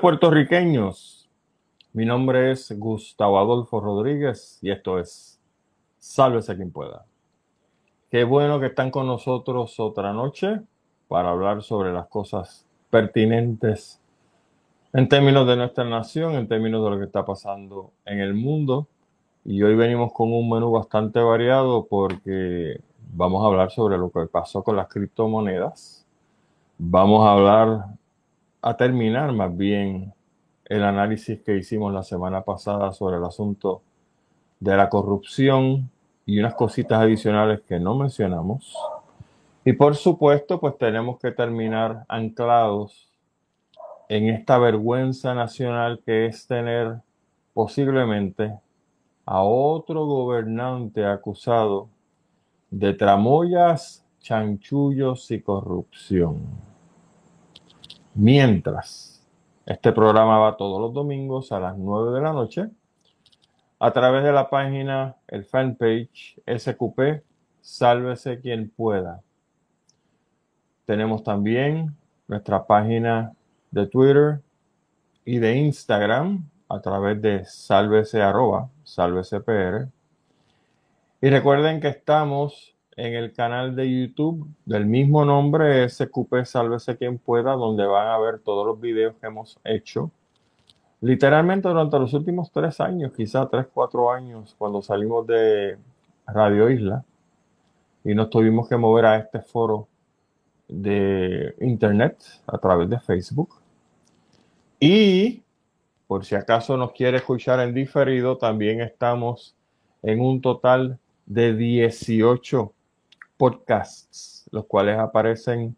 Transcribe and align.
puertorriqueños. 0.00 1.28
Mi 1.92 2.04
nombre 2.04 2.52
es 2.52 2.72
Gustavo 2.78 3.38
Adolfo 3.38 3.80
Rodríguez 3.80 4.58
y 4.62 4.70
esto 4.70 4.98
es 4.98 5.40
Sálvese 5.98 6.56
quien 6.56 6.70
pueda. 6.70 7.04
Qué 8.10 8.24
bueno 8.24 8.60
que 8.60 8.66
están 8.66 8.90
con 8.90 9.06
nosotros 9.06 9.78
otra 9.80 10.12
noche 10.12 10.60
para 11.08 11.30
hablar 11.30 11.62
sobre 11.62 11.92
las 11.92 12.06
cosas 12.06 12.64
pertinentes 12.90 14.00
en 14.92 15.08
términos 15.08 15.46
de 15.46 15.56
nuestra 15.56 15.84
nación, 15.84 16.34
en 16.34 16.48
términos 16.48 16.84
de 16.84 16.90
lo 16.90 16.98
que 16.98 17.04
está 17.04 17.24
pasando 17.24 17.90
en 18.04 18.20
el 18.20 18.34
mundo. 18.34 18.86
Y 19.44 19.62
hoy 19.62 19.74
venimos 19.74 20.12
con 20.12 20.32
un 20.32 20.48
menú 20.48 20.70
bastante 20.70 21.20
variado 21.20 21.86
porque 21.86 22.80
vamos 23.12 23.42
a 23.42 23.48
hablar 23.48 23.70
sobre 23.70 23.98
lo 23.98 24.10
que 24.10 24.26
pasó 24.26 24.62
con 24.62 24.76
las 24.76 24.88
criptomonedas. 24.88 26.06
Vamos 26.78 27.26
a 27.26 27.32
hablar 27.32 27.97
a 28.68 28.76
terminar 28.76 29.32
más 29.32 29.56
bien 29.56 30.12
el 30.66 30.84
análisis 30.84 31.40
que 31.40 31.56
hicimos 31.56 31.90
la 31.90 32.02
semana 32.02 32.42
pasada 32.42 32.92
sobre 32.92 33.16
el 33.16 33.24
asunto 33.24 33.80
de 34.60 34.76
la 34.76 34.90
corrupción 34.90 35.90
y 36.26 36.38
unas 36.38 36.54
cositas 36.54 37.00
adicionales 37.00 37.62
que 37.66 37.80
no 37.80 37.94
mencionamos. 37.94 38.76
Y 39.64 39.72
por 39.72 39.96
supuesto, 39.96 40.60
pues 40.60 40.76
tenemos 40.76 41.18
que 41.18 41.30
terminar 41.30 42.04
anclados 42.08 43.08
en 44.10 44.28
esta 44.28 44.58
vergüenza 44.58 45.34
nacional 45.34 46.02
que 46.04 46.26
es 46.26 46.46
tener 46.46 46.98
posiblemente 47.54 48.52
a 49.24 49.42
otro 49.42 50.04
gobernante 50.04 51.06
acusado 51.06 51.88
de 52.70 52.92
tramoyas, 52.92 54.04
chanchullos 54.20 55.30
y 55.30 55.40
corrupción. 55.40 56.67
Mientras, 58.20 59.24
este 59.64 59.92
programa 59.92 60.38
va 60.38 60.56
todos 60.56 60.80
los 60.80 60.92
domingos 60.92 61.52
a 61.52 61.60
las 61.60 61.78
9 61.78 62.16
de 62.16 62.20
la 62.20 62.32
noche 62.32 62.68
a 63.78 63.92
través 63.92 64.24
de 64.24 64.32
la 64.32 64.50
página, 64.50 65.14
el 65.28 65.44
fanpage 65.44 66.40
SQP, 66.44 67.22
sálvese 67.60 68.40
quien 68.40 68.70
pueda. 68.70 69.22
Tenemos 70.84 71.22
también 71.22 71.94
nuestra 72.26 72.66
página 72.66 73.34
de 73.70 73.86
Twitter 73.86 74.40
y 75.24 75.38
de 75.38 75.56
Instagram 75.56 76.44
a 76.68 76.80
través 76.80 77.22
de 77.22 77.44
sálvese 77.44 78.20
arroba, 78.20 78.68
sálvese 78.82 79.38
PR. 79.38 79.86
Y 81.20 81.30
recuerden 81.30 81.80
que 81.80 81.86
estamos 81.86 82.74
en 82.98 83.14
el 83.14 83.32
canal 83.32 83.76
de 83.76 83.88
YouTube 83.88 84.44
del 84.64 84.84
mismo 84.84 85.24
nombre, 85.24 85.88
SQP 85.88 86.44
Sálvese 86.44 86.96
quien 86.96 87.16
pueda, 87.18 87.52
donde 87.52 87.86
van 87.86 88.08
a 88.08 88.18
ver 88.18 88.40
todos 88.40 88.66
los 88.66 88.80
videos 88.80 89.14
que 89.20 89.28
hemos 89.28 89.56
hecho. 89.62 90.10
Literalmente 91.00 91.68
durante 91.68 91.96
los 91.96 92.12
últimos 92.12 92.50
tres 92.50 92.80
años, 92.80 93.12
quizás 93.16 93.48
tres, 93.52 93.66
cuatro 93.72 94.10
años, 94.10 94.56
cuando 94.58 94.82
salimos 94.82 95.24
de 95.28 95.78
Radio 96.26 96.68
Isla 96.68 97.04
y 98.02 98.16
nos 98.16 98.30
tuvimos 98.30 98.68
que 98.68 98.76
mover 98.76 99.06
a 99.06 99.16
este 99.18 99.42
foro 99.42 99.86
de 100.66 101.54
internet 101.60 102.18
a 102.48 102.58
través 102.58 102.90
de 102.90 102.98
Facebook. 102.98 103.60
Y 104.80 105.44
por 106.08 106.24
si 106.24 106.34
acaso 106.34 106.76
nos 106.76 106.90
quiere 106.90 107.18
escuchar 107.18 107.60
en 107.60 107.72
diferido, 107.72 108.38
también 108.38 108.80
estamos 108.80 109.54
en 110.02 110.20
un 110.20 110.40
total 110.40 110.98
de 111.26 111.54
18 111.54 112.72
podcasts, 113.38 114.46
los 114.50 114.66
cuales 114.66 114.98
aparecen 114.98 115.74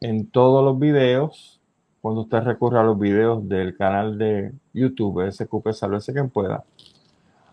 en 0.00 0.30
todos 0.30 0.64
los 0.64 0.78
videos. 0.78 1.60
Cuando 2.00 2.20
usted 2.20 2.42
recurre 2.42 2.78
a 2.78 2.84
los 2.84 2.96
videos 2.96 3.48
del 3.48 3.76
canal 3.76 4.16
de 4.16 4.52
YouTube, 4.72 5.28
SQP 5.32 5.72
Salvese 5.72 6.12
quien 6.12 6.30
pueda, 6.30 6.62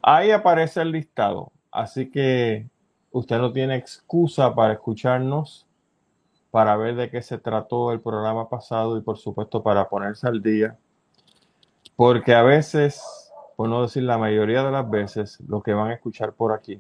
ahí 0.03 0.29
aparece 0.29 0.81
el 0.81 0.91
listado. 0.91 1.51
Así 1.71 2.11
que 2.11 2.67
usted 3.11 3.39
no 3.39 3.51
tiene 3.51 3.75
excusa 3.75 4.53
para 4.53 4.73
escucharnos, 4.73 5.65
para 6.51 6.75
ver 6.77 6.95
de 6.95 7.09
qué 7.09 7.23
se 7.23 7.39
trató 7.39 7.91
el 7.91 8.01
programa 8.01 8.47
pasado 8.47 8.95
y 8.97 9.01
por 9.01 9.17
supuesto 9.17 9.63
para 9.63 9.89
ponerse 9.89 10.27
al 10.27 10.43
día. 10.43 10.77
Porque 11.95 12.35
a 12.35 12.43
veces, 12.43 13.01
por 13.55 13.69
no 13.69 13.81
decir 13.81 14.03
la 14.03 14.19
mayoría 14.19 14.63
de 14.63 14.71
las 14.71 14.87
veces, 14.87 15.39
lo 15.47 15.63
que 15.63 15.73
van 15.73 15.89
a 15.89 15.93
escuchar 15.95 16.33
por 16.33 16.51
aquí 16.51 16.79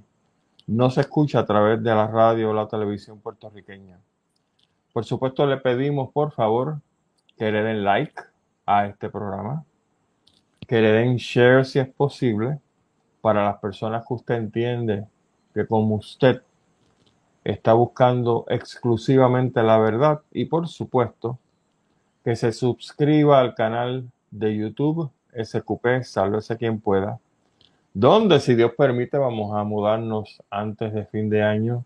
no 0.67 0.89
se 0.89 1.01
escucha 1.01 1.39
a 1.39 1.45
través 1.45 1.81
de 1.83 1.93
la 1.93 2.07
radio 2.07 2.51
o 2.51 2.53
la 2.53 2.67
televisión 2.67 3.19
puertorriqueña. 3.19 3.99
Por 4.93 5.05
supuesto, 5.05 5.45
le 5.45 5.57
pedimos, 5.57 6.11
por 6.11 6.31
favor, 6.31 6.79
que 7.37 7.51
le 7.51 7.63
den 7.63 7.83
like 7.83 8.21
a 8.65 8.87
este 8.87 9.09
programa, 9.09 9.65
que 10.67 10.81
le 10.81 10.91
den 10.91 11.17
share 11.17 11.65
si 11.65 11.79
es 11.79 11.87
posible, 11.87 12.59
para 13.21 13.45
las 13.45 13.57
personas 13.59 14.05
que 14.05 14.13
usted 14.13 14.35
entiende 14.35 15.07
que 15.53 15.65
como 15.65 15.95
usted 15.95 16.41
está 17.43 17.73
buscando 17.73 18.45
exclusivamente 18.49 19.63
la 19.63 19.77
verdad 19.77 20.21
y 20.31 20.45
por 20.45 20.67
supuesto 20.67 21.39
que 22.23 22.35
se 22.35 22.51
suscriba 22.51 23.39
al 23.39 23.55
canal 23.55 24.09
de 24.31 24.57
YouTube 24.57 25.09
SQP, 25.41 26.03
sálvese 26.03 26.57
quien 26.57 26.79
pueda, 26.79 27.19
donde 27.93 28.39
si 28.39 28.55
Dios 28.55 28.71
permite 28.77 29.17
vamos 29.17 29.55
a 29.55 29.63
mudarnos 29.63 30.41
antes 30.49 30.93
de 30.93 31.05
fin 31.05 31.29
de 31.29 31.43
año 31.43 31.85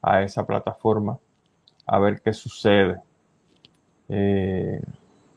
a 0.00 0.22
esa 0.22 0.46
plataforma 0.46 1.18
a 1.86 1.98
ver 1.98 2.20
qué 2.22 2.32
sucede. 2.32 3.00
Eh, 4.08 4.80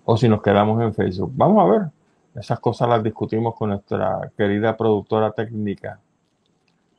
o 0.06 0.18
si 0.18 0.30
nos 0.30 0.42
quedamos 0.42 0.82
en 0.82 0.94
Facebook. 0.94 1.32
Vamos 1.36 1.64
a 1.64 1.72
ver. 1.72 1.92
Esas 2.36 2.60
cosas 2.60 2.90
las 2.90 3.04
discutimos 3.04 3.56
con 3.56 3.70
nuestra 3.70 4.30
querida 4.38 4.76
productora 4.76 5.32
técnica, 5.32 6.00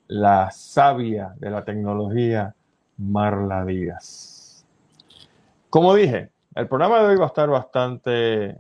la 0.09 0.51
sabia 0.51 1.35
de 1.39 1.51
la 1.51 1.63
tecnología, 1.63 2.55
Marla 2.97 3.65
Díaz. 3.67 4.65
Como 5.69 5.95
dije, 5.95 6.31
el 6.55 6.69
programa 6.69 7.01
de 7.01 7.07
hoy 7.09 7.17
va 7.17 7.25
a 7.25 7.29
estar 7.29 7.51
bastante 7.51 8.57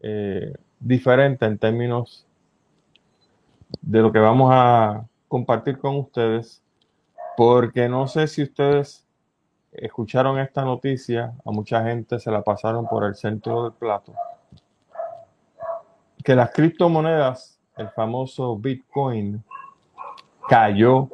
eh, 0.00 0.52
diferente 0.78 1.46
en 1.46 1.56
términos 1.56 2.26
de 3.80 4.00
lo 4.00 4.12
que 4.12 4.18
vamos 4.18 4.50
a 4.52 5.04
compartir 5.28 5.78
con 5.78 5.96
ustedes, 5.96 6.62
porque 7.36 7.88
no 7.88 8.06
sé 8.06 8.26
si 8.26 8.42
ustedes 8.42 9.06
escucharon 9.72 10.38
esta 10.38 10.64
noticia, 10.64 11.34
a 11.44 11.50
mucha 11.50 11.84
gente 11.84 12.18
se 12.18 12.30
la 12.30 12.42
pasaron 12.42 12.86
por 12.86 13.04
el 13.04 13.14
centro 13.14 13.64
del 13.64 13.72
plato, 13.72 14.12
que 16.24 16.34
las 16.34 16.50
criptomonedas, 16.50 17.60
el 17.76 17.88
famoso 17.90 18.56
Bitcoin, 18.56 19.42
cayó 20.48 21.08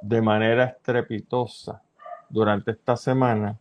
de 0.00 0.20
manera 0.20 0.64
estrepitosa 0.64 1.80
durante 2.28 2.72
esta 2.72 2.96
semana. 2.96 3.58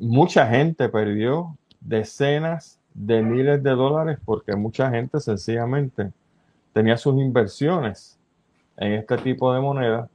Mucha 0.00 0.46
gente 0.46 0.88
perdió 0.88 1.56
decenas 1.80 2.80
de 2.94 3.22
miles 3.22 3.62
de 3.62 3.70
dólares 3.70 4.18
porque 4.24 4.56
mucha 4.56 4.90
gente 4.90 5.20
sencillamente 5.20 6.12
tenía 6.72 6.96
sus 6.96 7.14
inversiones 7.20 8.18
en 8.76 8.92
este 8.92 9.16
tipo 9.18 9.52
de 9.52 9.60
moneda 9.60 10.08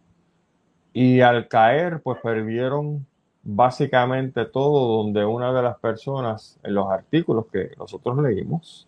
y 0.94 1.22
al 1.22 1.48
caer 1.48 2.02
pues 2.02 2.20
perdieron 2.22 3.06
básicamente 3.44 4.46
todo 4.46 4.98
donde 4.98 5.24
una 5.26 5.54
de 5.54 5.62
las 5.62 5.78
personas 5.78 6.60
en 6.64 6.74
los 6.74 6.90
artículos 6.90 7.46
que 7.52 7.72
nosotros 7.78 8.18
leímos 8.18 8.88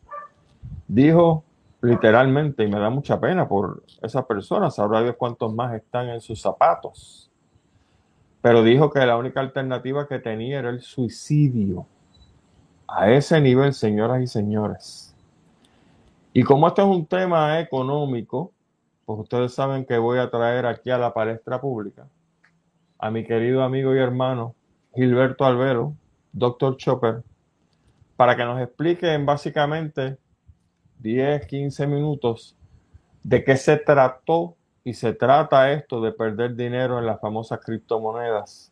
dijo 0.87 1.43
literalmente 1.81 2.63
y 2.63 2.67
me 2.67 2.79
da 2.79 2.89
mucha 2.89 3.19
pena 3.19 3.47
por 3.47 3.83
esa 4.01 4.25
persona, 4.25 4.69
sabrá 4.69 5.01
Dios 5.01 5.15
cuántos 5.17 5.53
más 5.53 5.73
están 5.73 6.09
en 6.09 6.19
sus 6.19 6.41
zapatos, 6.41 7.31
pero 8.41 8.63
dijo 8.63 8.89
que 8.89 9.05
la 9.05 9.17
única 9.17 9.39
alternativa 9.39 10.07
que 10.07 10.19
tenía 10.19 10.59
era 10.59 10.69
el 10.69 10.81
suicidio. 10.81 11.85
A 12.87 13.11
ese 13.11 13.39
nivel, 13.39 13.73
señoras 13.73 14.21
y 14.21 14.27
señores. 14.27 15.08
Y 16.31 16.43
como 16.43 16.67
este 16.67 16.81
es 16.81 16.87
un 16.87 17.05
tema 17.07 17.59
económico, 17.59 18.51
pues 19.05 19.19
ustedes 19.19 19.53
saben 19.53 19.85
que 19.85 19.97
voy 19.97 20.19
a 20.19 20.29
traer 20.29 20.65
aquí 20.65 20.91
a 20.91 20.97
la 20.97 21.13
palestra 21.13 21.59
pública 21.59 22.07
a 22.99 23.09
mi 23.09 23.23
querido 23.23 23.63
amigo 23.63 23.95
y 23.95 23.99
hermano 23.99 24.55
Gilberto 24.93 25.45
Albero, 25.45 25.95
doctor 26.33 26.75
Chopper, 26.77 27.23
para 28.17 28.35
que 28.35 28.43
nos 28.43 28.61
explique 28.61 29.11
en 29.11 29.25
básicamente 29.25 30.17
10, 30.99 31.47
15 31.47 31.87
minutos 31.87 32.57
de 33.23 33.43
qué 33.43 33.55
se 33.55 33.77
trató 33.77 34.55
y 34.83 34.93
se 34.93 35.13
trata 35.13 35.71
esto 35.71 36.01
de 36.01 36.11
perder 36.11 36.55
dinero 36.55 36.99
en 36.99 37.05
las 37.05 37.21
famosas 37.21 37.59
criptomonedas. 37.63 38.71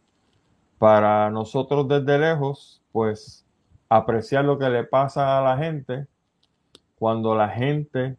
Para 0.78 1.30
nosotros 1.32 1.88
desde 1.88 2.20
lejos, 2.20 2.84
pues 2.92 3.46
apreciar 3.90 4.46
lo 4.46 4.60
que 4.60 4.70
le 4.70 4.84
pasa 4.84 5.40
a 5.40 5.42
la 5.42 5.58
gente 5.58 6.06
cuando 7.00 7.36
la 7.36 7.50
gente 7.50 8.18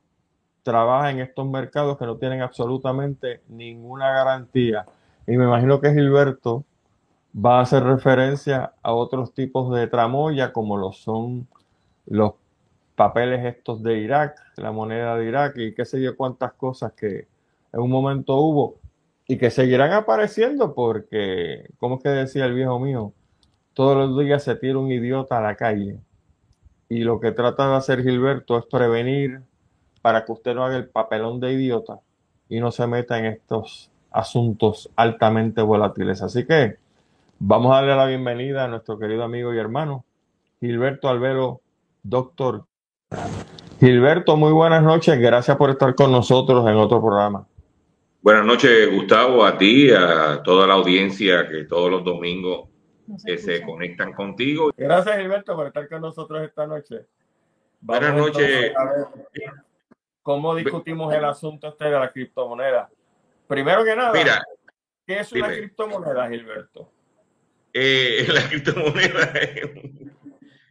trabaja 0.62 1.10
en 1.10 1.20
estos 1.20 1.46
mercados 1.46 1.98
que 1.98 2.06
no 2.06 2.16
tienen 2.16 2.42
absolutamente 2.42 3.40
ninguna 3.48 4.10
garantía. 4.12 4.84
Y 5.26 5.36
me 5.36 5.44
imagino 5.44 5.80
que 5.80 5.92
Gilberto 5.92 6.64
va 7.34 7.58
a 7.58 7.62
hacer 7.62 7.82
referencia 7.84 8.72
a 8.82 8.92
otros 8.92 9.32
tipos 9.34 9.74
de 9.74 9.86
tramoya, 9.86 10.52
como 10.52 10.76
lo 10.76 10.92
son 10.92 11.46
los 12.06 12.34
papeles 12.94 13.44
estos 13.44 13.82
de 13.82 13.98
Irak, 13.98 14.36
la 14.56 14.72
moneda 14.72 15.16
de 15.16 15.26
Irak 15.26 15.56
y 15.56 15.74
qué 15.74 15.84
sé 15.84 16.02
yo 16.02 16.16
cuántas 16.16 16.52
cosas 16.54 16.92
que 16.92 17.28
en 17.72 17.80
un 17.80 17.90
momento 17.90 18.36
hubo 18.36 18.76
y 19.26 19.38
que 19.38 19.50
seguirán 19.50 19.92
apareciendo 19.92 20.74
porque, 20.74 21.70
como 21.78 22.00
que 22.00 22.08
decía 22.08 22.46
el 22.46 22.54
viejo 22.54 22.80
mío, 22.80 23.12
todos 23.74 23.96
los 23.96 24.18
días 24.18 24.42
se 24.42 24.56
tira 24.56 24.78
un 24.78 24.90
idiota 24.90 25.38
a 25.38 25.42
la 25.42 25.54
calle 25.54 25.98
y 26.88 27.00
lo 27.00 27.20
que 27.20 27.32
trata 27.32 27.68
de 27.68 27.76
hacer 27.76 28.02
Gilberto 28.02 28.58
es 28.58 28.64
prevenir 28.66 29.40
para 30.00 30.24
que 30.24 30.32
usted 30.32 30.54
no 30.54 30.64
haga 30.64 30.76
el 30.76 30.88
papelón 30.88 31.40
de 31.40 31.52
idiota 31.52 32.00
y 32.48 32.60
no 32.60 32.72
se 32.72 32.86
meta 32.86 33.18
en 33.18 33.26
estos 33.26 33.90
asuntos 34.10 34.90
altamente 34.96 35.60
volátiles. 35.60 36.22
Así 36.22 36.46
que 36.46 36.76
vamos 37.38 37.72
a 37.72 37.76
darle 37.76 37.96
la 37.96 38.06
bienvenida 38.06 38.64
a 38.64 38.68
nuestro 38.68 38.98
querido 38.98 39.22
amigo 39.22 39.52
y 39.52 39.58
hermano 39.58 40.04
Gilberto 40.60 41.08
Albero, 41.08 41.60
doctor. 42.02 42.64
Gilberto, 43.78 44.36
muy 44.36 44.52
buenas 44.52 44.82
noches. 44.82 45.18
Gracias 45.18 45.56
por 45.56 45.70
estar 45.70 45.94
con 45.94 46.10
nosotros 46.10 46.68
en 46.68 46.76
otro 46.76 47.00
programa. 47.00 47.46
Buenas 48.22 48.44
noches, 48.44 48.92
Gustavo, 48.92 49.44
a 49.44 49.56
ti, 49.56 49.90
a 49.90 50.42
toda 50.42 50.66
la 50.66 50.74
audiencia 50.74 51.46
que 51.48 51.64
todos 51.64 51.90
los 51.90 52.02
domingos 52.02 52.68
se, 53.16 53.38
se 53.38 53.62
conectan 53.62 54.12
contigo. 54.12 54.70
Gracias, 54.76 55.16
Gilberto, 55.18 55.56
por 55.56 55.68
estar 55.68 55.88
con 55.88 56.02
nosotros 56.02 56.42
esta 56.42 56.66
noche. 56.66 57.06
Buenas 57.80 58.14
noches. 58.14 58.72
¿Cómo 60.22 60.54
discutimos 60.54 61.14
el 61.14 61.24
asunto 61.24 61.68
este 61.68 61.86
de 61.86 61.92
la 61.92 62.10
criptomoneda? 62.10 62.90
Primero 63.46 63.82
que 63.84 63.96
nada, 63.96 64.12
Mira, 64.12 64.42
¿qué 65.06 65.20
es 65.20 65.32
una 65.32 65.48
criptomoneda, 65.48 66.28
Gilberto? 66.28 66.92
Eh, 67.72 68.26
la 68.32 68.46
criptomoneda 68.48 69.24
es 69.32 69.64
un, 69.64 70.12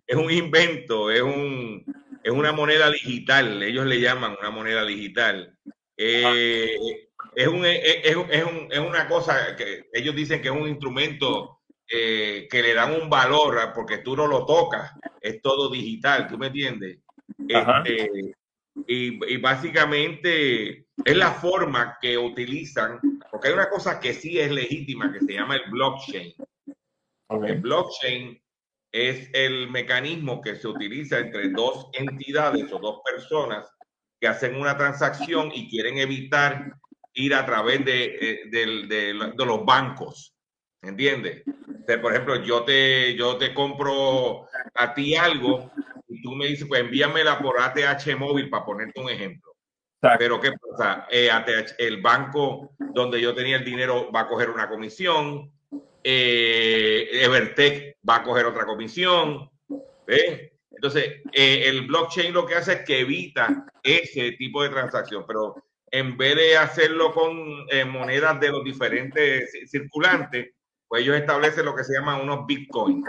es 0.05 0.15
un 0.15 0.31
invento, 0.31 1.09
es, 1.09 1.21
un, 1.21 1.83
es 2.23 2.31
una 2.31 2.51
moneda 2.51 2.91
digital, 2.91 3.63
ellos 3.63 3.85
le 3.85 3.99
llaman 3.99 4.35
una 4.39 4.51
moneda 4.51 4.85
digital. 4.85 5.57
Eh, 5.95 6.77
es, 7.35 7.47
un, 7.47 7.65
es, 7.65 7.79
es, 8.03 8.15
un, 8.15 8.71
es, 8.71 8.79
una 8.79 9.07
cosa 9.07 9.55
que 9.55 9.89
ellos 9.91 10.15
dicen 10.15 10.41
que 10.41 10.49
es 10.49 10.53
un 10.53 10.67
instrumento 10.67 11.56
eh, 11.89 12.47
que 12.49 12.61
le 12.61 12.73
dan 12.73 13.01
un 13.01 13.09
valor 13.09 13.71
porque 13.73 13.99
tú 13.99 14.15
no 14.15 14.27
lo 14.27 14.45
tocas, 14.45 14.91
es 15.21 15.41
todo 15.41 15.69
digital, 15.69 16.27
¿tú 16.27 16.37
me 16.37 16.47
entiendes? 16.47 16.99
Este, 17.47 18.35
y, 18.87 19.33
y, 19.33 19.37
básicamente 19.37 20.85
es 21.03 21.15
la 21.15 21.31
forma 21.31 21.97
que 22.01 22.17
utilizan, 22.17 22.99
porque 23.31 23.47
hay 23.47 23.53
una 23.53 23.69
cosa 23.69 23.99
que 23.99 24.13
sí 24.13 24.39
es 24.39 24.51
legítima, 24.51 25.11
que 25.11 25.19
se 25.19 25.33
llama 25.33 25.55
el 25.55 25.71
blockchain. 25.71 26.33
Okay. 27.29 27.51
El 27.51 27.61
blockchain 27.61 28.41
es 28.91 29.29
el 29.33 29.69
mecanismo 29.69 30.41
que 30.41 30.55
se 30.55 30.67
utiliza 30.67 31.19
entre 31.19 31.49
dos 31.49 31.89
entidades 31.93 32.71
o 32.71 32.79
dos 32.79 32.99
personas 33.05 33.69
que 34.19 34.27
hacen 34.27 34.55
una 34.55 34.77
transacción 34.77 35.51
y 35.53 35.69
quieren 35.69 35.97
evitar 35.97 36.73
ir 37.13 37.33
a 37.33 37.45
través 37.45 37.83
de, 37.85 38.05
eh, 38.05 38.39
de, 38.49 38.87
de, 38.87 39.33
de 39.35 39.45
los 39.45 39.65
bancos. 39.65 40.36
¿Entiendes? 40.81 41.43
por 42.01 42.11
ejemplo, 42.11 42.43
yo 42.43 42.63
te, 42.63 43.15
yo 43.15 43.37
te 43.37 43.53
compro 43.53 44.49
a 44.75 44.93
ti 44.93 45.15
algo 45.15 45.71
y 46.09 46.21
tú 46.21 46.35
me 46.35 46.47
dices, 46.47 46.67
pues 46.67 46.81
envíamela 46.81 47.39
por 47.39 47.59
ATH 47.61 48.17
móvil 48.17 48.49
para 48.49 48.65
ponerte 48.65 48.99
un 48.99 49.09
ejemplo. 49.09 49.53
Exacto. 49.95 50.19
Pero 50.19 50.41
¿qué 50.41 50.51
pasa? 50.51 51.07
Eh, 51.09 51.31
ATH, 51.31 51.75
el 51.77 52.01
banco 52.01 52.75
donde 52.77 53.21
yo 53.21 53.33
tenía 53.33 53.55
el 53.55 53.63
dinero 53.63 54.11
va 54.11 54.21
a 54.21 54.27
coger 54.27 54.49
una 54.49 54.67
comisión, 54.67 55.49
eh, 56.03 57.07
Evertech 57.11 57.97
va 58.07 58.17
a 58.17 58.23
coger 58.23 58.45
otra 58.45 58.65
comisión. 58.65 59.49
¿ves? 60.05 60.51
Entonces, 60.71 61.21
eh, 61.33 61.63
el 61.65 61.87
blockchain 61.87 62.33
lo 62.33 62.45
que 62.45 62.55
hace 62.55 62.73
es 62.73 62.79
que 62.81 62.99
evita 62.99 63.65
ese 63.81 64.33
tipo 64.33 64.61
de 64.61 64.69
transacción, 64.69 65.25
pero 65.27 65.55
en 65.89 66.17
vez 66.17 66.35
de 66.35 66.57
hacerlo 66.57 67.11
con 67.13 67.65
eh, 67.69 67.83
monedas 67.85 68.39
de 68.39 68.49
los 68.49 68.63
diferentes 68.63 69.51
circulantes, 69.69 70.53
pues 70.87 71.03
ellos 71.03 71.15
establecen 71.15 71.65
lo 71.65 71.75
que 71.75 71.83
se 71.83 71.93
llama 71.93 72.21
unos 72.21 72.45
bitcoins. 72.45 73.05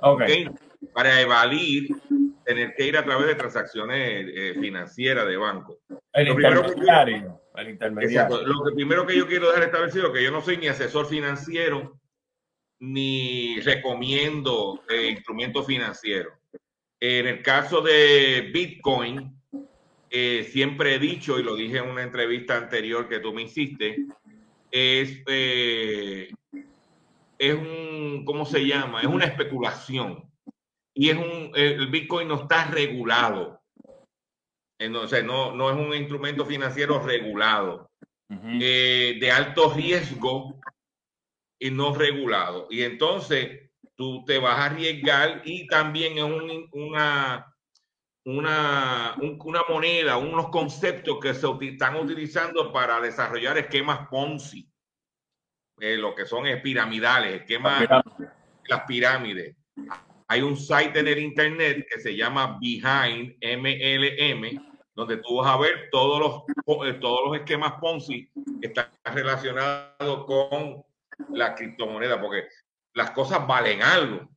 Okay. 0.00 0.46
¿okay? 0.46 0.48
Para 0.92 1.20
evadir 1.20 1.88
tener 2.44 2.74
que 2.74 2.86
ir 2.86 2.96
a 2.96 3.04
través 3.04 3.26
de 3.26 3.34
transacciones 3.34 4.26
eh, 4.32 4.54
financieras 4.60 5.26
de 5.26 5.36
banco. 5.36 5.80
El 6.12 6.28
lo 6.28 6.34
intermediario. 6.34 6.72
Primero 6.74 7.42
que, 7.54 7.60
el 7.60 7.68
intermediario. 7.70 8.20
Exacto, 8.20 8.46
lo 8.46 8.64
que 8.64 8.74
primero 8.74 9.06
que 9.06 9.16
yo 9.16 9.26
quiero 9.26 9.48
dejar 9.48 9.64
establecido 9.64 10.06
es 10.06 10.12
que 10.12 10.24
yo 10.24 10.30
no 10.30 10.40
soy 10.40 10.56
ni 10.58 10.68
asesor 10.68 11.06
financiero 11.06 11.98
ni 12.78 13.60
recomiendo 13.60 14.82
eh, 14.88 15.08
instrumentos 15.10 15.66
financieros. 15.66 16.34
En 17.00 17.26
el 17.26 17.42
caso 17.42 17.80
de 17.80 18.50
Bitcoin, 18.52 19.36
eh, 20.10 20.46
siempre 20.50 20.94
he 20.94 20.98
dicho, 20.98 21.38
y 21.38 21.42
lo 21.42 21.54
dije 21.54 21.78
en 21.78 21.88
una 21.88 22.02
entrevista 22.02 22.56
anterior 22.56 23.08
que 23.08 23.20
tú 23.20 23.32
me 23.32 23.42
hiciste, 23.42 23.96
es, 24.70 25.22
eh, 25.26 26.30
es 27.38 27.54
un, 27.54 28.24
¿cómo 28.24 28.44
se 28.44 28.66
llama? 28.66 29.00
Es 29.00 29.06
una 29.06 29.24
especulación. 29.24 30.30
Y 30.94 31.10
es 31.10 31.16
un, 31.16 31.50
el 31.54 31.88
Bitcoin 31.88 32.28
no 32.28 32.42
está 32.42 32.66
regulado. 32.66 33.60
Entonces, 34.78 35.24
no, 35.24 35.52
no 35.52 35.70
es 35.70 35.76
un 35.76 35.94
instrumento 35.94 36.44
financiero 36.44 37.00
regulado. 37.00 37.90
Uh 38.28 38.34
-huh. 38.34 38.58
eh, 38.60 39.18
de 39.20 39.30
alto 39.30 39.72
riesgo 39.72 40.60
y 41.60 41.70
no 41.70 41.94
regulado. 41.94 42.66
Y 42.70 42.82
entonces 42.82 43.70
tú 43.94 44.24
te 44.24 44.38
vas 44.38 44.58
a 44.58 44.66
arriesgar 44.66 45.42
y 45.44 45.66
también 45.66 46.18
es 46.18 46.24
un, 46.24 46.68
una, 46.72 47.54
una, 48.24 49.14
un, 49.20 49.38
una 49.44 49.62
moneda, 49.68 50.16
unos 50.16 50.48
conceptos 50.50 51.18
que 51.20 51.34
se 51.34 51.46
están 51.62 51.96
utilizando 51.96 52.72
para 52.72 53.00
desarrollar 53.00 53.58
esquemas 53.58 54.08
Ponzi, 54.08 54.68
eh, 55.78 55.96
lo 55.96 56.14
que 56.14 56.26
son 56.26 56.46
es 56.46 56.60
piramidales, 56.60 57.40
esquemas, 57.40 57.80
las 57.80 58.02
pirámides. 58.02 58.32
las 58.68 58.80
pirámides. 58.82 59.56
Hay 60.28 60.42
un 60.42 60.56
site 60.56 60.98
en 60.98 61.08
el 61.08 61.18
internet 61.18 61.86
que 61.88 62.00
se 62.00 62.16
llama 62.16 62.58
Behind 62.60 63.36
MLM, 63.40 64.74
donde 64.94 65.18
tú 65.18 65.36
vas 65.36 65.54
a 65.54 65.58
ver 65.58 65.88
todos 65.92 66.18
los, 66.18 67.00
todos 67.00 67.20
los 67.26 67.36
esquemas 67.36 67.74
Ponzi 67.80 68.28
que 68.60 68.68
están 68.68 68.88
relacionados 69.04 70.24
con 70.26 70.82
la 71.30 71.54
criptomoneda, 71.54 72.20
porque 72.20 72.48
las 72.94 73.10
cosas 73.10 73.46
valen 73.46 73.82
algo. 73.82 74.28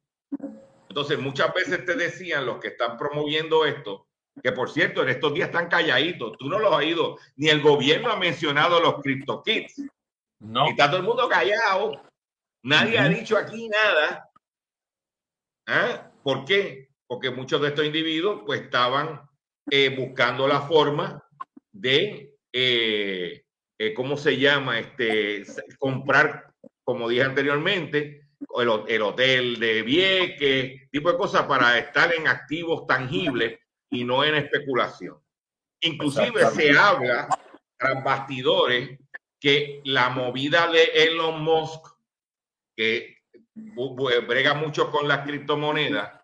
Entonces, 0.90 1.18
muchas 1.18 1.54
veces 1.54 1.86
te 1.86 1.96
decían 1.96 2.46
los 2.46 2.60
que 2.60 2.70
están 2.70 2.98
promoviendo 2.98 3.66
esto, 3.66 4.08
que 4.44 4.52
por 4.52 4.70
cierto, 4.70 5.02
en 5.02 5.10
estos 5.10 5.34
días 5.34 5.50
están 5.50 5.70
calladitos, 5.70 6.38
tú 6.38 6.50
no 6.50 6.60
los 6.60 6.72
has 6.72 6.80
oído, 6.80 7.18
ni 7.36 7.48
el 7.48 7.62
gobierno 7.62 8.12
ha 8.12 8.18
mencionado 8.18 8.80
los 8.80 8.96
CryptoKits. 9.02 9.82
No. 10.40 10.68
Y 10.68 10.72
está 10.72 10.88
todo 10.88 10.98
el 10.98 11.06
mundo 11.06 11.28
callado. 11.28 12.04
Nadie 12.64 12.98
uh 12.98 13.02
-huh. 13.02 13.06
ha 13.06 13.10
dicho 13.10 13.38
aquí 13.38 13.70
nada. 13.70 14.30
¿Ah? 15.68 16.12
¿Por 16.24 16.46
qué? 16.46 16.90
Porque 17.08 17.30
muchos 17.30 17.62
de 17.62 17.70
estos 17.70 17.86
individuos 17.86 18.42
pues 18.46 18.62
estaban 18.62 19.22
eh, 19.70 19.96
buscando 19.96 20.48
la 20.48 20.62
forma 20.62 21.24
de, 21.72 22.36
eh, 22.52 23.44
eh, 23.78 23.94
¿cómo 23.94 24.18
se 24.18 24.38
llama? 24.38 24.80
Este, 24.80 25.44
comprar, 25.78 26.54
como 26.84 27.08
dije 27.08 27.24
anteriormente, 27.24 28.30
el, 28.58 28.84
el 28.88 29.02
hotel 29.02 29.60
de 29.60 29.84
Vieques, 29.84 30.90
tipo 30.90 31.12
de 31.12 31.18
cosas 31.18 31.44
para 31.44 31.78
estar 31.78 32.14
en 32.14 32.28
activos 32.28 32.88
tangibles 32.88 33.60
y 33.92 34.04
no 34.04 34.24
en 34.24 34.36
especulación. 34.36 35.18
Inclusive 35.82 36.46
se 36.48 36.78
habla 36.78 37.28
tras 37.78 38.04
bastidores 38.04 39.00
que 39.40 39.82
la 39.86 40.10
movida 40.10 40.68
de 40.68 40.84
Elon 40.84 41.42
Musk, 41.42 41.88
que 42.76 43.18
brega 44.28 44.54
mucho 44.54 44.92
con 44.92 45.08
las 45.08 45.26
criptomonedas, 45.26 46.22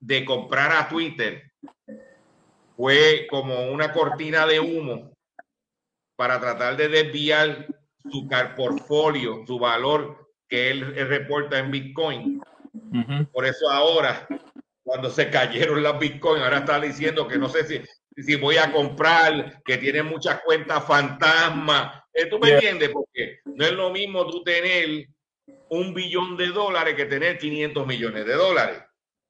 de 0.00 0.24
comprar 0.24 0.72
a 0.72 0.88
Twitter, 0.88 1.52
fue 2.76 3.26
como 3.30 3.70
una 3.70 3.92
cortina 3.92 4.46
de 4.46 4.60
humo 4.60 5.12
para 6.16 6.38
tratar 6.38 6.76
de 6.76 6.88
desviar 6.88 7.66
su 8.10 8.28
portfolio, 8.56 9.44
su 9.46 9.58
valor 9.58 10.30
que 10.48 10.70
él, 10.70 10.94
reporta 11.08 11.58
en 11.58 11.70
Bitcoin. 11.70 12.42
Uh 12.72 12.92
-huh. 12.92 13.30
Por 13.30 13.46
eso 13.46 13.68
ahora, 13.70 14.26
cuando 14.84 15.10
se 15.10 15.30
cayeron 15.30 15.82
las 15.82 15.98
Bitcoin, 15.98 16.42
ahora 16.42 16.58
está 16.58 16.80
diciendo 16.80 17.26
que 17.26 17.38
no 17.38 17.48
sé 17.48 17.64
si, 17.64 17.82
si 18.22 18.36
voy 18.36 18.56
a 18.56 18.72
comprar, 18.72 19.62
que 19.64 19.76
tiene 19.76 20.02
muchas 20.02 20.40
cuentas 20.42 20.84
fantasma. 20.86 22.04
Eh, 22.12 22.26
¿Tú 22.26 22.38
me 22.38 22.48
yeah. 22.48 22.56
entiendes? 22.56 22.90
Porque 22.90 23.40
no 23.44 23.64
es 23.64 23.72
lo 23.72 23.90
mismo 23.90 24.26
tú 24.26 24.42
tener 24.42 25.06
un 25.68 25.92
billón 25.92 26.36
de 26.36 26.48
dólares 26.48 26.94
que 26.94 27.04
tener 27.04 27.38
500 27.38 27.86
millones 27.86 28.24
de 28.24 28.34
dólares. 28.34 28.82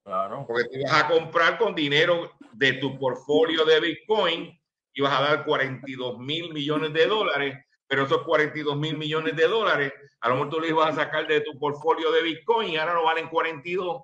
Claro. 0.05 0.45
Porque 0.47 0.69
te 0.69 0.83
vas 0.85 1.03
a 1.03 1.09
comprar 1.09 1.59
con 1.59 1.75
dinero 1.75 2.31
de 2.53 2.75
tu 2.75 2.97
portfolio 2.99 3.65
de 3.65 3.81
Bitcoin 3.81 4.57
y 4.95 5.01
vas 5.03 5.19
a 5.19 5.23
dar 5.23 5.45
42 5.45 6.19
mil 6.19 6.53
millones 6.53 6.93
de 6.93 7.07
dólares, 7.07 7.59
pero 7.89 8.05
esos 8.05 8.23
42 8.23 8.77
mil 8.77 8.97
millones 8.97 9.35
de 9.35 9.49
dólares, 9.49 9.93
a 10.21 10.29
lo 10.29 10.37
mejor 10.37 10.51
tú 10.51 10.61
los 10.61 10.73
vas 10.73 10.97
a 10.97 11.05
sacar 11.05 11.27
de 11.27 11.41
tu 11.41 11.59
portfolio 11.59 12.13
de 12.13 12.23
Bitcoin 12.23 12.71
y 12.71 12.77
ahora 12.77 12.95
no 12.95 13.05
valen 13.05 13.29
42. 13.29 14.03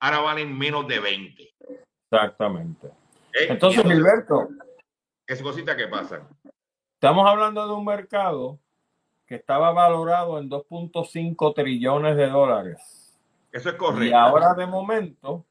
ahora 0.00 0.18
valen 0.20 0.56
menos 0.56 0.86
de 0.86 1.00
20. 1.00 1.54
Exactamente. 2.12 2.90
¿Eh? 3.32 3.46
Entonces, 3.48 3.82
Gilberto. 3.82 4.48
Es 5.26 5.42
cosita 5.42 5.76
que 5.76 5.86
pasa. 5.86 6.28
Estamos 6.94 7.28
hablando 7.28 7.66
de 7.66 7.72
un 7.72 7.84
mercado 7.84 8.58
que 9.26 9.36
estaba 9.36 9.70
valorado 9.72 10.38
en 10.38 10.50
2.5 10.50 11.54
trillones 11.54 12.16
de 12.16 12.28
dólares. 12.28 13.16
Eso 13.52 13.70
es 13.70 13.76
correcto. 13.76 14.04
Y 14.04 14.12
ahora 14.12 14.54
de 14.54 14.66
momento, 14.66 15.46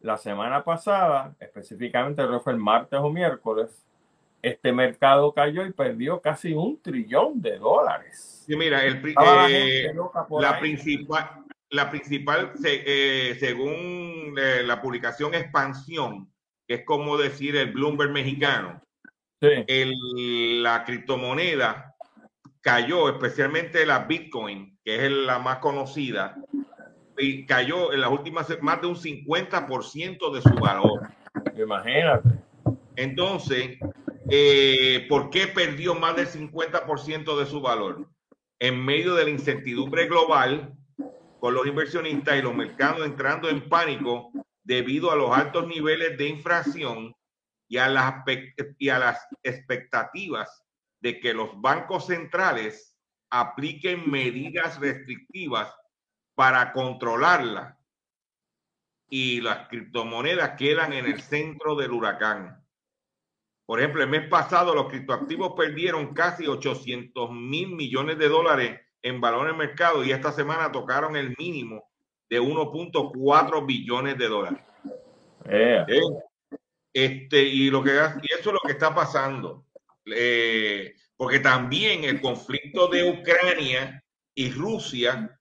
la 0.00 0.18
semana 0.18 0.62
pasada, 0.62 1.34
específicamente 1.40 2.22
creo 2.22 2.38
que 2.38 2.44
fue 2.44 2.52
el 2.52 2.58
martes 2.58 3.00
o 3.00 3.10
miércoles, 3.10 3.84
este 4.42 4.72
mercado 4.72 5.32
cayó 5.32 5.64
y 5.64 5.72
perdió 5.72 6.20
casi 6.20 6.52
un 6.52 6.80
trillón 6.82 7.40
de 7.40 7.58
dólares. 7.58 8.44
Sí, 8.46 8.54
mira, 8.54 8.84
el, 8.84 9.02
eh, 9.48 9.94
la, 10.38 10.58
principal, 10.58 11.44
la 11.70 11.90
principal, 11.90 12.52
eh, 12.62 13.34
según 13.40 14.34
eh, 14.38 14.62
la 14.62 14.82
publicación 14.82 15.34
Expansión, 15.34 16.28
que 16.66 16.74
es 16.74 16.84
como 16.84 17.16
decir 17.16 17.56
el 17.56 17.72
Bloomberg 17.72 18.10
mexicano, 18.10 18.80
la 19.40 20.84
criptomoneda 20.84 21.94
cayó, 22.60 23.08
especialmente 23.10 23.84
la 23.84 24.00
Bitcoin, 24.00 24.78
que 24.84 25.04
es 25.04 25.12
la 25.12 25.38
más 25.38 25.58
conocida, 25.58 26.36
y 27.18 27.44
cayó 27.46 27.92
en 27.92 28.00
las 28.00 28.10
últimas 28.10 28.48
más 28.62 28.80
de 28.80 28.86
un 28.86 28.96
50% 28.96 30.32
de 30.32 30.42
su 30.42 30.54
valor. 30.54 31.08
Imagínate. 31.56 32.28
Entonces, 32.96 33.78
eh, 34.30 35.06
¿por 35.08 35.30
qué 35.30 35.46
perdió 35.46 35.94
más 35.94 36.16
del 36.16 36.26
50% 36.26 37.38
de 37.38 37.46
su 37.46 37.60
valor? 37.60 38.08
En 38.58 38.82
medio 38.82 39.14
de 39.14 39.24
la 39.24 39.30
incertidumbre 39.30 40.06
global, 40.06 40.72
con 41.40 41.54
los 41.54 41.66
inversionistas 41.66 42.38
y 42.38 42.42
los 42.42 42.54
mercados 42.54 43.04
entrando 43.04 43.50
en 43.50 43.68
pánico 43.68 44.32
debido 44.64 45.12
a 45.12 45.16
los 45.16 45.30
altos 45.30 45.66
niveles 45.66 46.18
de 46.18 46.28
inflación 46.28 47.14
y 47.68 47.76
a 47.76 47.88
las, 47.88 48.24
y 48.78 48.88
a 48.88 48.98
las 48.98 49.26
expectativas 49.42 50.62
de 51.00 51.20
que 51.20 51.34
los 51.34 51.60
bancos 51.60 52.06
centrales 52.06 52.98
apliquen 53.30 54.10
medidas 54.10 54.80
restrictivas 54.80 55.74
para 56.34 56.72
controlarla 56.72 57.78
y 59.08 59.40
las 59.40 59.68
criptomonedas 59.68 60.56
quedan 60.56 60.92
en 60.92 61.06
el 61.06 61.20
centro 61.20 61.76
del 61.76 61.92
huracán. 61.92 62.64
Por 63.66 63.80
ejemplo, 63.80 64.02
el 64.02 64.08
mes 64.08 64.28
pasado 64.28 64.74
los 64.74 64.88
criptoactivos 64.88 65.52
perdieron 65.56 66.14
casi 66.14 66.46
800 66.46 67.30
mil 67.30 67.68
millones 67.68 68.18
de 68.18 68.28
dólares 68.28 68.80
en 69.02 69.20
valor 69.20 69.48
en 69.48 69.56
mercado 69.56 70.04
y 70.04 70.10
esta 70.10 70.32
semana 70.32 70.72
tocaron 70.72 71.16
el 71.16 71.34
mínimo 71.38 71.90
de 72.34 72.40
1.4 72.40 73.64
billones 73.64 74.18
de 74.18 74.28
dólares. 74.28 74.58
Eh, 75.44 75.84
este, 76.92 77.44
y, 77.44 77.70
lo 77.70 77.80
que, 77.80 77.92
y 77.92 78.32
eso 78.32 78.50
es 78.50 78.52
lo 78.52 78.60
que 78.60 78.72
está 78.72 78.92
pasando. 78.92 79.66
Eh, 80.04 80.94
porque 81.16 81.38
también 81.38 82.02
el 82.02 82.20
conflicto 82.20 82.88
de 82.88 83.08
Ucrania 83.08 84.02
y 84.34 84.50
Rusia, 84.50 85.38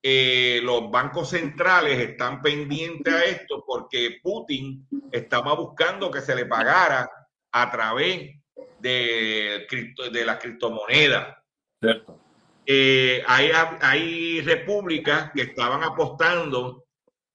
eh, 0.00 0.60
los 0.62 0.88
bancos 0.92 1.30
centrales 1.30 1.98
están 1.98 2.40
pendientes 2.40 3.12
a 3.12 3.24
esto 3.24 3.64
porque 3.66 4.20
Putin 4.22 4.86
estaba 5.10 5.54
buscando 5.56 6.08
que 6.08 6.20
se 6.20 6.36
le 6.36 6.46
pagara 6.46 7.10
a 7.50 7.70
través 7.72 8.36
de, 8.78 9.66
de 10.12 10.24
la 10.24 10.38
criptomoneda. 10.38 11.44
Cierto. 11.80 12.27
Eh, 12.70 13.24
hay, 13.26 13.50
hay 13.80 14.42
repúblicas 14.42 15.30
que 15.34 15.40
estaban 15.40 15.82
apostando 15.82 16.84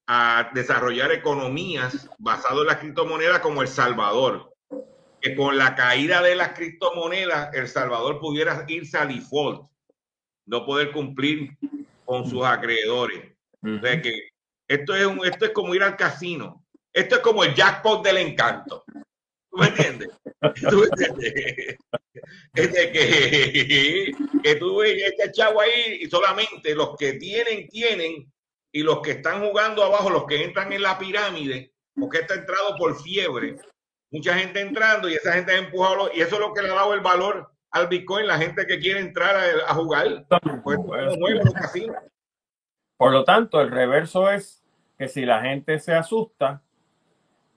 a 0.06 0.52
desarrollar 0.54 1.12
economías 1.12 2.08
basadas 2.20 2.60
en 2.60 2.68
las 2.68 2.78
criptomonedas 2.78 3.40
como 3.40 3.64
El 3.64 3.68
Salvador, 3.68 4.54
que 5.20 5.36
con 5.36 5.58
la 5.58 5.74
caída 5.74 6.22
de 6.22 6.36
las 6.36 6.50
criptomonedas 6.50 7.52
El 7.56 7.68
Salvador 7.68 8.20
pudiera 8.20 8.64
irse 8.68 8.96
a 8.96 9.08
default, 9.08 9.68
no 10.46 10.68
poder 10.68 10.92
cumplir 10.92 11.58
con 12.06 12.30
sus 12.30 12.46
acreedores. 12.46 13.34
que 14.04 14.30
esto 14.68 14.96
es, 14.96 15.06
un, 15.08 15.26
esto 15.26 15.46
es 15.46 15.52
como 15.52 15.74
ir 15.74 15.82
al 15.82 15.98
casino. 15.98 16.64
Esto 16.94 17.16
es 17.16 17.22
como 17.22 17.44
el 17.44 17.56
jackpot 17.56 18.06
del 18.06 18.18
encanto. 18.18 18.84
¿Tú 19.54 19.60
me 19.60 19.68
entiendes? 19.68 20.10
¿Tú 20.70 20.78
me 20.78 20.86
entiendes? 20.86 21.78
Es 22.56 22.72
de 22.72 22.92
que, 22.92 24.12
que 24.44 24.56
tú 24.56 24.78
ves 24.78 25.02
este 25.04 25.32
chavo 25.32 25.60
ahí 25.60 26.00
y 26.02 26.10
solamente 26.10 26.74
los 26.76 26.96
que 26.96 27.14
tienen, 27.14 27.68
tienen, 27.68 28.32
y 28.72 28.82
los 28.82 29.02
que 29.02 29.12
están 29.12 29.44
jugando 29.46 29.84
abajo, 29.84 30.10
los 30.10 30.26
que 30.26 30.44
entran 30.44 30.72
en 30.72 30.82
la 30.82 30.98
pirámide, 30.98 31.74
porque 31.96 32.20
está 32.20 32.36
entrado 32.36 32.76
por 32.78 33.00
fiebre. 33.02 33.58
Mucha 34.12 34.38
gente 34.38 34.62
entrando 34.62 35.10
y 35.10 35.14
esa 35.14 35.34
gente 35.34 35.52
ha 35.52 35.58
empujado, 35.58 36.12
y 36.14 36.22
eso 36.22 36.36
es 36.36 36.42
lo 36.42 36.54
que 36.54 36.62
le 36.62 36.70
ha 36.70 36.76
dado 36.76 36.94
el 36.94 37.02
valor 37.02 37.52
al 37.72 37.88
Bitcoin, 37.88 38.28
la 38.28 38.38
gente 38.38 38.66
que 38.66 38.80
quiere 38.80 39.00
entrar 39.00 39.36
a, 39.68 39.74
jugar. 39.74 40.26
Pues, 40.64 40.80
por 42.98 43.12
lo 43.12 43.24
tanto, 43.24 43.62
el 43.62 43.72
reverso 43.72 44.30
es 44.32 44.64
que 44.98 45.08
si 45.08 45.26
la 45.26 45.42
gente 45.42 45.80
se 45.80 45.94
asusta, 45.94 46.63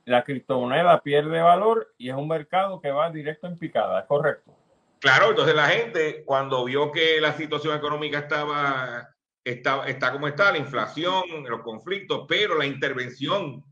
la 0.06 0.22
criptomoneda 0.22 1.02
pierde 1.02 1.40
valor 1.40 1.92
y 1.98 2.08
es 2.08 2.14
un 2.14 2.28
mercado 2.28 2.80
que 2.80 2.90
va 2.90 3.10
directo 3.10 3.48
en 3.48 3.58
picada, 3.58 4.00
¿es 4.00 4.06
correcto? 4.06 4.56
Claro, 5.00 5.30
entonces 5.30 5.54
la 5.54 5.66
gente 5.66 6.24
cuando 6.24 6.64
vio 6.64 6.92
que 6.92 7.20
la 7.20 7.32
situación 7.32 7.76
económica 7.76 8.20
estaba, 8.20 9.14
está, 9.44 9.86
está 9.86 10.12
como 10.12 10.28
está, 10.28 10.52
la 10.52 10.58
inflación, 10.58 11.24
los 11.48 11.60
conflictos, 11.60 12.24
pero 12.28 12.56
la 12.56 12.66
intervención, 12.66 13.64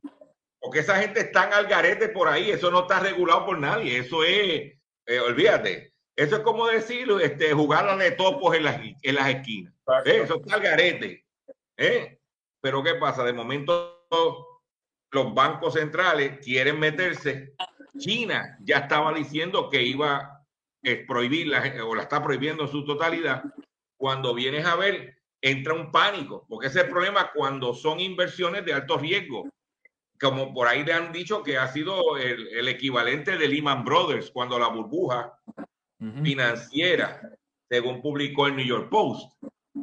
porque 0.60 0.80
esa 0.80 0.96
gente 0.96 1.20
está 1.20 1.44
al 1.44 1.66
garete 1.66 2.08
por 2.08 2.28
ahí, 2.28 2.50
eso 2.50 2.70
no 2.70 2.80
está 2.80 2.98
regulado 2.98 3.46
por 3.46 3.58
nadie, 3.58 3.98
eso 3.98 4.24
es, 4.24 4.76
eh, 5.06 5.20
olvídate, 5.20 5.94
eso 6.16 6.36
es 6.36 6.42
como 6.42 6.66
decir, 6.66 7.08
este, 7.22 7.52
jugar 7.52 7.96
de 7.96 8.10
topos 8.10 8.56
en 8.56 8.64
las, 8.64 8.80
en 8.80 9.14
las 9.14 9.28
esquinas, 9.28 9.72
¿eh? 10.04 10.20
eso 10.24 10.36
está 10.36 10.56
al 10.56 10.62
garete. 10.62 11.24
¿eh? 11.76 12.18
Pero 12.60 12.82
¿qué 12.82 12.94
pasa? 12.96 13.22
De 13.24 13.32
momento 13.32 14.04
los 15.14 15.32
bancos 15.32 15.74
centrales 15.74 16.38
quieren 16.44 16.78
meterse. 16.78 17.54
China 17.96 18.58
ya 18.60 18.78
estaba 18.78 19.12
diciendo 19.14 19.70
que 19.70 19.80
iba 19.80 20.16
a 20.16 20.44
prohibirla 21.06 21.62
o 21.86 21.94
la 21.94 22.02
está 22.02 22.22
prohibiendo 22.22 22.64
en 22.64 22.68
su 22.68 22.84
totalidad. 22.84 23.44
Cuando 23.96 24.34
vienes 24.34 24.66
a 24.66 24.74
ver, 24.74 25.16
entra 25.40 25.72
un 25.72 25.92
pánico, 25.92 26.44
porque 26.48 26.66
ese 26.66 26.80
es 26.80 26.84
el 26.86 26.90
problema 26.90 27.30
cuando 27.32 27.74
son 27.74 28.00
inversiones 28.00 28.64
de 28.64 28.72
alto 28.72 28.98
riesgo. 28.98 29.48
Como 30.20 30.52
por 30.52 30.66
ahí 30.66 30.84
le 30.84 30.92
han 30.92 31.12
dicho 31.12 31.44
que 31.44 31.58
ha 31.58 31.68
sido 31.68 32.16
el, 32.16 32.66
equivalente 32.66 33.38
de 33.38 33.48
Lehman 33.48 33.84
Brothers 33.84 34.30
cuando 34.32 34.58
la 34.58 34.68
burbuja 34.68 35.38
financiera, 36.22 37.20
según 37.68 38.02
publicó 38.02 38.48
el 38.48 38.56
New 38.56 38.66
York 38.66 38.88
Post, 38.90 39.32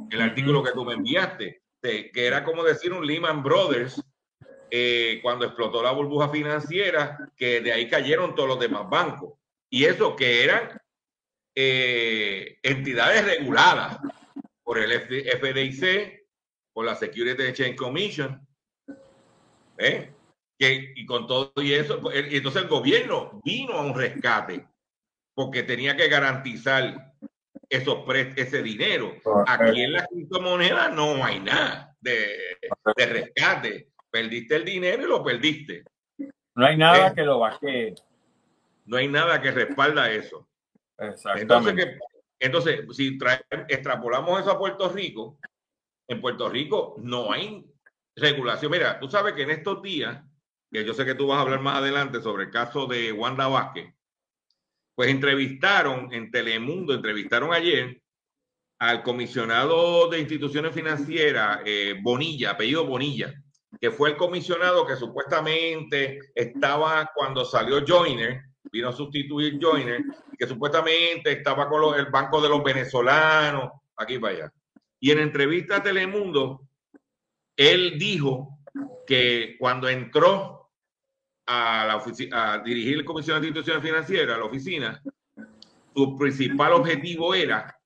el 0.10 0.22
artículo 0.22 0.62
que 0.62 0.72
tú 0.72 0.84
me 0.84 0.94
enviaste, 0.94 1.62
que 1.82 2.12
era 2.14 2.44
como 2.44 2.64
decir 2.64 2.92
un 2.92 3.06
Lehman 3.06 3.44
Brothers 3.44 4.02
eh, 4.74 5.20
cuando 5.22 5.46
explotó 5.46 5.84
la 5.84 5.92
burbuja 5.92 6.30
financiera, 6.30 7.30
que 7.36 7.60
de 7.60 7.74
ahí 7.74 7.90
cayeron 7.90 8.34
todos 8.34 8.48
los 8.48 8.60
demás 8.60 8.90
bancos. 8.90 9.34
Y 9.70 9.84
eso 9.84 10.16
que 10.16 10.46
eran 10.46 10.80
eh, 11.54 12.58
entidades 12.64 13.26
reguladas 13.26 14.00
por 14.64 14.80
el 14.80 14.94
FDIC, 15.02 16.26
por 16.72 16.86
la 16.86 16.96
Security 16.96 17.44
Exchange 17.44 17.76
Commission. 17.76 18.48
¿eh? 19.78 20.14
Que, 20.58 20.94
y 20.96 21.06
con 21.06 21.28
todo 21.28 21.52
y 21.58 21.74
eso, 21.74 22.00
pues, 22.00 22.26
entonces 22.30 22.62
el 22.62 22.70
gobierno 22.70 23.42
vino 23.44 23.74
a 23.74 23.82
un 23.82 23.94
rescate 23.94 24.66
porque 25.34 25.64
tenía 25.64 25.98
que 25.98 26.08
garantizar 26.08 27.14
esos 27.68 28.06
ese 28.38 28.64
dinero. 28.64 29.16
Aquí 29.48 29.82
en 29.82 29.94
la 29.94 30.06
criptomoneda 30.06 30.88
no 30.90 31.26
hay 31.26 31.42
nada 31.42 31.94
de, 32.00 32.58
de 32.96 33.06
rescate 33.06 33.91
Perdiste 34.12 34.58
el 34.58 34.66
dinero 34.66 35.04
y 35.04 35.10
lo 35.10 35.24
perdiste. 35.24 35.84
No 36.56 36.66
hay 36.66 36.78
nada 36.78 37.08
eh, 37.08 37.14
que 37.16 37.24
lo 37.24 37.40
baje. 37.40 37.96
No 38.86 38.98
hay 38.98 39.08
nada 39.08 39.42
que 39.42 39.52
respalda 39.52 40.12
eso. 40.12 40.48
Entonces, 41.36 41.98
entonces 42.40 42.86
si 42.92 43.18
extrapolamos 43.68 44.40
eso 44.40 44.52
a 44.52 44.60
Puerto 44.60 44.90
Rico, 44.90 45.40
en 46.08 46.22
Puerto 46.22 46.50
Rico 46.50 46.96
no 47.00 47.32
hay 47.32 47.66
regulación. 48.16 48.72
Mira, 48.72 49.00
tú 49.00 49.10
sabes 49.10 49.34
que 49.34 49.44
en 49.44 49.52
estos 49.52 49.82
días, 49.82 50.22
que 50.72 50.86
yo 50.86 50.94
sé 50.94 51.06
que 51.06 51.16
tú 51.16 51.28
vas 51.28 51.40
a 51.40 51.42
hablar 51.42 51.62
más 51.62 51.78
adelante 51.78 52.22
sobre 52.22 52.46
el 52.46 52.52
caso 52.52 52.86
de 52.86 53.12
Wanda 53.12 53.48
Vázquez, 53.48 53.94
pues 54.96 55.10
entrevistaron 55.10 56.14
en 56.14 56.30
Telemundo, 56.30 56.94
entrevistaron 56.94 57.54
ayer 57.54 58.02
al 58.80 59.04
comisionado 59.04 60.10
de 60.10 60.20
instituciones 60.20 60.74
financieras, 60.74 61.62
eh, 61.66 61.96
Bonilla, 62.02 62.52
apellido 62.52 62.86
Bonilla, 62.86 63.34
que 63.80 63.92
fue 63.92 64.12
el 64.12 64.18
comisionado 64.18 64.86
que 64.86 64.96
supuestamente 64.96 66.20
estaba 66.36 67.10
cuando 67.14 67.46
salió 67.46 67.86
Joiner, 67.86 68.42
vino 68.72 68.90
a 68.90 68.94
sustituir 68.94 69.60
Joiner, 69.62 70.04
que 70.38 70.48
supuestamente 70.48 71.32
estaba 71.32 71.68
con 71.70 71.98
el 71.98 72.08
Banco 72.08 72.42
de 72.42 72.50
los 72.50 72.64
Venezolanos, 72.64 73.72
aquí 73.96 74.20
para 74.20 74.36
allá. 74.36 74.54
Y 75.00 75.12
en 75.12 75.20
entrevista 75.20 75.78
a 75.78 75.84
Telemundo, 75.84 76.68
él 77.56 77.98
dijo 77.98 78.60
que 79.08 79.56
cuando 79.60 79.90
entró 79.90 80.70
a, 81.48 82.02
a 82.32 82.58
dirigir 82.60 82.98
la 82.98 83.06
Comisión 83.06 83.42
de 83.42 83.48
Instituciones 83.48 83.84
Financieras, 83.84 84.38
la 84.38 84.46
oficina, 84.46 85.02
su 85.94 86.18
principal 86.18 86.74
objetivo 86.74 87.34
era 87.34 87.78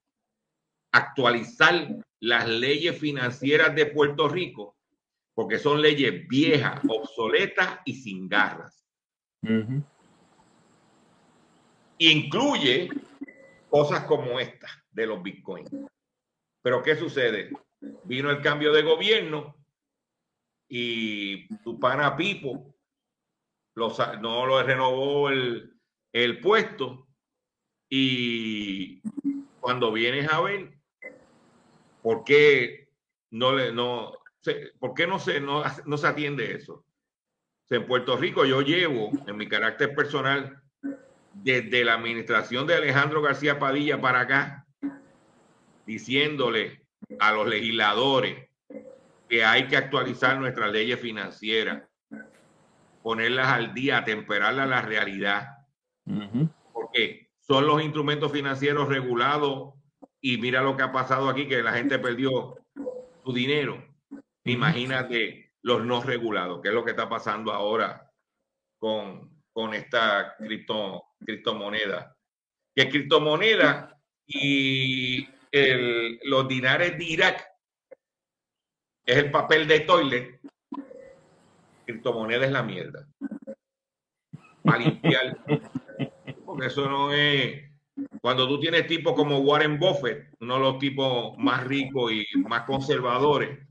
actualizar 0.92 1.88
las 2.20 2.48
leyes 2.48 2.98
financieras 2.98 3.76
de 3.76 3.88
Puerto 3.88 4.28
Rico, 4.28 4.76
porque 5.36 5.60
son 5.60 5.82
leyes 5.82 6.28
viejas, 6.28 6.82
obsoletas 6.88 7.82
y 7.86 7.94
sin 7.94 8.28
garras. 8.28 8.84
Incluye 12.00 12.90
cosas 13.70 14.06
como 14.06 14.40
esta 14.40 14.68
de 14.92 15.06
los 15.06 15.22
bitcoins. 15.22 15.70
Pero 16.64 16.82
¿qué 16.82 16.96
sucede? 16.96 17.52
Vino 18.06 18.32
el 18.32 18.42
cambio 18.42 18.72
de 18.72 18.82
gobierno 18.82 19.56
y 20.70 21.54
tu 21.58 21.80
pana 21.80 22.16
Pipo 22.16 22.74
no 23.76 24.46
lo 24.46 24.64
renovó 24.64 25.30
el, 25.30 25.78
el 26.14 26.40
puesto 26.40 27.08
y 27.90 29.02
cuando 29.60 29.92
vienes 29.92 30.32
a 30.32 30.42
ver 30.42 30.78
por 32.02 32.24
qué 32.24 32.90
no 33.32 33.54
le 33.54 33.74
no 33.74 34.14
por 34.80 34.94
qué 34.94 35.08
no 35.08 35.20
se 35.20 35.40
no, 35.40 35.64
no 35.86 35.98
se 35.98 36.08
atiende 36.08 36.54
eso. 36.54 36.86
en 37.70 37.86
Puerto 37.86 38.18
Rico 38.18 38.46
yo 38.46 38.62
llevo 38.62 39.12
en 39.28 39.38
mi 39.38 39.48
carácter 39.48 39.96
personal 39.96 40.62
desde 41.34 41.84
la 41.84 41.96
administración 41.96 42.66
de 42.66 42.76
Alejandro 42.76 43.22
García 43.22 43.60
Padilla 43.60 44.00
para 44.00 44.22
acá 44.22 44.66
diciéndole 45.86 46.86
a 47.20 47.32
los 47.32 47.48
legisladores 47.48 48.50
que 49.30 49.44
hay 49.44 49.68
que 49.68 49.78
actualizar 49.78 50.40
nuestras 50.40 50.72
leyes 50.72 51.00
financieras, 51.00 51.84
ponerlas 53.04 53.48
al 53.48 53.74
día, 53.74 54.04
temperarlas 54.04 54.66
a 54.66 54.70
la 54.70 54.82
realidad. 54.82 55.50
Porque 56.74 57.30
son 57.40 57.68
los 57.68 57.82
instrumentos 57.82 58.32
financieros 58.32 58.88
regulados 58.88 59.74
y 60.22 60.38
mira 60.38 60.62
lo 60.62 60.76
que 60.76 60.84
ha 60.84 60.92
pasado 60.92 61.30
aquí, 61.30 61.48
que 61.48 61.62
la 61.62 61.74
gente 61.74 62.00
perdió 62.00 62.56
su 63.24 63.34
dinero. 63.34 63.84
Imagínate 64.46 65.54
los 65.64 65.84
no 65.84 66.02
regulados, 66.04 66.62
que 66.62 66.70
es 66.70 66.74
lo 66.74 66.86
que 66.86 66.92
está 66.92 67.10
pasando 67.10 67.52
ahora 67.52 68.12
con, 68.78 69.42
con 69.52 69.74
esta 69.74 70.36
cripto, 70.38 71.04
criptomoneda. 71.20 72.16
Que 72.76 72.88
criptomoneda 72.88 74.00
y 74.28 75.28
los 76.26 76.48
dinares 76.48 76.98
de 76.98 77.04
Irak 77.04 77.48
es 79.06 79.18
el 79.18 79.32
papel 79.32 79.68
de 79.68 79.80
toilet, 79.82 80.40
criptomoneda 81.86 82.46
es 82.46 82.52
la 82.52 82.64
mierda. 82.64 83.08
Para 84.64 84.78
limpiar. 84.78 85.38
Porque 86.46 86.68
eso 86.68 86.88
no 86.88 87.14
es. 87.14 87.64
Cuando 88.22 88.48
tú 88.48 88.60
tienes 88.60 88.86
tipos 88.88 89.14
como 89.14 89.40
Warren 89.40 89.80
Buffett, 89.80 90.36
uno 90.40 90.56
de 90.56 90.60
los 90.60 90.80
tipos 90.80 91.38
más 91.38 91.64
ricos 91.64 92.12
y 92.12 92.26
más 92.40 92.64
conservadores 92.64 93.65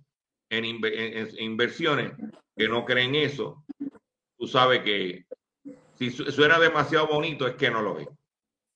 en, 0.58 1.28
inversiones, 1.38 2.12
que 2.56 2.68
no 2.68 2.84
creen 2.84 3.14
eso, 3.14 3.64
tú 4.38 4.46
sabes 4.46 4.82
que 4.82 5.25
si 5.96 6.11
suena 6.11 6.58
demasiado 6.58 7.06
bonito 7.08 7.46
es 7.46 7.54
que 7.54 7.70
no 7.70 7.82
lo 7.82 7.99
es. 7.99 8.08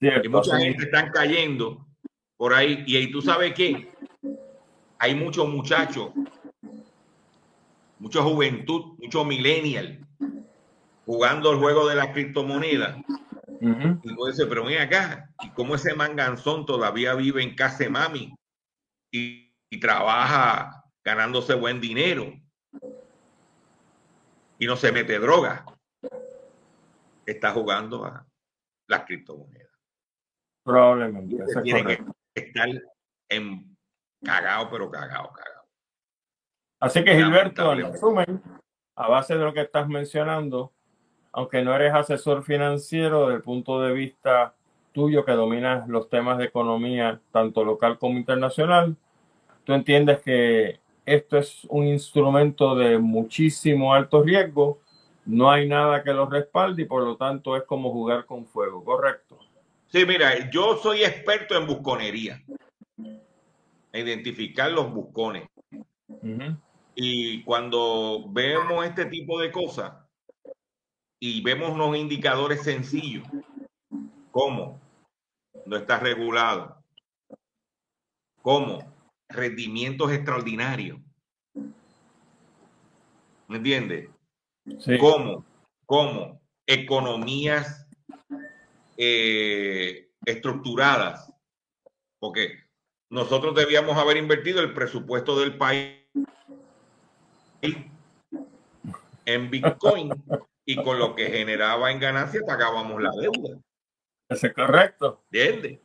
y 0.00 0.28
mucha 0.28 0.58
gente 0.58 0.84
están 0.84 1.10
cayendo 1.10 1.86
por 2.36 2.54
ahí. 2.54 2.84
Y 2.86 2.96
ahí 2.96 3.10
tú 3.10 3.20
sabes 3.20 3.54
que 3.54 3.88
hay 4.98 5.14
muchos 5.14 5.48
muchachos 5.48 6.12
mucha 7.98 8.22
juventud, 8.22 8.96
mucho 8.98 9.24
millennial 9.24 10.06
jugando 11.04 11.52
el 11.52 11.58
juego 11.58 11.88
de 11.88 11.96
la 11.96 12.12
criptomoneda. 12.12 13.02
Y 13.60 14.14
tú 14.14 14.26
dices, 14.26 14.46
pero 14.48 14.64
ven 14.64 14.80
acá, 14.80 15.30
¿y 15.42 15.50
cómo 15.50 15.74
ese 15.74 15.94
manganzón 15.94 16.66
todavía 16.66 17.14
vive 17.14 17.42
en 17.42 17.56
casa 17.56 17.84
de 17.84 17.90
mami 17.90 18.34
y, 19.10 19.48
trabaja 19.80 20.77
ganándose 21.08 21.54
buen 21.54 21.80
dinero 21.80 22.34
y 24.58 24.66
no 24.66 24.76
se 24.76 24.92
mete 24.92 25.18
droga? 25.18 25.64
Está 27.24 27.52
jugando 27.52 28.04
a 28.04 28.26
las 28.88 29.04
criptomonedas. 29.04 29.72
Probablemente. 30.62 31.36
Tiene 31.62 31.84
que 31.86 32.04
estar 32.34 32.68
en 33.30 33.74
cagado, 34.22 34.68
pero 34.70 34.90
cagado, 34.90 35.32
cagado. 35.32 35.66
Así 36.80 37.02
que 37.02 37.14
Gilberto, 37.14 37.72
en 37.72 37.90
resumen, 37.90 38.42
a 38.94 39.08
base 39.08 39.34
de 39.34 39.44
lo 39.44 39.54
que 39.54 39.62
estás 39.62 39.88
mencionando, 39.88 40.74
aunque 41.32 41.62
no 41.62 41.74
eres 41.74 41.94
asesor 41.94 42.44
financiero, 42.44 43.22
desde 43.22 43.36
el 43.36 43.42
punto 43.42 43.80
de 43.80 43.92
vista 43.94 44.54
tuyo 44.92 45.24
que 45.24 45.32
dominas 45.32 45.88
los 45.88 46.10
temas 46.10 46.36
de 46.36 46.44
economía, 46.44 47.20
tanto 47.32 47.64
local 47.64 47.98
como 47.98 48.18
internacional, 48.18 48.96
tú 49.64 49.72
entiendes 49.72 50.20
que 50.20 50.80
esto 51.14 51.38
es 51.38 51.64
un 51.70 51.86
instrumento 51.86 52.74
de 52.74 52.98
muchísimo 52.98 53.94
alto 53.94 54.22
riesgo, 54.22 54.80
no 55.24 55.50
hay 55.50 55.68
nada 55.68 56.02
que 56.02 56.12
lo 56.12 56.26
respalde 56.26 56.82
y 56.82 56.86
por 56.86 57.02
lo 57.02 57.16
tanto 57.16 57.56
es 57.56 57.64
como 57.64 57.90
jugar 57.92 58.26
con 58.26 58.46
fuego, 58.46 58.84
¿correcto? 58.84 59.38
Sí, 59.88 60.04
mira, 60.06 60.50
yo 60.50 60.76
soy 60.76 61.02
experto 61.02 61.56
en 61.56 61.66
busconería, 61.66 62.42
identificar 63.92 64.70
los 64.70 64.92
buscones. 64.92 65.48
Y 66.94 67.42
cuando 67.44 68.24
vemos 68.28 68.84
este 68.84 69.06
tipo 69.06 69.40
de 69.40 69.50
cosas 69.50 69.92
y 71.20 71.42
vemos 71.42 71.70
unos 71.70 71.96
indicadores 71.96 72.62
sencillos, 72.62 73.26
como 74.30 74.80
no 75.64 75.76
está 75.76 75.98
regulado, 75.98 76.76
como 78.42 78.97
rendimientos 79.28 80.12
extraordinarios, 80.12 80.98
¿me 83.46 83.56
entiendes? 83.56 84.08
Sí. 84.78 84.98
Como, 84.98 85.44
como 85.86 86.40
economías 86.66 87.86
eh, 88.96 90.10
estructuradas, 90.24 91.32
porque 92.18 92.58
nosotros 93.10 93.54
debíamos 93.54 93.96
haber 93.96 94.16
invertido 94.16 94.60
el 94.60 94.74
presupuesto 94.74 95.38
del 95.38 95.56
país 95.56 95.96
en 99.24 99.50
Bitcoin 99.50 100.10
y 100.64 100.76
con 100.82 100.98
lo 100.98 101.14
que 101.14 101.26
generaba 101.26 101.90
en 101.90 102.00
ganancia 102.00 102.42
pagábamos 102.46 103.00
la 103.02 103.10
deuda. 103.12 103.58
Eso 104.28 104.46
es 104.46 104.54
correcto. 104.54 105.22
¿Entiendes? 105.30 105.80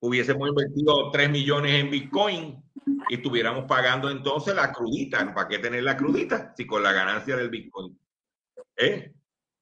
Hubiésemos 0.00 0.48
invertido 0.48 1.10
3 1.10 1.30
millones 1.30 1.72
en 1.72 1.90
Bitcoin 1.90 2.62
y 3.08 3.14
estuviéramos 3.14 3.64
pagando 3.64 4.10
entonces 4.10 4.54
la 4.54 4.72
crudita. 4.72 5.34
¿Para 5.34 5.48
qué 5.48 5.58
tener 5.58 5.82
la 5.82 5.96
crudita? 5.96 6.52
Si 6.56 6.66
con 6.66 6.82
la 6.82 6.92
ganancia 6.92 7.36
del 7.36 7.50
Bitcoin. 7.50 7.98
¿Eh? 8.76 9.12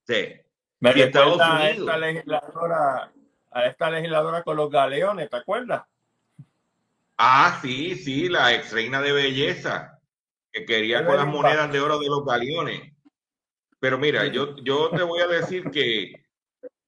Sí. 0.05 0.43
Me 0.79 0.89
a 0.89 1.69
esta 1.69 1.97
legisladora, 1.97 3.13
a 3.51 3.65
esta 3.67 3.89
legisladora 3.89 4.43
con 4.43 4.57
los 4.57 4.69
galeones, 4.69 5.29
¿te 5.29 5.37
acuerdas? 5.37 5.83
Ah, 7.17 7.57
sí, 7.61 7.95
sí, 7.95 8.27
la 8.27 8.53
ex 8.53 8.73
reina 8.73 9.01
de 9.01 9.13
belleza 9.13 10.01
que 10.51 10.65
quería 10.65 11.05
con 11.05 11.15
las 11.15 11.25
monedas 11.25 11.71
de 11.71 11.79
oro 11.79 11.99
de 11.99 12.07
los 12.07 12.25
galeones. 12.25 12.93
Pero 13.79 13.97
mira, 13.97 14.25
yo, 14.27 14.57
yo 14.57 14.89
te 14.89 15.03
voy 15.03 15.21
a 15.21 15.27
decir 15.27 15.71
que 15.71 16.22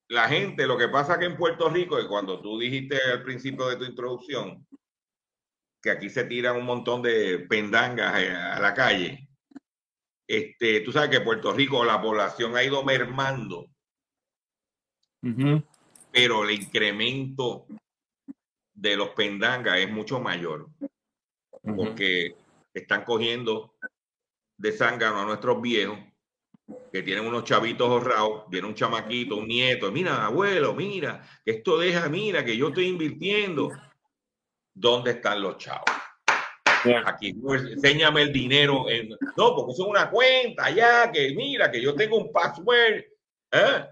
la 0.09 0.27
gente, 0.27 0.67
lo 0.67 0.77
que 0.77 0.87
pasa 0.87 1.17
que 1.17 1.25
en 1.25 1.37
Puerto 1.37 1.69
Rico, 1.69 1.99
y 1.99 2.07
cuando 2.07 2.41
tú 2.41 2.59
dijiste 2.59 2.97
al 3.01 3.23
principio 3.23 3.67
de 3.67 3.77
tu 3.77 3.85
introducción, 3.85 4.65
que 5.81 5.91
aquí 5.91 6.09
se 6.09 6.25
tiran 6.25 6.57
un 6.57 6.65
montón 6.65 7.01
de 7.01 7.39
pendangas 7.49 8.21
eh, 8.21 8.31
a 8.31 8.59
la 8.59 8.73
calle, 8.73 9.29
este, 10.27 10.81
tú 10.81 10.91
sabes 10.91 11.09
que 11.09 11.21
Puerto 11.21 11.53
Rico 11.53 11.83
la 11.85 12.01
población 12.01 12.55
ha 12.55 12.63
ido 12.63 12.83
mermando, 12.83 13.67
pero 16.11 16.43
el 16.43 16.51
incremento 16.51 17.65
de 18.73 18.95
los 18.95 19.09
pendangas 19.09 19.79
es 19.79 19.91
mucho 19.91 20.19
mayor, 20.19 20.69
porque 21.63 22.35
están 22.73 23.03
cogiendo 23.03 23.75
de 24.57 24.71
zángano 24.71 25.21
a 25.21 25.25
nuestros 25.25 25.61
viejos 25.61 25.97
que 26.91 27.03
tienen 27.03 27.25
unos 27.25 27.43
chavitos 27.43 27.87
ahorrados, 27.87 28.43
viene 28.49 28.67
un 28.67 28.75
chamaquito, 28.75 29.37
un 29.37 29.47
nieto, 29.47 29.91
mira, 29.91 30.25
abuelo, 30.25 30.73
mira, 30.73 31.21
que 31.43 31.51
esto 31.51 31.77
deja, 31.77 32.09
mira, 32.09 32.43
que 32.43 32.57
yo 32.57 32.69
estoy 32.69 32.87
invirtiendo. 32.87 33.71
¿Dónde 34.73 35.11
están 35.11 35.41
los 35.41 35.57
chavos? 35.57 35.85
Aquí, 37.05 37.33
pues, 37.33 37.63
enséñame 37.63 38.23
el 38.23 38.33
dinero. 38.33 38.89
En... 38.89 39.09
No, 39.37 39.55
porque 39.55 39.71
es 39.73 39.79
una 39.79 40.09
cuenta 40.09 40.69
ya, 40.69 41.11
que 41.11 41.33
mira, 41.35 41.71
que 41.71 41.81
yo 41.81 41.95
tengo 41.95 42.17
un 42.17 42.31
password. 42.31 43.03
¿eh? 43.51 43.85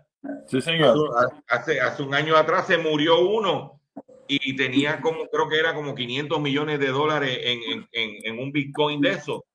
Sí, 0.48 0.62
señor. 0.62 1.10
Hace, 1.48 1.80
hace 1.80 2.04
un 2.04 2.14
año 2.14 2.36
atrás 2.36 2.68
se 2.68 2.78
murió 2.78 3.20
uno 3.22 3.82
y 4.28 4.56
tenía 4.56 5.02
como, 5.02 5.28
creo 5.28 5.50
que 5.50 5.60
era 5.60 5.74
como 5.74 5.96
500 5.96 6.40
millones 6.40 6.80
de 6.80 6.88
dólares 6.88 7.40
en, 7.42 7.88
en, 7.92 8.18
en 8.24 8.40
un 8.40 8.52
Bitcoin 8.52 9.02
de 9.02 9.12
eso. 9.12 9.46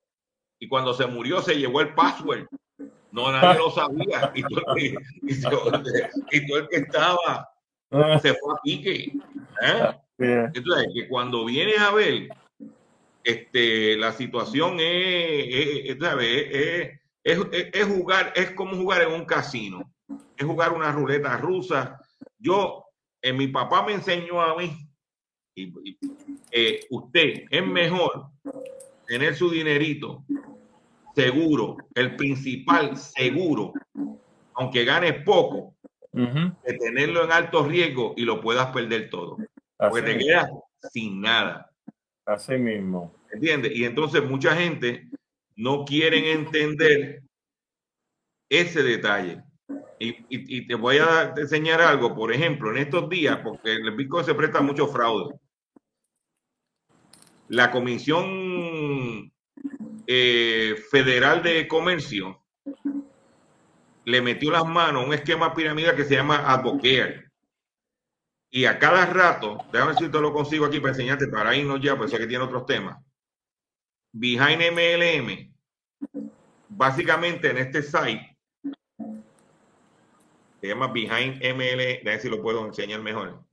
y 0.58 0.68
cuando 0.68 0.92
se 0.94 1.06
murió 1.06 1.40
se 1.40 1.56
llevó 1.56 1.80
el 1.80 1.94
password. 1.94 2.46
No, 3.10 3.32
nadie 3.32 3.58
lo 3.58 3.70
sabía. 3.70 4.32
Y 4.34 4.42
todo, 4.42 4.74
el 4.74 4.80
que, 4.80 4.94
y 5.22 5.40
todo, 5.40 5.82
y 6.30 6.46
todo 6.46 6.58
el 6.58 6.68
que 6.68 6.76
estaba 6.76 7.48
se 8.20 8.34
fue 8.34 8.54
a 8.54 8.62
pique. 8.62 9.12
¿eh? 9.62 9.94
Entonces, 10.18 10.88
que 10.94 11.08
cuando 11.08 11.44
vienes 11.44 11.78
a 11.78 11.92
ver, 11.92 12.28
este, 13.24 13.96
la 13.96 14.12
situación 14.12 14.78
es, 14.80 15.90
es, 15.90 15.96
es, 17.24 17.70
es, 17.72 17.86
jugar, 17.86 18.32
es 18.34 18.50
como 18.52 18.76
jugar 18.76 19.02
en 19.02 19.12
un 19.12 19.24
casino, 19.24 19.92
es 20.36 20.46
jugar 20.46 20.72
una 20.72 20.92
ruleta 20.92 21.36
rusa. 21.36 22.00
Yo, 22.38 22.84
eh, 23.22 23.32
mi 23.32 23.48
papá 23.48 23.84
me 23.84 23.92
enseñó 23.92 24.40
a 24.40 24.56
mí, 24.56 24.88
y, 25.54 25.98
eh, 26.50 26.80
usted 26.90 27.44
es 27.50 27.66
mejor 27.66 28.28
tener 29.06 29.34
su 29.34 29.50
dinerito 29.50 30.24
seguro, 31.18 31.76
el 31.94 32.14
principal 32.14 32.96
seguro, 32.96 33.72
aunque 34.54 34.84
ganes 34.84 35.24
poco, 35.24 35.74
de 36.12 36.78
tenerlo 36.78 37.24
en 37.24 37.32
alto 37.32 37.64
riesgo 37.64 38.14
y 38.16 38.22
lo 38.22 38.40
puedas 38.40 38.68
perder 38.68 39.10
todo. 39.10 39.36
porque 39.76 40.02
te 40.02 40.18
quedas 40.18 40.50
sin 40.92 41.20
nada. 41.20 41.70
Así 42.24 42.56
mismo. 42.56 43.14
¿Entiendes? 43.32 43.72
Y 43.74 43.84
entonces 43.84 44.24
mucha 44.24 44.54
gente 44.54 45.08
no 45.56 45.84
quieren 45.84 46.24
entender 46.24 47.22
ese 48.48 48.82
detalle. 48.82 49.42
Y, 49.98 50.24
y, 50.28 50.66
te 50.66 50.76
voy 50.76 50.98
a 50.98 51.34
enseñar 51.36 51.80
algo, 51.80 52.14
por 52.14 52.32
ejemplo, 52.32 52.70
en 52.70 52.78
estos 52.78 53.08
días, 53.08 53.40
porque 53.42 53.72
el 53.72 53.96
Bitcoin 53.96 54.24
se 54.24 54.34
presta 54.34 54.60
mucho 54.60 54.86
fraude. 54.86 55.34
La 57.48 57.72
Comisión 57.72 59.32
eh, 60.10 60.74
Federal 60.90 61.42
de 61.42 61.68
Comercio 61.68 62.42
le 64.06 64.22
metió 64.22 64.50
las 64.50 64.64
manos 64.64 65.02
a 65.02 65.06
un 65.06 65.12
esquema 65.12 65.54
piramidal 65.54 65.94
que 65.94 66.04
se 66.04 66.14
llama 66.14 66.50
Advocare. 66.50 67.30
Y 68.50 68.64
a 68.64 68.78
cada 68.78 69.04
rato, 69.04 69.58
déjame 69.70 69.92
ver 69.92 70.02
si 70.02 70.10
te 70.10 70.18
lo 70.18 70.32
consigo 70.32 70.64
aquí 70.64 70.80
para 70.80 70.92
enseñarte, 70.92 71.28
para 71.28 71.54
irnos 71.54 71.82
ya, 71.82 71.94
pues 71.94 72.10
sé 72.10 72.16
que 72.16 72.26
tiene 72.26 72.42
otros 72.42 72.64
temas. 72.64 72.96
Behind 74.12 74.62
MLM, 74.72 75.54
básicamente 76.70 77.50
en 77.50 77.58
este 77.58 77.82
site, 77.82 78.34
se 80.62 80.66
llama 80.66 80.86
Behind 80.86 81.42
MLM, 81.42 82.02
ver 82.02 82.18
si 82.18 82.30
lo 82.30 82.40
puedo 82.40 82.64
enseñar 82.64 83.02
mejor. 83.02 83.44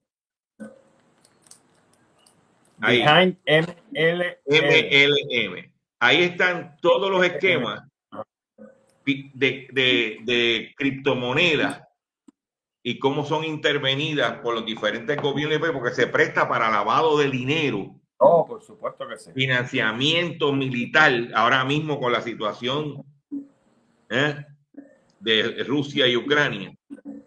Behind 2.78 3.38
MLM. 3.46 4.38
MLM. 4.48 5.75
Ahí 6.06 6.22
están 6.22 6.78
todos 6.82 7.10
los 7.10 7.26
esquemas 7.26 7.84
de, 9.06 9.68
de, 9.72 10.20
de 10.22 10.74
criptomonedas 10.78 11.82
y 12.84 13.00
cómo 13.00 13.26
son 13.26 13.44
intervenidas 13.44 14.34
por 14.40 14.54
los 14.54 14.66
diferentes 14.68 15.20
gobiernos, 15.20 15.72
porque 15.72 15.96
se 15.96 16.06
presta 16.06 16.48
para 16.48 16.70
lavado 16.70 17.18
de 17.18 17.32
dinero. 17.32 17.96
Oh, 18.18 18.46
por 18.46 18.62
supuesto 18.62 19.08
que 19.08 19.18
sí. 19.18 19.32
Financiamiento 19.34 20.54
militar, 20.54 21.12
ahora 21.34 21.66
mismo 21.66 22.00
con 22.00 22.12
la 22.12 22.22
situación 22.22 23.04
¿eh? 24.10 24.46
de 25.20 25.64
Rusia 25.64 26.08
y 26.08 26.16
Ucrania. 26.16 26.72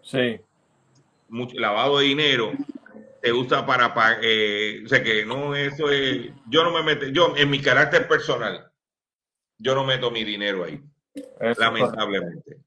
Sí. 0.01 0.39
Mucho 1.27 1.59
lavado 1.59 1.99
de 1.99 2.05
dinero 2.05 2.53
se 3.21 3.33
usa 3.33 3.65
para, 3.65 3.93
eh, 4.21 4.81
o 4.85 4.87
sea 4.87 5.03
que 5.03 5.25
no, 5.25 5.53
eso 5.53 5.91
es, 5.91 6.31
yo 6.47 6.63
no 6.63 6.71
me 6.71 6.83
meto, 6.83 7.07
yo 7.07 7.35
en 7.35 7.49
mi 7.49 7.59
carácter 7.59 8.07
personal, 8.07 8.68
yo 9.59 9.75
no 9.75 9.83
meto 9.83 10.09
mi 10.09 10.23
dinero 10.23 10.63
ahí 10.63 10.81
lamentablemente. 11.57 12.59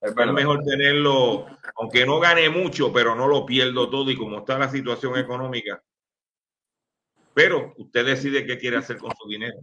Es, 0.00 0.14
mejor 0.14 0.62
tenerlo, 0.62 1.46
aunque 1.76 2.06
no 2.06 2.20
gane 2.20 2.48
mucho, 2.48 2.92
pero 2.92 3.14
no 3.14 3.26
lo 3.26 3.46
pierdo 3.46 3.88
todo 3.90 4.10
y 4.10 4.16
como 4.16 4.38
está 4.38 4.58
la 4.58 4.68
situación 4.68 5.16
económica. 5.16 5.82
Pero 7.34 7.74
usted 7.76 8.04
decide 8.06 8.46
qué 8.46 8.58
quiere 8.58 8.76
hacer 8.76 8.98
con 8.98 9.12
su 9.16 9.28
dinero. 9.28 9.58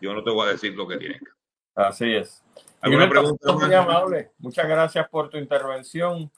Yo 0.00 0.14
no 0.14 0.24
te 0.24 0.30
voy 0.30 0.48
a 0.48 0.52
decir 0.52 0.74
lo 0.74 0.88
que 0.88 0.96
tiene. 0.96 1.20
Así 1.74 2.14
es. 2.14 2.42
¿Alguna 2.80 3.08
pregunta? 3.08 3.52
Muy 3.52 3.74
amable. 3.74 4.32
Muchas 4.38 4.66
gracias 4.66 5.08
por 5.08 5.28
tu 5.28 5.36
intervención. 5.36 6.30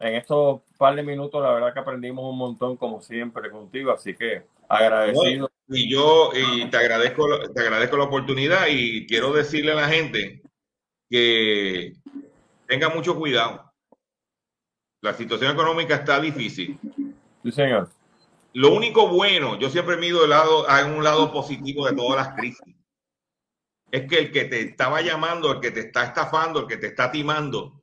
En 0.00 0.14
estos 0.14 0.60
par 0.76 0.94
de 0.94 1.02
minutos, 1.02 1.42
la 1.42 1.52
verdad 1.52 1.74
que 1.74 1.80
aprendimos 1.80 2.24
un 2.24 2.38
montón, 2.38 2.76
como 2.76 3.00
siempre, 3.00 3.50
contigo. 3.50 3.90
Así 3.92 4.14
que 4.14 4.44
agradecido. 4.68 5.50
y 5.68 5.90
yo 5.90 6.30
y 6.34 6.66
te 6.70 6.76
agradezco, 6.76 7.26
te 7.52 7.60
agradezco 7.60 7.96
la 7.96 8.04
oportunidad 8.04 8.66
y 8.68 9.06
quiero 9.06 9.32
decirle 9.32 9.72
a 9.72 9.76
la 9.76 9.88
gente 9.88 10.42
que 11.10 11.94
tenga 12.66 12.88
mucho 12.90 13.16
cuidado. 13.16 13.72
La 15.00 15.14
situación 15.14 15.52
económica 15.52 15.94
está 15.94 16.20
difícil. 16.20 16.78
Sí, 17.42 17.52
señor. 17.52 17.88
Lo 18.52 18.72
único 18.72 19.08
bueno, 19.08 19.58
yo 19.58 19.70
siempre 19.70 19.96
mido 19.96 20.24
el 20.24 20.30
lado, 20.30 20.68
hay 20.68 20.84
un 20.84 21.04
lado 21.04 21.32
positivo 21.32 21.86
de 21.86 21.94
todas 21.94 22.16
las 22.16 22.36
crisis. 22.36 22.74
Es 23.90 24.06
que 24.06 24.18
el 24.18 24.32
que 24.32 24.44
te 24.44 24.60
estaba 24.60 25.00
llamando, 25.00 25.52
el 25.52 25.60
que 25.60 25.70
te 25.70 25.80
está 25.80 26.04
estafando, 26.04 26.60
el 26.60 26.66
que 26.66 26.76
te 26.76 26.88
está 26.88 27.10
timando 27.10 27.77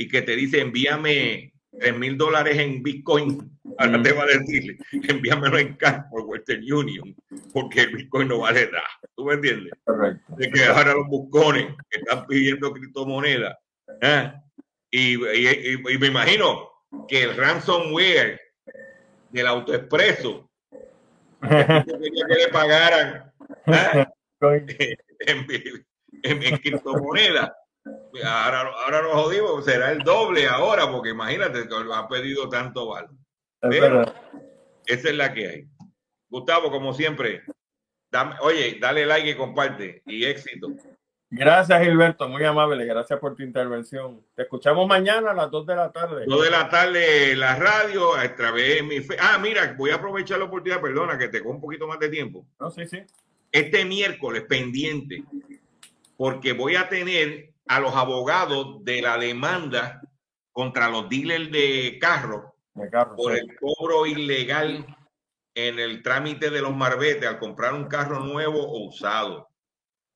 y 0.00 0.08
que 0.08 0.22
te 0.22 0.34
dice 0.34 0.62
envíame 0.62 1.52
tres 1.78 1.94
mil 1.94 2.16
dólares 2.16 2.58
en 2.58 2.82
Bitcoin, 2.82 3.60
ahora 3.76 4.02
te 4.02 4.12
va 4.12 4.22
a 4.22 4.38
decir, 4.38 4.78
envíamelo 4.92 5.58
en 5.58 5.74
cash 5.74 6.04
por 6.10 6.22
Western 6.22 6.62
Union, 6.72 7.14
porque 7.52 7.82
el 7.82 7.96
Bitcoin 7.96 8.28
no 8.28 8.38
vale 8.38 8.64
nada. 8.70 8.82
¿Tú 9.14 9.26
me 9.26 9.34
entiendes? 9.34 9.74
Correcto. 9.84 10.36
De 10.38 10.50
que 10.50 10.64
ahora 10.64 10.94
los 10.94 11.06
buscones 11.06 11.66
que 11.90 11.98
están 11.98 12.26
pidiendo 12.26 12.72
criptomonedas. 12.72 13.58
¿eh? 14.00 14.32
Y, 14.90 15.18
me 15.18 16.06
imagino 16.06 16.70
que 17.06 17.24
el 17.24 17.36
ransomware 17.36 18.40
del 19.30 19.46
autoexpreso 19.46 20.50
quería 21.42 21.84
que 21.84 22.34
le 22.38 22.48
pagaran 22.50 23.32
¿eh? 23.66 24.06
en, 25.26 25.46
en 26.22 26.56
criptomonedas 26.56 27.50
Ahora, 28.24 28.72
ahora 28.84 29.02
nos 29.02 29.12
jodimos, 29.12 29.64
será 29.64 29.92
el 29.92 29.98
doble 30.00 30.46
ahora, 30.46 30.90
porque 30.90 31.10
imagínate 31.10 31.68
que 31.68 31.74
ha 31.94 32.08
pedido 32.08 32.48
tanto 32.48 32.88
valor. 32.88 33.10
esa 34.86 35.08
es 35.08 35.14
la 35.14 35.32
que 35.32 35.48
hay. 35.48 35.68
Gustavo, 36.28 36.70
como 36.70 36.92
siempre, 36.92 37.42
oye, 38.40 38.78
dale 38.80 39.06
like 39.06 39.30
y 39.30 39.34
comparte 39.34 40.02
y 40.06 40.24
éxito. 40.24 40.68
Gracias, 41.32 41.80
Gilberto, 41.82 42.28
muy 42.28 42.42
amable. 42.42 42.84
Gracias 42.84 43.18
por 43.20 43.36
tu 43.36 43.44
intervención. 43.44 44.20
Te 44.34 44.42
escuchamos 44.42 44.88
mañana 44.88 45.30
a 45.30 45.34
las 45.34 45.50
2 45.50 45.64
de 45.64 45.76
la 45.76 45.92
tarde. 45.92 46.24
2 46.26 46.44
de 46.44 46.50
la 46.50 46.68
tarde 46.68 47.36
la 47.36 47.54
radio 47.54 48.16
a 48.16 48.34
través 48.34 48.76
de 48.76 48.82
mi 48.82 49.00
fe. 49.00 49.16
Ah, 49.20 49.38
mira, 49.40 49.74
voy 49.78 49.90
a 49.90 49.96
aprovechar 49.96 50.40
la 50.40 50.46
oportunidad, 50.46 50.80
perdona, 50.80 51.16
que 51.16 51.28
te 51.28 51.40
un 51.40 51.60
poquito 51.60 51.86
más 51.86 52.00
de 52.00 52.08
tiempo. 52.08 52.44
No, 52.58 52.70
sí, 52.72 52.84
sí. 52.86 52.98
Este 53.52 53.84
miércoles 53.84 54.42
pendiente, 54.42 55.22
porque 56.16 56.52
voy 56.52 56.74
a 56.74 56.88
tener 56.88 57.50
a 57.70 57.78
los 57.78 57.94
abogados 57.94 58.84
de 58.84 59.00
la 59.00 59.16
demanda 59.16 60.02
contra 60.50 60.88
los 60.88 61.08
dealers 61.08 61.52
de 61.52 61.98
carro, 62.00 62.56
por 63.16 63.36
el 63.36 63.46
cobro 63.60 64.06
ilegal 64.06 64.84
en 65.54 65.78
el 65.78 66.02
trámite 66.02 66.50
de 66.50 66.62
los 66.62 66.74
marbetes 66.74 67.28
al 67.28 67.38
comprar 67.38 67.74
un 67.74 67.84
carro 67.84 68.18
nuevo 68.18 68.60
o 68.60 68.88
usado. 68.88 69.48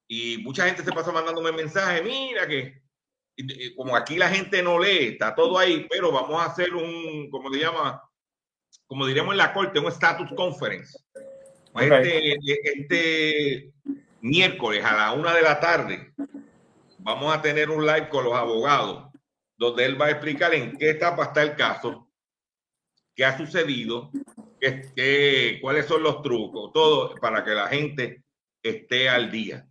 Y 0.08 0.38
mucha 0.38 0.66
gente 0.66 0.82
se 0.82 0.90
pasa 0.90 1.12
mandándome 1.12 1.52
mensajes, 1.52 2.02
mira 2.02 2.48
que 2.48 2.82
como 3.76 3.94
aquí 3.94 4.16
la 4.16 4.30
gente 4.30 4.60
no 4.60 4.80
lee, 4.80 5.10
está 5.12 5.32
todo 5.32 5.56
ahí, 5.56 5.86
pero 5.88 6.10
vamos 6.10 6.42
a 6.42 6.46
hacer 6.46 6.74
un, 6.74 7.30
como 7.30 7.52
se 7.52 7.60
llama, 7.60 8.02
como 8.88 9.06
diríamos 9.06 9.30
en 9.30 9.38
la 9.38 9.52
corte, 9.52 9.78
un 9.78 9.86
status 9.92 10.28
conference. 10.36 10.98
Este, 11.76 12.36
este 12.64 13.72
miércoles 14.22 14.84
a 14.84 14.96
la 14.96 15.12
una 15.12 15.32
de 15.32 15.42
la 15.42 15.60
tarde 15.60 16.14
vamos 17.04 17.34
a 17.34 17.42
tener 17.42 17.70
un 17.70 17.86
live 17.86 18.08
con 18.08 18.24
los 18.24 18.34
abogados, 18.34 19.12
donde 19.56 19.84
él 19.84 20.00
va 20.00 20.06
a 20.06 20.10
explicar 20.10 20.54
en 20.54 20.76
qué 20.76 20.90
etapa 20.90 21.24
está 21.24 21.42
el 21.42 21.54
caso, 21.54 22.08
qué 23.14 23.24
ha 23.24 23.36
sucedido, 23.36 24.10
qué, 24.58 25.58
cuáles 25.60 25.86
son 25.86 26.02
los 26.02 26.22
trucos, 26.22 26.72
todo 26.72 27.14
para 27.16 27.44
que 27.44 27.50
la 27.50 27.68
gente 27.68 28.24
esté 28.62 29.08
al 29.08 29.30
día. 29.30 29.68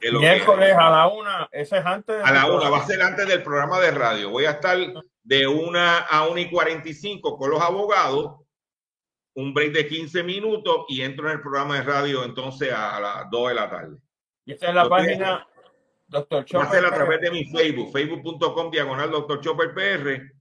Miércoles 0.00 0.74
a 0.76 0.90
la 0.90 1.08
una, 1.08 1.48
ese 1.52 1.78
es 1.78 1.86
antes. 1.86 2.22
a 2.22 2.32
la 2.32 2.50
una, 2.50 2.68
va 2.68 2.78
a 2.78 2.86
ser 2.86 3.00
antes 3.00 3.28
del 3.28 3.44
programa 3.44 3.78
de 3.78 3.92
radio. 3.92 4.30
Voy 4.30 4.44
a 4.44 4.52
estar 4.52 4.76
de 5.22 5.46
una 5.46 5.98
a 5.98 6.26
una 6.26 6.40
y 6.40 6.50
cuarenta 6.50 6.88
y 6.88 6.94
cinco 6.94 7.38
con 7.38 7.50
los 7.50 7.62
abogados, 7.62 8.40
un 9.34 9.54
break 9.54 9.72
de 9.72 9.86
15 9.86 10.24
minutos 10.24 10.84
y 10.88 11.02
entro 11.02 11.28
en 11.28 11.36
el 11.36 11.40
programa 11.40 11.76
de 11.76 11.82
radio 11.84 12.24
entonces 12.24 12.72
a 12.72 12.98
las 12.98 13.30
2 13.30 13.48
de 13.50 13.54
la 13.54 13.70
tarde. 13.70 13.96
Y 14.44 14.52
esta 14.52 14.68
es 14.70 14.74
la 14.74 14.88
página, 14.88 15.46
Doctor 16.12 16.44
Chopper. 16.44 16.66
Va 16.66 16.70
a 16.70 16.74
ser 16.74 16.84
a 16.86 16.94
través 16.94 17.20
de 17.20 17.30
mi 17.30 17.44
Facebook, 17.46 17.92
facebook.com 17.92 18.70
diagonal 18.70 19.10
Doctor 19.10 19.40
Chopper 19.40 19.74
PR. 19.74 20.32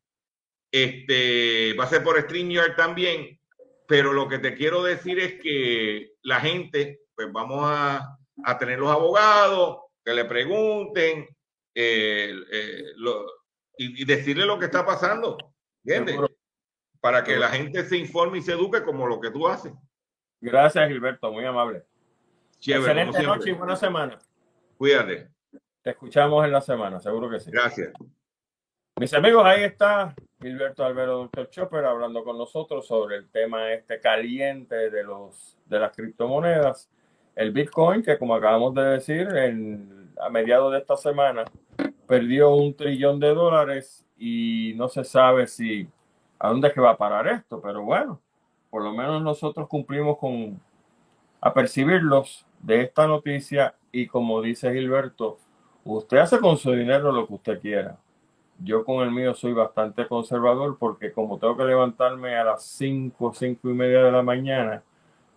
Este, 0.72 1.74
va 1.74 1.86
a 1.86 1.88
ser 1.88 2.04
por 2.04 2.20
StreamYard 2.22 2.76
también. 2.76 3.40
Pero 3.88 4.14
lo 4.14 4.28
que 4.28 4.40
te 4.40 4.54
quiero 4.54 4.84
decir 4.84 5.20
es 5.20 5.42
que 5.42 6.12
la 6.22 6.40
gente, 6.40 7.02
pues 7.16 7.32
vamos 7.32 7.62
a, 7.64 8.18
a 8.44 8.58
tener 8.58 8.80
los 8.80 8.92
abogados, 8.92 9.80
que 10.04 10.14
le 10.14 10.26
pregunten 10.26 11.28
eh, 11.76 12.34
eh, 12.52 12.84
y, 13.78 14.06
decirle 14.06 14.46
lo 14.46 14.60
que 14.60 14.66
está 14.66 14.86
pasando, 14.86 15.38
¿entiendes? 15.84 16.18
Para 17.00 17.24
que 17.24 17.38
la 17.38 17.50
gente 17.50 17.84
se 17.84 17.98
informe 17.98 18.40
y 18.40 18.42
se 18.42 18.54
eduque 18.54 18.84
como 18.84 19.08
lo 19.08 19.20
que 19.20 19.32
tú 19.32 19.48
haces. 19.48 19.74
Gracias, 20.40 20.88
Gilberto, 20.88 21.32
muy 21.32 21.46
amable. 21.46 21.84
Excelente 22.60 23.24
noche 23.24 23.50
y 23.50 23.54
buena 23.54 23.76
semana. 23.76 24.20
Cuídate. 24.78 25.30
Te 25.84 25.90
escuchamos 25.90 26.46
en 26.46 26.52
la 26.52 26.62
semana, 26.62 27.00
seguro 27.00 27.28
que 27.28 27.40
sí. 27.40 27.50
Gracias. 27.50 27.92
Mis 29.00 29.14
amigos, 29.16 29.44
ahí 29.46 29.64
está 29.64 30.14
Gilberto 30.40 30.86
Alberto 30.86 31.18
Doctor 31.18 31.50
Chopper 31.50 31.86
hablando 31.86 32.24
con 32.24 32.38
nosotros 32.38 32.86
sobre 32.86 33.16
el 33.16 33.30
tema 33.30 33.72
este 33.74 34.00
caliente 34.00 34.92
de 34.92 35.04
los 35.04 35.58
de 35.66 35.80
las 35.80 35.96
criptomonedas. 35.96 36.88
El 37.36 37.52
Bitcoin, 37.52 38.04
que 38.04 38.20
como 38.20 38.36
acabamos 38.36 38.76
de 38.76 38.84
decir, 38.84 39.28
en, 39.36 40.14
a 40.22 40.30
mediados 40.30 40.72
de 40.72 40.80
esta 40.80 40.98
semana 40.98 41.46
perdió 42.06 42.54
un 42.54 42.76
trillón 42.76 43.20
de 43.20 43.34
dólares 43.34 44.06
y 44.20 44.74
no 44.76 44.88
se 44.88 45.04
sabe 45.04 45.48
si 45.48 45.88
a 46.38 46.50
dónde 46.50 46.68
es 46.68 46.74
que 46.76 46.82
va 46.82 46.92
a 46.92 46.98
parar 46.98 47.28
esto, 47.28 47.60
pero 47.60 47.82
bueno, 47.82 48.22
por 48.70 48.84
lo 48.84 48.92
menos 48.92 49.24
nosotros 49.24 49.68
cumplimos 49.68 50.20
con 50.20 50.62
apercibirlos 51.40 52.46
de 52.60 52.82
esta 52.82 53.08
noticia 53.08 53.76
y 53.92 54.06
como 54.06 54.42
dice 54.42 54.72
Gilberto, 54.72 55.40
usted 55.86 56.18
hace 56.18 56.40
con 56.40 56.58
su 56.58 56.72
dinero 56.72 57.12
lo 57.12 57.28
que 57.28 57.34
usted 57.34 57.60
quiera. 57.60 57.98
Yo 58.60 58.86
con 58.86 59.04
el 59.04 59.12
mío 59.12 59.34
soy 59.34 59.54
bastante 59.54 60.08
conservador 60.08 60.78
porque 60.78 61.12
como 61.12 61.40
tengo 61.40 61.58
que 61.58 61.64
levantarme 61.64 62.36
a 62.36 62.44
las 62.44 62.64
5, 62.64 63.34
5 63.34 63.70
y 63.70 63.74
media 63.74 64.04
de 64.04 64.12
la 64.12 64.22
mañana 64.22 64.84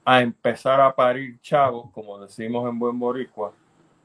a 0.04 0.20
empezar 0.20 0.80
a 0.80 0.94
parir 0.94 1.40
chavos, 1.40 1.90
como 1.92 2.18
decimos 2.18 2.68
en 2.68 2.78
buen 2.78 2.98
boricua, 2.98 3.52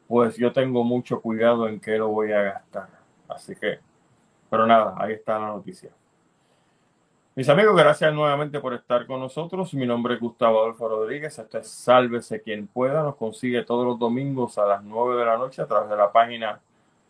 pues 0.08 0.38
yo 0.38 0.52
tengo 0.54 0.84
mucho 0.84 1.21
cuidado 1.21 1.67
en 1.67 1.80
qué 1.80 1.97
lo 1.97 2.08
voy 2.08 2.32
a 2.32 2.41
gastar. 2.41 2.88
Así 3.28 3.56
que, 3.56 3.80
pero 4.49 4.65
nada, 4.65 4.95
ahí 4.97 5.13
está 5.13 5.38
la 5.38 5.47
noticia. 5.47 5.91
Mis 7.39 7.47
amigos, 7.47 7.73
gracias 7.73 8.13
nuevamente 8.13 8.60
por 8.60 8.73
estar 8.73 9.08
con 9.08 9.21
nosotros. 9.21 9.73
Mi 9.73 9.86
nombre 9.86 10.15
es 10.15 10.19
Gustavo 10.19 10.60
Adolfo 10.60 10.89
Rodríguez. 10.89 11.39
Esto 11.39 11.58
es 11.58 11.69
Sálvese 11.69 12.41
quien 12.41 12.67
pueda. 12.67 13.02
Nos 13.02 13.15
consigue 13.15 13.63
todos 13.63 13.86
los 13.86 13.97
domingos 13.97 14.58
a 14.58 14.65
las 14.65 14.84
9 14.84 15.17
de 15.17 15.25
la 15.25 15.38
noche 15.38 15.62
a 15.62 15.65
través 15.65 15.89
de 15.89 15.95
la 15.95 16.12
página 16.12 16.60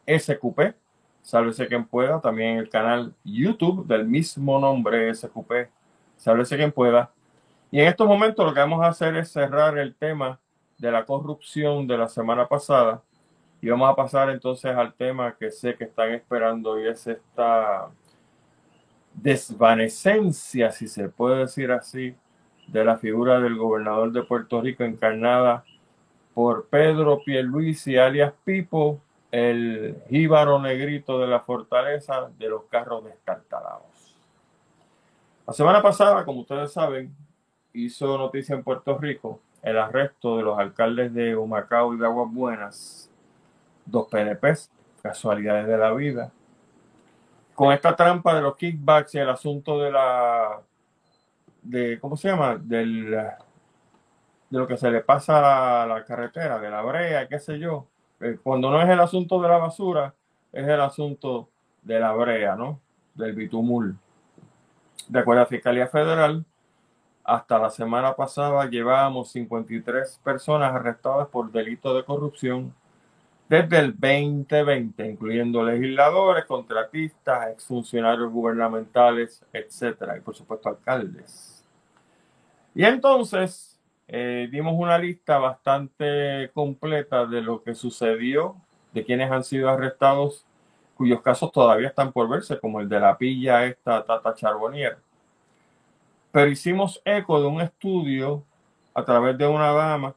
SQP. 0.05 0.75
Sálvese 1.23 1.67
quien 1.67 1.83
pueda. 1.83 2.21
También 2.21 2.59
el 2.59 2.69
canal 2.69 3.11
YouTube 3.23 3.87
del 3.87 4.05
mismo 4.05 4.59
nombre 4.59 5.11
SQP. 5.15 5.51
Sálvese 6.15 6.57
quien 6.57 6.71
pueda. 6.71 7.09
Y 7.71 7.79
en 7.79 7.87
estos 7.87 8.07
momentos 8.07 8.45
lo 8.45 8.53
que 8.53 8.59
vamos 8.59 8.83
a 8.83 8.89
hacer 8.89 9.15
es 9.15 9.31
cerrar 9.31 9.79
el 9.79 9.95
tema 9.95 10.39
de 10.77 10.91
la 10.91 11.05
corrupción 11.05 11.87
de 11.87 11.97
la 11.97 12.07
semana 12.07 12.47
pasada. 12.47 13.01
Y 13.63 13.69
vamos 13.69 13.89
a 13.89 13.95
pasar 13.95 14.29
entonces 14.29 14.75
al 14.75 14.93
tema 14.93 15.35
que 15.39 15.49
sé 15.49 15.73
que 15.73 15.85
están 15.85 16.11
esperando 16.11 16.79
y 16.79 16.87
es 16.87 17.07
esta 17.07 17.89
desvanecencia, 19.21 20.71
si 20.71 20.87
se 20.87 21.09
puede 21.09 21.39
decir 21.39 21.71
así, 21.71 22.15
de 22.67 22.85
la 22.85 22.97
figura 22.97 23.39
del 23.39 23.57
gobernador 23.57 24.11
de 24.11 24.23
Puerto 24.23 24.61
Rico 24.61 24.83
encarnada 24.83 25.63
por 26.33 26.67
Pedro 26.67 27.21
Pierluisi, 27.23 27.97
alias 27.97 28.33
Pipo, 28.43 29.01
el 29.31 30.01
jíbaro 30.09 30.59
negrito 30.59 31.19
de 31.19 31.27
la 31.27 31.41
fortaleza 31.41 32.29
de 32.37 32.49
los 32.49 32.63
carros 32.65 33.03
destartalados. 33.05 34.15
La 35.45 35.53
semana 35.53 35.81
pasada, 35.81 36.25
como 36.25 36.41
ustedes 36.41 36.71
saben, 36.71 37.13
hizo 37.73 38.17
noticia 38.17 38.55
en 38.55 38.63
Puerto 38.63 38.97
Rico 38.97 39.41
el 39.61 39.77
arresto 39.77 40.37
de 40.37 40.43
los 40.43 40.57
alcaldes 40.57 41.13
de 41.13 41.35
Humacao 41.35 41.93
y 41.93 41.97
de 41.97 42.05
Aguas 42.05 42.31
Buenas, 42.31 43.11
dos 43.85 44.07
PNPs, 44.07 44.71
casualidades 45.01 45.67
de 45.67 45.77
la 45.77 45.91
vida, 45.91 46.31
con 47.59 47.73
esta 47.73 47.93
trampa 47.93 48.33
de 48.33 48.41
los 48.41 48.55
kickbacks 48.55 49.15
y 49.15 49.17
el 49.17 49.27
asunto 49.27 49.81
de 49.81 49.91
la 49.91 50.61
de 51.61 51.99
cómo 51.99 52.15
se 52.15 52.29
llama 52.29 52.55
del 52.55 53.11
de 53.11 54.57
lo 54.57 54.65
que 54.65 54.77
se 54.77 54.89
le 54.89 55.01
pasa 55.01 55.83
a 55.83 55.85
la, 55.85 56.05
carretera 56.05 56.57
de 56.57 56.69
la 56.69 56.81
brea 56.81 57.27
qué 57.27 57.37
sé 57.37 57.59
yo. 57.59 57.85
Eh, 58.21 58.39
cuando 58.41 58.71
no 58.71 58.81
es 58.81 58.87
el 58.87 59.01
asunto 59.01 59.41
de 59.41 59.49
la 59.49 59.57
basura 59.57 60.15
es 60.53 60.65
el 60.65 60.79
asunto 60.79 61.49
de 61.81 61.99
la 61.99 62.13
brea 62.13 62.55
no 62.55 62.79
del 63.13 63.33
bitumul. 63.33 63.97
De 65.09 65.19
acuerdo 65.19 65.41
a 65.41 65.43
la 65.43 65.49
fiscalía 65.49 65.87
federal 65.87 66.45
hasta 67.25 67.59
la 67.59 67.71
semana 67.71 68.15
pasada 68.15 68.69
llevábamos 68.69 69.33
53 69.33 70.21
personas 70.23 70.73
arrestadas 70.73 71.27
por 71.27 71.51
delito 71.51 71.93
de 71.93 72.05
corrupción 72.05 72.73
desde 73.49 73.79
el 73.79 73.91
2020, 73.99 75.09
incluyendo 75.09 75.63
legisladores, 75.63 76.45
contratistas, 76.45 77.49
exfuncionarios 77.49 78.31
gubernamentales, 78.31 79.43
etcétera, 79.51 80.15
y 80.17 80.21
por 80.21 80.35
supuesto 80.35 80.69
alcaldes. 80.69 81.65
Y 82.75 82.85
entonces 82.85 83.79
eh, 84.07 84.47
dimos 84.51 84.75
una 84.77 84.99
lista 84.99 85.39
bastante 85.39 86.51
completa 86.53 87.25
de 87.25 87.41
lo 87.41 87.63
que 87.63 87.73
sucedió, 87.73 88.55
de 88.93 89.03
quienes 89.03 89.31
han 89.31 89.43
sido 89.43 89.67
arrestados, 89.69 90.45
cuyos 90.95 91.21
casos 91.21 91.51
todavía 91.51 91.87
están 91.87 92.11
por 92.11 92.29
verse, 92.29 92.59
como 92.59 92.79
el 92.79 92.87
de 92.87 92.99
la 92.99 93.17
pilla 93.17 93.65
esta 93.65 94.05
Tata 94.05 94.35
Charbonnier. 94.35 94.99
Pero 96.31 96.51
hicimos 96.51 97.01
eco 97.03 97.41
de 97.41 97.47
un 97.47 97.61
estudio 97.61 98.43
a 98.93 99.03
través 99.03 99.35
de 99.39 99.47
una 99.47 99.71
dama 99.71 100.15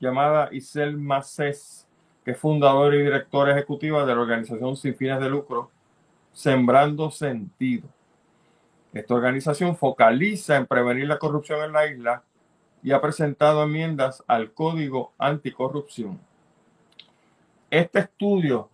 llamada 0.00 0.48
Isel 0.50 0.96
Macés, 0.96 1.81
que 2.24 2.32
es 2.32 2.38
fundadora 2.38 2.96
y 2.96 3.02
directora 3.02 3.52
ejecutiva 3.52 4.04
de 4.04 4.14
la 4.14 4.20
organización 4.20 4.76
sin 4.76 4.94
fines 4.94 5.20
de 5.20 5.28
lucro 5.28 5.70
Sembrando 6.32 7.10
Sentido. 7.10 7.88
Esta 8.92 9.14
organización 9.14 9.76
focaliza 9.76 10.56
en 10.56 10.66
prevenir 10.66 11.06
la 11.06 11.18
corrupción 11.18 11.64
en 11.64 11.72
la 11.72 11.86
isla 11.86 12.22
y 12.82 12.92
ha 12.92 13.00
presentado 13.00 13.64
enmiendas 13.64 14.22
al 14.26 14.52
Código 14.52 15.12
Anticorrupción. 15.18 16.20
Este 17.70 18.00
estudio 18.00 18.68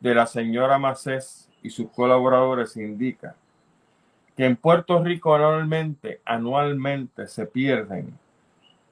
de 0.00 0.14
la 0.14 0.26
señora 0.26 0.78
Macés 0.78 1.48
y 1.62 1.70
sus 1.70 1.88
colaboradores 1.90 2.76
indica 2.76 3.36
que 4.36 4.44
en 4.44 4.56
Puerto 4.56 5.02
Rico 5.02 5.34
anualmente, 5.34 6.20
anualmente 6.24 7.26
se 7.26 7.46
pierden 7.46 8.18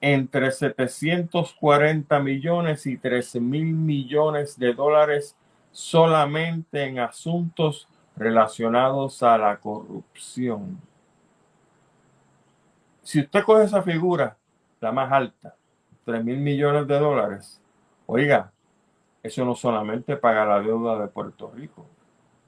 entre 0.02 0.50
740 0.50 2.18
millones 2.18 2.86
y 2.86 2.98
13 2.98 3.40
mil 3.40 3.72
millones 3.72 4.58
de 4.58 4.74
dólares 4.74 5.36
solamente 5.70 6.82
en 6.82 6.98
asuntos 6.98 7.88
relacionados 8.16 9.22
a 9.22 9.38
la 9.38 9.56
corrupción. 9.58 10.80
Si 13.04 13.20
usted 13.20 13.44
coge 13.44 13.64
esa 13.64 13.82
figura, 13.82 14.36
la 14.80 14.90
más 14.90 15.10
alta, 15.12 15.54
3 16.04 16.24
mil 16.24 16.38
millones 16.38 16.88
de 16.88 16.98
dólares, 16.98 17.60
oiga, 18.06 18.50
eso 19.22 19.44
no 19.44 19.54
solamente 19.54 20.16
paga 20.16 20.44
la 20.44 20.60
deuda 20.60 20.98
de 20.98 21.06
Puerto 21.06 21.52
Rico, 21.54 21.86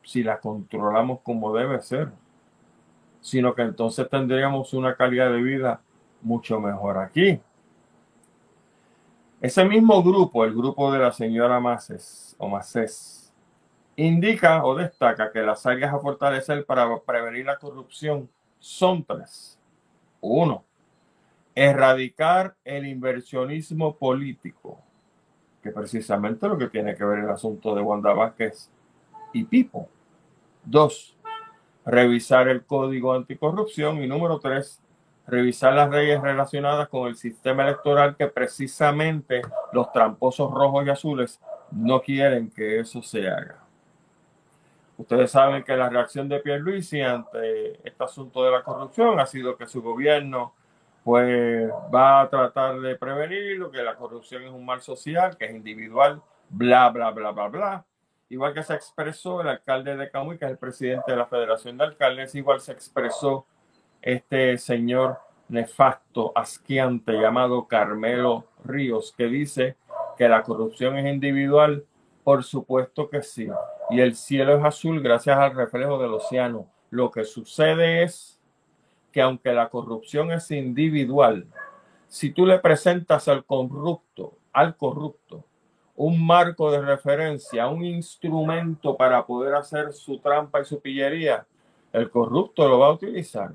si 0.02 0.24
la 0.24 0.40
controlamos 0.40 1.20
como 1.20 1.54
debe 1.54 1.80
ser, 1.80 2.10
sino 3.20 3.54
que 3.54 3.62
entonces 3.62 4.08
tendríamos 4.10 4.74
una 4.74 4.96
calidad 4.96 5.30
de 5.30 5.40
vida 5.40 5.80
mucho 6.24 6.58
mejor 6.58 6.98
aquí. 6.98 7.40
Ese 9.40 9.64
mismo 9.64 10.02
grupo, 10.02 10.44
el 10.44 10.54
grupo 10.54 10.90
de 10.90 10.98
la 10.98 11.12
señora 11.12 11.60
Maces 11.60 12.34
o 12.38 12.50
indica 13.96 14.64
o 14.64 14.74
destaca 14.74 15.30
que 15.30 15.42
las 15.42 15.64
áreas 15.66 15.92
a 15.92 15.98
fortalecer 15.98 16.64
para 16.64 16.98
prevenir 17.00 17.46
la 17.46 17.58
corrupción 17.58 18.28
son 18.58 19.04
tres. 19.04 19.58
Uno, 20.20 20.64
erradicar 21.54 22.56
el 22.64 22.86
inversionismo 22.86 23.94
político, 23.94 24.78
que 25.62 25.70
precisamente 25.70 26.48
lo 26.48 26.58
que 26.58 26.68
tiene 26.68 26.94
que 26.94 27.04
ver 27.04 27.20
el 27.20 27.30
asunto 27.30 27.74
de 27.74 27.82
Wanda 27.82 28.14
Vázquez 28.14 28.70
y 29.32 29.44
Pipo. 29.44 29.88
Dos, 30.64 31.16
revisar 31.84 32.48
el 32.48 32.64
código 32.64 33.12
anticorrupción. 33.12 34.02
Y 34.02 34.06
número 34.06 34.38
tres, 34.38 34.80
revisar 35.26 35.72
las 35.74 35.90
leyes 35.90 36.20
relacionadas 36.20 36.88
con 36.88 37.08
el 37.08 37.16
sistema 37.16 37.62
electoral 37.62 38.16
que 38.16 38.26
precisamente 38.26 39.42
los 39.72 39.90
tramposos 39.92 40.50
rojos 40.52 40.86
y 40.86 40.90
azules 40.90 41.40
no 41.70 42.00
quieren 42.02 42.50
que 42.50 42.80
eso 42.80 43.02
se 43.02 43.28
haga. 43.28 43.58
Ustedes 44.96 45.30
saben 45.30 45.64
que 45.64 45.76
la 45.76 45.88
reacción 45.88 46.28
de 46.28 46.40
Pierluisi 46.40 47.00
ante 47.00 47.80
este 47.86 48.04
asunto 48.04 48.44
de 48.44 48.52
la 48.52 48.62
corrupción 48.62 49.18
ha 49.18 49.26
sido 49.26 49.56
que 49.56 49.66
su 49.66 49.82
gobierno 49.82 50.54
pues 51.02 51.70
va 51.94 52.22
a 52.22 52.30
tratar 52.30 52.80
de 52.80 52.96
prevenirlo, 52.96 53.70
que 53.70 53.82
la 53.82 53.96
corrupción 53.96 54.42
es 54.44 54.50
un 54.50 54.64
mal 54.64 54.80
social, 54.80 55.36
que 55.36 55.46
es 55.46 55.54
individual, 55.54 56.22
bla, 56.48 56.88
bla, 56.90 57.10
bla, 57.10 57.30
bla, 57.32 57.48
bla. 57.48 57.84
Igual 58.30 58.54
que 58.54 58.62
se 58.62 58.74
expresó 58.74 59.42
el 59.42 59.48
alcalde 59.48 59.96
de 59.96 60.10
Camuy, 60.10 60.38
que 60.38 60.46
es 60.46 60.50
el 60.52 60.58
presidente 60.58 61.10
de 61.10 61.18
la 61.18 61.26
Federación 61.26 61.76
de 61.76 61.84
Alcaldes, 61.84 62.34
igual 62.34 62.60
se 62.60 62.72
expresó 62.72 63.46
este 64.04 64.58
señor 64.58 65.18
nefasto, 65.48 66.32
asquiante 66.34 67.12
llamado 67.12 67.66
Carmelo 67.66 68.44
Ríos, 68.62 69.14
que 69.16 69.26
dice 69.26 69.76
que 70.18 70.28
la 70.28 70.42
corrupción 70.42 70.98
es 70.98 71.12
individual 71.12 71.84
Por 72.22 72.42
supuesto 72.42 73.10
que 73.10 73.22
sí. 73.22 73.48
Y 73.90 74.00
el 74.00 74.14
cielo 74.14 74.56
es 74.56 74.64
azul 74.64 75.02
gracias 75.02 75.36
al 75.36 75.54
reflejo 75.54 75.98
del 75.98 76.14
océano. 76.14 76.66
Lo 76.90 77.10
que 77.10 77.24
sucede 77.24 78.02
es 78.02 78.40
que 79.12 79.20
aunque 79.20 79.52
la 79.52 79.68
corrupción 79.68 80.32
es 80.32 80.50
individual, 80.50 81.46
si 82.08 82.30
tú 82.30 82.46
le 82.46 82.58
presentas 82.60 83.28
al 83.28 83.44
corrupto, 83.44 84.38
al 84.52 84.76
corrupto, 84.76 85.44
un 85.96 86.26
marco 86.26 86.70
de 86.70 86.80
referencia, 86.80 87.68
un 87.68 87.84
instrumento 87.84 88.96
para 88.96 89.24
poder 89.26 89.54
hacer 89.54 89.92
su 89.92 90.18
trampa 90.18 90.62
y 90.62 90.64
su 90.64 90.80
pillería, 90.80 91.46
el 91.92 92.10
corrupto 92.10 92.66
lo 92.68 92.78
va 92.78 92.86
a 92.86 92.92
utilizar 92.92 93.52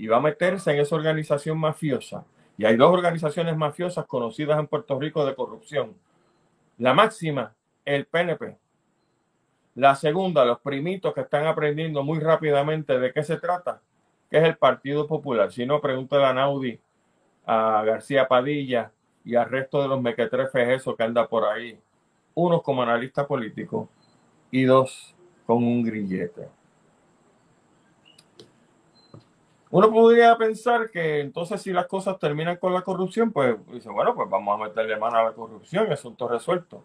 y 0.00 0.06
va 0.06 0.16
a 0.16 0.20
meterse 0.20 0.70
en 0.70 0.80
esa 0.80 0.96
organización 0.96 1.58
mafiosa. 1.58 2.24
Y 2.56 2.64
hay 2.64 2.78
dos 2.78 2.90
organizaciones 2.90 3.54
mafiosas 3.54 4.06
conocidas 4.06 4.58
en 4.58 4.66
Puerto 4.66 4.98
Rico 4.98 5.26
de 5.26 5.34
corrupción. 5.34 5.94
La 6.78 6.94
máxima, 6.94 7.54
el 7.84 8.06
PNP. 8.06 8.56
La 9.74 9.94
segunda, 9.94 10.46
los 10.46 10.60
primitos 10.60 11.12
que 11.12 11.20
están 11.20 11.46
aprendiendo 11.46 12.02
muy 12.02 12.18
rápidamente 12.18 12.98
de 12.98 13.12
qué 13.12 13.22
se 13.22 13.36
trata, 13.36 13.82
que 14.30 14.38
es 14.38 14.44
el 14.44 14.56
Partido 14.56 15.06
Popular. 15.06 15.52
Si 15.52 15.66
no, 15.66 15.82
pregúntale 15.82 16.24
a 16.24 16.32
Naudi, 16.32 16.80
a 17.44 17.82
García 17.84 18.26
Padilla 18.26 18.92
y 19.22 19.34
al 19.34 19.50
resto 19.50 19.82
de 19.82 19.88
los 19.88 20.00
mequetrefes 20.00 20.82
que 20.96 21.02
anda 21.02 21.28
por 21.28 21.44
ahí. 21.44 21.78
Unos 22.32 22.62
como 22.62 22.82
analista 22.82 23.26
político 23.26 23.90
y 24.50 24.62
dos 24.62 25.14
con 25.46 25.58
un 25.58 25.84
grillete. 25.84 26.48
Uno 29.72 29.88
podría 29.92 30.36
pensar 30.36 30.90
que 30.90 31.20
entonces 31.20 31.62
si 31.62 31.72
las 31.72 31.86
cosas 31.86 32.18
terminan 32.18 32.56
con 32.56 32.74
la 32.74 32.82
corrupción, 32.82 33.30
pues 33.30 33.56
dice, 33.68 33.88
bueno, 33.88 34.16
pues 34.16 34.28
vamos 34.28 34.58
a 34.58 34.64
meterle 34.64 34.98
mano 34.98 35.18
a 35.18 35.24
la 35.24 35.32
corrupción, 35.32 35.92
asunto 35.92 36.26
resuelto. 36.26 36.82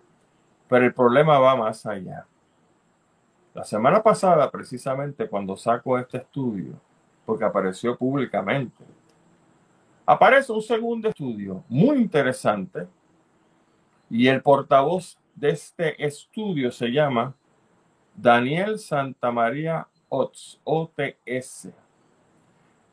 Pero 0.70 0.86
el 0.86 0.94
problema 0.94 1.40
va 1.40 1.56
más 1.56 1.84
allá. 1.88 2.28
La 3.56 3.64
semana 3.64 4.04
pasada, 4.04 4.52
precisamente 4.52 5.28
cuando 5.28 5.58
saco 5.58 5.98
este 5.98 6.18
estudio, 6.18 6.80
porque 7.26 7.44
apareció 7.44 7.98
públicamente, 7.98 8.84
aparece 10.06 10.52
un 10.52 10.62
segundo 10.62 11.10
estudio 11.10 11.64
muy 11.68 11.98
interesante 11.98 12.88
y 14.12 14.28
el 14.28 14.44
portavoz 14.44 15.18
de 15.34 15.50
este 15.50 16.06
estudio 16.06 16.72
se 16.72 16.90
llama 16.90 17.34
Daniel 18.16 18.78
Santamaría 18.78 19.88
OTS, 20.08 20.60
OTS 20.64 21.70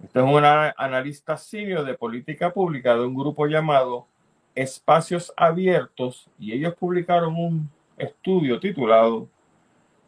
este 0.03 0.19
es 0.19 0.25
un 0.25 0.45
analista 0.45 1.37
senior 1.37 1.85
de 1.85 1.95
política 1.95 2.53
pública 2.53 2.95
de 2.95 3.07
un 3.07 3.15
grupo 3.15 3.47
llamado 3.47 4.07
Espacios 4.55 5.33
Abiertos 5.37 6.29
y 6.39 6.53
ellos 6.53 6.75
publicaron 6.75 7.37
un 7.37 7.71
estudio 7.97 8.59
titulado 8.59 9.29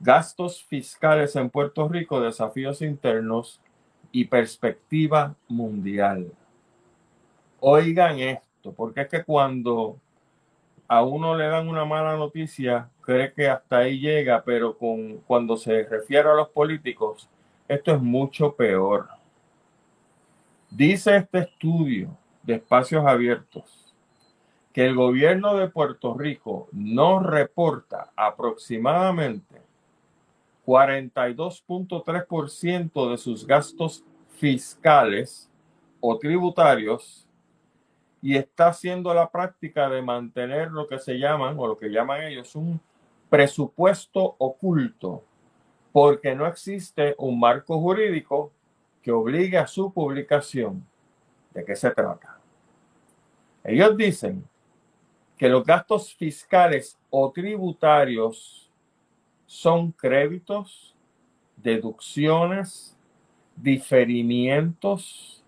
Gastos 0.01 0.65
fiscales 0.65 1.37
en 1.37 1.49
Puerto 1.49 1.89
Rico, 1.89 2.21
desafíos 2.21 2.83
internos 2.83 3.61
y 4.11 4.25
perspectiva 4.25 5.37
mundial. 5.49 6.31
Oigan 7.61 8.19
esto, 8.19 8.73
porque 8.73 9.03
es 9.03 9.09
que 9.09 9.25
cuando 9.25 9.97
a 10.89 11.03
uno 11.05 11.37
le 11.37 11.47
dan 11.47 11.69
una 11.69 11.85
mala 11.85 12.17
noticia, 12.17 12.91
cree 13.01 13.33
que 13.33 13.49
hasta 13.49 13.79
ahí 13.79 14.01
llega, 14.01 14.43
pero 14.45 14.77
con, 14.77 15.19
cuando 15.19 15.57
se 15.57 15.85
refiere 15.85 16.29
a 16.29 16.35
los 16.35 16.49
políticos, 16.49 17.31
esto 17.69 17.95
es 17.95 18.03
mucho 18.03 18.55
peor. 18.55 19.09
Dice 20.77 21.17
este 21.19 21.39
estudio 21.39 22.19
de 22.43 22.57
espacios 22.57 23.07
abiertos 23.07 23.95
que 24.73 24.85
el 24.85 24.97
gobierno 24.97 25.55
de 25.55 25.69
Puerto 25.69 26.15
Rico 26.15 26.67
no 26.73 27.21
reporta 27.21 28.11
aproximadamente 28.17 29.63
42.3% 30.67 33.09
de 33.09 33.19
sus 33.19 33.47
gastos 33.47 34.03
fiscales 34.31 35.49
o 36.01 36.19
tributarios 36.19 37.29
y 38.21 38.37
está 38.37 38.67
haciendo 38.67 39.15
la 39.15 39.31
práctica 39.31 39.89
de 39.89 40.03
mantener 40.03 40.73
lo 40.73 40.89
que 40.89 40.99
se 40.99 41.21
llaman 41.21 41.55
o 41.57 41.69
lo 41.69 41.79
que 41.79 41.89
llaman 41.89 42.23
ellos 42.23 42.57
un 42.57 42.81
presupuesto 43.31 44.35
oculto 44.39 45.23
porque 45.93 46.35
no 46.35 46.49
existe 46.49 47.15
un 47.17 47.39
marco 47.39 47.79
jurídico 47.79 48.51
que 49.05 49.13
obligue 49.13 49.59
a 49.59 49.67
su 49.67 49.93
publicación. 49.93 50.83
¿De 51.53 51.63
qué 51.63 51.77
se 51.77 51.91
trata? 51.91 52.41
Ellos 53.63 53.95
dicen 53.99 54.49
que 55.37 55.47
los 55.47 55.63
gastos 55.63 56.15
fiscales 56.15 56.99
o 57.11 57.31
tributarios 57.31 58.73
son 59.45 59.93
créditos, 59.93 60.97
deducciones, 61.55 62.97
diferimientos, 63.55 65.45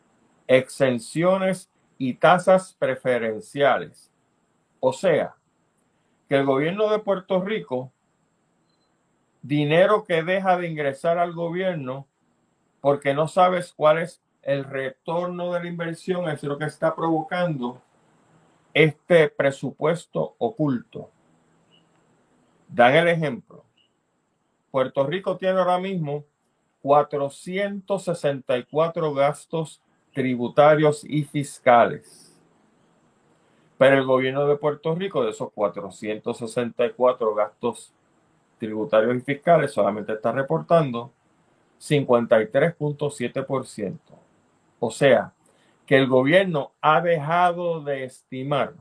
exenciones 0.46 1.70
y 1.96 2.12
tasas 2.12 2.76
preferenciales. 2.78 4.12
O 4.80 4.92
sea, 4.92 5.34
que 6.28 6.36
el 6.36 6.44
gobierno 6.44 6.90
de 6.90 6.98
Puerto 6.98 7.40
Rico, 7.40 7.90
dinero 9.40 10.04
que 10.04 10.22
deja 10.22 10.58
de 10.58 10.68
ingresar 10.68 11.16
al 11.16 11.32
gobierno, 11.32 12.06
porque 12.86 13.14
no 13.14 13.26
sabes 13.26 13.72
cuál 13.72 13.98
es 13.98 14.22
el 14.42 14.62
retorno 14.62 15.52
de 15.52 15.60
la 15.60 15.66
inversión, 15.66 16.28
es 16.28 16.44
lo 16.44 16.56
que 16.56 16.66
está 16.66 16.94
provocando 16.94 17.82
este 18.72 19.28
presupuesto 19.28 20.36
oculto. 20.38 21.10
Dan 22.68 22.94
el 22.94 23.08
ejemplo. 23.08 23.64
Puerto 24.70 25.04
Rico 25.04 25.36
tiene 25.36 25.58
ahora 25.58 25.80
mismo 25.80 26.26
464 26.82 29.14
gastos 29.14 29.82
tributarios 30.14 31.02
y 31.02 31.24
fiscales. 31.24 32.38
Pero 33.78 33.96
el 33.96 34.04
gobierno 34.04 34.46
de 34.46 34.58
Puerto 34.58 34.94
Rico, 34.94 35.24
de 35.24 35.30
esos 35.30 35.50
464 35.50 37.34
gastos 37.34 37.92
tributarios 38.60 39.16
y 39.16 39.20
fiscales, 39.22 39.72
solamente 39.72 40.12
está 40.12 40.30
reportando 40.30 41.10
53.7%. 41.80 43.98
O 44.78 44.90
sea, 44.90 45.32
que 45.86 45.96
el 45.96 46.08
gobierno 46.08 46.72
ha 46.80 47.00
dejado 47.00 47.82
de 47.82 48.04
estimar 48.04 48.74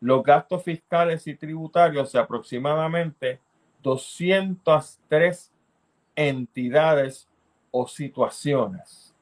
los 0.00 0.22
gastos 0.22 0.62
fiscales 0.62 1.26
y 1.26 1.34
tributarios 1.34 2.12
de 2.12 2.20
aproximadamente 2.20 3.40
203 3.82 5.50
entidades 6.14 7.26
o 7.70 7.88
situaciones. 7.88 9.14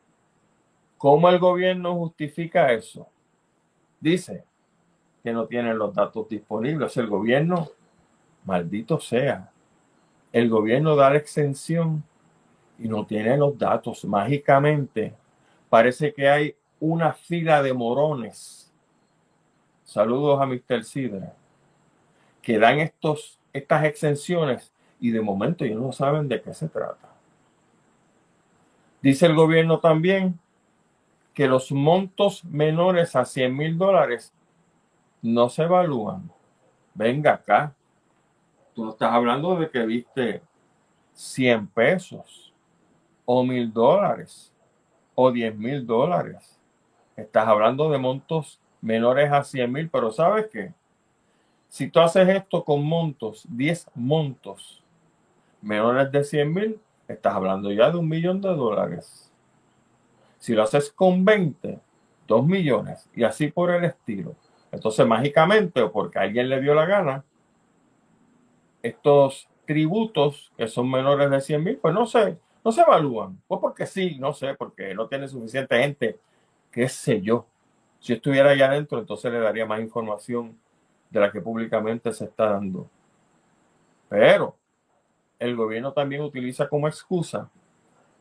¿Cómo 0.99 1.29
el 1.29 1.39
gobierno 1.39 1.95
justifica 1.95 2.73
eso? 2.73 3.07
Dice 4.01 4.45
que 5.23 5.33
no 5.33 5.47
tienen 5.47 5.79
los 5.79 5.95
datos 5.95 6.29
disponibles. 6.29 6.97
El 6.97 7.07
gobierno, 7.07 7.69
maldito 8.45 8.99
sea, 8.99 9.51
el 10.33 10.49
gobierno 10.49 10.97
da 10.97 11.11
la 11.11 11.17
exención 11.17 12.03
y 12.79 12.89
no 12.89 13.07
tiene 13.07 13.37
los 13.37 13.57
datos. 13.59 14.05
Mágicamente 14.05 15.15
parece 15.69 16.13
que 16.13 16.29
hay 16.29 16.57
una 16.81 17.13
fila 17.13 17.63
de 17.63 17.73
morones. 17.73 18.73
Saludos 19.85 20.41
a 20.41 20.47
Mr. 20.47 20.85
Sidra. 20.85 21.35
Que 22.43 22.59
dan 22.59 22.79
estos, 22.81 23.39
estas 23.53 23.85
exenciones 23.85 24.73
y 25.01 25.11
de 25.11 25.21
momento 25.21 25.65
ellos 25.65 25.81
no 25.81 25.93
saben 25.93 26.29
de 26.29 26.41
qué 26.41 26.55
se 26.55 26.69
trata. 26.69 27.09
Dice 29.03 29.27
el 29.27 29.35
gobierno 29.35 29.79
también 29.81 30.39
que 31.35 31.49
los 31.49 31.71
montos 31.71 32.45
menores 32.45 33.15
a 33.15 33.25
100 33.25 33.57
mil 33.57 33.79
dólares 33.79 34.33
no 35.23 35.49
se 35.49 35.65
evalúan. 35.65 36.31
Venga 36.95 37.35
acá. 37.35 37.75
Tú 38.75 38.85
no 38.85 38.91
estás 38.93 39.13
hablando 39.13 39.57
de 39.57 39.71
que 39.71 39.85
viste 39.85 40.43
100 41.15 41.67
pesos 41.69 42.46
o 43.27 43.45
mil 43.45 43.71
dólares 43.71 44.53
o 45.15 45.31
diez 45.31 45.55
mil 45.55 45.87
dólares. 45.87 46.59
Estás 47.17 47.47
hablando 47.47 47.91
de 47.91 47.99
montos 47.99 48.61
menores 48.81 49.31
a 49.33 49.43
100 49.43 49.73
mil, 49.73 49.91
pero 49.91 50.13
¿sabes 50.13 50.47
qué? 50.53 50.73
Si 51.69 51.89
tú 51.89 52.01
haces 52.01 52.29
esto 52.29 52.63
con 52.65 52.85
montos, 52.85 53.45
10 53.49 53.87
montos 53.95 54.83
menores 55.61 56.13
de 56.13 56.23
100 56.23 56.55
mil, 56.55 56.81
estás 57.09 57.35
hablando 57.35 57.73
ya 57.73 57.91
de 57.91 57.99
un 57.99 58.09
millón 58.09 58.41
de 58.41 58.49
dólares. 58.51 59.33
Si 60.39 60.55
lo 60.55 60.63
haces 60.63 60.93
con 60.93 61.25
20, 61.25 61.81
2 62.29 62.47
millones 62.47 63.09
y 63.15 63.25
así 63.25 63.49
por 63.49 63.71
el 63.71 63.85
estilo. 63.85 64.37
Entonces, 64.71 65.07
mágicamente, 65.07 65.83
o 65.83 65.91
porque 65.91 66.19
alguien 66.19 66.49
le 66.49 66.61
dio 66.61 66.75
la 66.75 66.87
gana, 66.87 67.25
estos 68.83 69.49
tributos 69.65 70.53
que 70.57 70.69
son 70.69 70.91
menores 70.91 71.31
de 71.31 71.41
100 71.41 71.65
mil, 71.65 71.77
pues 71.79 71.93
no 71.93 72.07
sé, 72.07 72.39
no 72.67 72.73
se 72.73 72.81
evalúan. 72.81 73.41
Pues 73.47 73.61
porque 73.61 73.87
sí, 73.87 74.19
no 74.19 74.33
sé, 74.33 74.55
porque 74.55 74.93
no 74.93 75.07
tiene 75.07 75.29
suficiente 75.29 75.79
gente, 75.79 76.19
qué 76.73 76.89
sé 76.89 77.23
yo. 77.23 77.47
Si 78.01 78.13
estuviera 78.13 78.51
allá 78.51 78.67
adentro, 78.67 78.99
entonces 78.99 79.31
le 79.31 79.39
daría 79.39 79.67
más 79.67 79.81
información 79.81 80.59
de 81.09 81.21
la 81.21 81.31
que 81.31 81.41
públicamente 81.41 82.13
se 82.13 82.25
está 82.25 82.51
dando. 82.51 82.91
Pero 84.09 84.57
el 85.39 85.55
gobierno 85.55 85.93
también 85.93 86.23
utiliza 86.23 86.69
como 86.69 86.89
excusa 86.89 87.49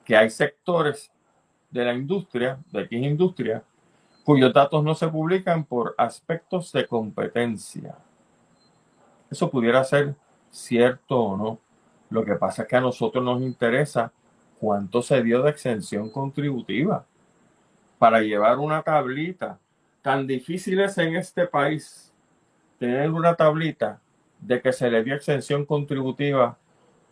que 0.04 0.16
hay 0.16 0.30
sectores 0.30 1.12
de 1.72 1.84
la 1.84 1.96
industria, 1.96 2.60
de 2.72 2.82
X 2.82 3.04
industria, 3.04 3.64
cuyos 4.24 4.54
datos 4.54 4.84
no 4.84 4.94
se 4.94 5.08
publican 5.08 5.66
por 5.66 5.96
aspectos 5.98 6.72
de 6.72 6.86
competencia. 6.86 7.98
Eso 9.28 9.50
pudiera 9.50 9.84
ser 9.84 10.14
cierto 10.52 11.20
o 11.20 11.36
no. 11.36 11.60
Lo 12.12 12.24
que 12.24 12.36
pasa 12.36 12.62
es 12.62 12.68
que 12.68 12.76
a 12.76 12.82
nosotros 12.82 13.24
nos 13.24 13.42
interesa 13.42 14.14
cuánto 14.60 15.02
se 15.02 15.22
dio 15.24 15.42
de 15.42 15.52
exención 15.52 16.10
contributiva 16.10 17.06
para 17.98 18.22
llevar 18.22 18.60
una 18.60 18.82
tablita. 18.82 19.60
Tan 20.02 20.28
difícil 20.28 20.80
es 20.82 20.98
en 20.98 21.16
este 21.16 21.48
país 21.48 22.14
tener 22.78 23.10
una 23.12 23.36
tablita 23.36 24.02
de 24.40 24.62
que 24.62 24.74
se 24.74 24.90
le 24.90 25.04
dio 25.04 25.16
exención 25.16 25.66
contributiva 25.66 26.58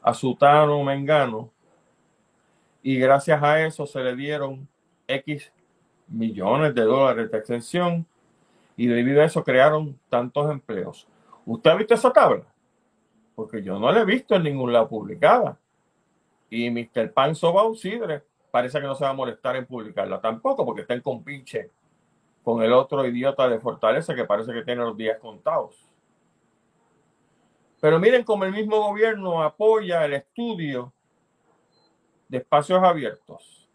a 0.02 0.14
Sutano 0.14 0.84
Mengano 0.84 1.50
y 2.82 2.98
gracias 2.98 3.41
a 3.41 3.66
eso 3.66 3.88
se 3.88 4.04
le 4.04 4.16
dieron 4.16 4.68
X 5.08 5.52
millones 6.08 6.76
de 6.76 6.82
dólares 6.82 7.32
de 7.32 7.38
exención 7.38 8.06
y 8.76 8.88
debido 8.88 9.22
a 9.22 9.26
eso 9.26 9.44
crearon 9.44 9.98
tantos 10.10 10.52
empleos. 10.52 11.08
¿Usted 11.46 11.72
ha 11.72 11.76
visto 11.76 11.94
esa 11.94 12.12
tabla? 12.12 12.44
Porque 13.36 13.64
yo 13.64 13.80
no 13.80 13.91
la 13.91 14.02
he 14.02 14.06
visto 14.06 14.36
en 14.36 14.44
ningún 14.44 14.74
lado 14.74 14.89
publicada. 14.89 15.58
Y 16.56 16.70
Mr. 16.70 17.12
Panzo 17.12 17.51
Bausidre 17.51 18.24
parece 18.51 18.80
que 18.80 18.86
no 18.86 18.93
se 18.93 19.04
va 19.04 19.10
a 19.10 19.16
molestar 19.16 19.56
en 19.56 19.66
publicarla 19.66 20.22
tampoco, 20.22 20.64
porque 20.64 20.82
está 20.82 20.93
en 20.93 21.01
compinche 21.01 21.72
con 22.43 22.62
el 22.62 22.72
otro 22.74 23.04
idiota 23.08 23.49
de 23.49 23.60
Fortaleza 23.60 24.14
que 24.14 24.26
parece 24.26 24.54
que 24.54 24.62
tiene 24.62 24.84
los 24.84 24.95
días 24.95 25.18
contados. 25.18 25.89
Pero 27.82 27.99
miren 27.99 28.24
cómo 28.24 28.45
el 28.45 28.51
mismo 28.51 28.78
gobierno 28.88 29.41
apoya 29.41 30.06
el 30.06 30.14
estudio 30.14 30.93
de 32.28 32.38
espacios 32.38 32.84
abiertos. 32.84 33.68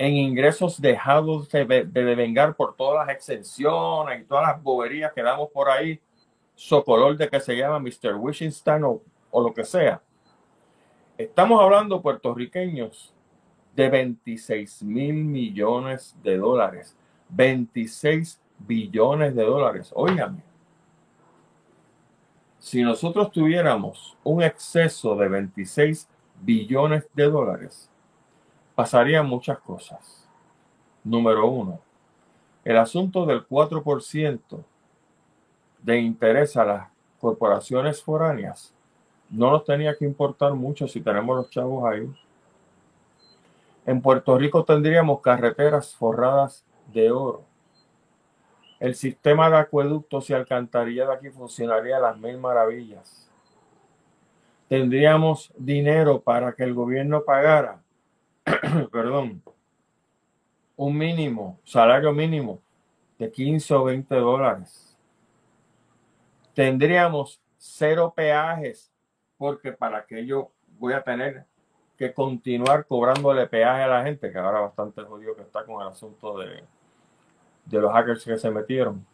en 0.00 0.14
ingresos 0.14 0.80
dejados 0.80 1.50
de, 1.50 1.84
devengar 1.84 2.56
por 2.56 2.74
todas 2.74 3.06
las 3.06 3.14
exenciones 3.14 4.22
y 4.22 4.24
todas 4.24 4.46
las 4.48 4.62
boberías 4.62 5.12
que 5.12 5.22
damos 5.22 5.50
por 5.50 5.68
ahí, 5.68 6.00
socolor 6.60 7.16
de 7.16 7.26
que 7.30 7.40
se 7.40 7.56
llama 7.56 7.78
Mr. 7.78 8.16
Wishington 8.16 8.84
o, 8.84 9.40
lo 9.40 9.54
que 9.54 9.64
sea. 9.64 10.02
Estamos 11.16 11.58
hablando 11.58 12.02
puertorriqueños 12.02 13.14
de 13.74 13.88
26 13.88 14.82
mil 14.82 15.24
millones 15.24 16.14
de 16.22 16.36
dólares, 16.36 16.94
26 17.30 18.42
billones 18.58 19.34
de 19.34 19.42
dólares. 19.42 19.90
Óigame, 19.94 20.42
si 22.58 22.82
nosotros 22.82 23.32
tuviéramos 23.32 24.18
un 24.22 24.42
exceso 24.42 25.16
de 25.16 25.28
26 25.28 26.08
billones 26.42 27.08
de 27.14 27.24
dólares, 27.24 27.90
pasarían 28.74 29.26
muchas 29.26 29.58
cosas. 29.60 30.28
Número 31.04 31.46
uno, 31.46 31.80
el 32.64 32.76
asunto 32.76 33.24
del 33.24 33.48
4% 33.48 34.62
de 35.82 35.98
interés 35.98 36.56
a 36.56 36.64
las 36.64 36.88
corporaciones 37.20 38.02
foráneas 38.02 38.74
no 39.30 39.52
nos 39.52 39.64
tenía 39.64 39.96
que 39.96 40.04
importar 40.04 40.52
mucho 40.54 40.88
si 40.88 41.00
tenemos 41.00 41.36
los 41.36 41.50
chavos 41.50 41.84
ahí. 41.90 42.12
En 43.86 44.02
Puerto 44.02 44.36
Rico 44.36 44.64
tendríamos 44.64 45.20
carreteras 45.20 45.94
forradas 45.94 46.64
de 46.92 47.10
oro. 47.10 47.44
El 48.80 48.94
sistema 48.94 49.48
de 49.48 49.58
acueductos 49.58 50.28
y 50.30 50.34
alcantarillado 50.34 51.12
aquí 51.12 51.30
funcionaría 51.30 51.98
a 51.98 52.00
las 52.00 52.18
mil 52.18 52.38
maravillas. 52.38 53.30
Tendríamos 54.68 55.52
dinero 55.56 56.20
para 56.20 56.52
que 56.52 56.64
el 56.64 56.74
gobierno 56.74 57.22
pagara, 57.24 57.82
perdón, 58.92 59.42
un 60.76 60.96
mínimo, 60.96 61.58
salario 61.64 62.12
mínimo 62.12 62.60
de 63.18 63.30
15 63.30 63.74
o 63.74 63.84
20 63.84 64.14
dólares 64.14 64.89
tendríamos 66.54 67.40
cero 67.58 68.12
peajes, 68.14 68.90
porque 69.36 69.72
para 69.72 70.04
que 70.04 70.26
yo 70.26 70.50
voy 70.78 70.92
a 70.92 71.02
tener 71.02 71.44
que 71.96 72.12
continuar 72.14 72.86
cobrándole 72.86 73.46
peaje 73.46 73.82
a 73.82 73.86
la 73.86 74.02
gente, 74.02 74.32
que 74.32 74.38
ahora 74.38 74.60
bastante 74.60 75.02
jodido 75.02 75.36
que 75.36 75.42
está 75.42 75.64
con 75.64 75.82
el 75.82 75.88
asunto 75.88 76.38
de, 76.38 76.64
de 77.66 77.78
los 77.78 77.92
hackers 77.92 78.24
que 78.24 78.38
se 78.38 78.50
metieron. 78.50 79.04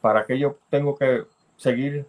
¿Para 0.00 0.26
que 0.26 0.38
yo 0.38 0.58
tengo 0.68 0.96
que 0.96 1.24
seguir 1.56 2.06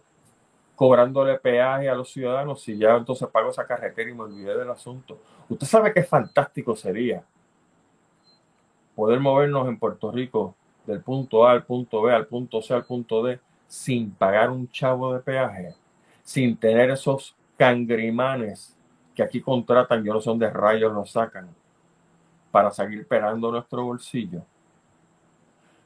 cobrándole 0.74 1.38
peaje 1.38 1.88
a 1.88 1.94
los 1.94 2.10
ciudadanos 2.10 2.62
si 2.62 2.76
ya 2.76 2.96
entonces 2.96 3.28
pago 3.28 3.50
esa 3.50 3.66
carretera 3.66 4.10
y 4.10 4.14
me 4.14 4.22
olvidé 4.22 4.56
del 4.56 4.70
asunto? 4.70 5.18
Usted 5.48 5.66
sabe 5.66 5.92
que 5.92 6.02
fantástico 6.02 6.74
sería 6.74 7.24
poder 8.94 9.20
movernos 9.20 9.68
en 9.68 9.78
Puerto 9.78 10.10
Rico 10.10 10.56
del 10.84 11.00
punto 11.00 11.46
A 11.46 11.52
al 11.52 11.64
punto 11.64 12.02
B, 12.02 12.12
al 12.12 12.26
punto 12.26 12.60
C, 12.60 12.74
al 12.74 12.84
punto 12.84 13.22
D, 13.22 13.38
sin 13.68 14.10
pagar 14.10 14.50
un 14.50 14.68
chavo 14.70 15.12
de 15.12 15.20
peaje, 15.20 15.74
sin 16.24 16.56
tener 16.56 16.90
esos 16.90 17.36
cangrimanes 17.56 18.74
que 19.14 19.22
aquí 19.22 19.40
contratan, 19.40 20.02
yo 20.02 20.14
no 20.14 20.20
sé 20.20 20.30
dónde 20.30 20.50
rayos 20.50 20.92
los 20.92 21.10
sacan, 21.10 21.48
para 22.50 22.70
seguir 22.70 23.06
pegando 23.06 23.52
nuestro 23.52 23.84
bolsillo. 23.84 24.42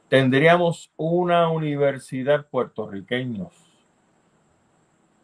Tendríamos 0.07 0.91
una 0.95 1.49
universidad 1.49 2.45
puertorriqueños 2.47 3.51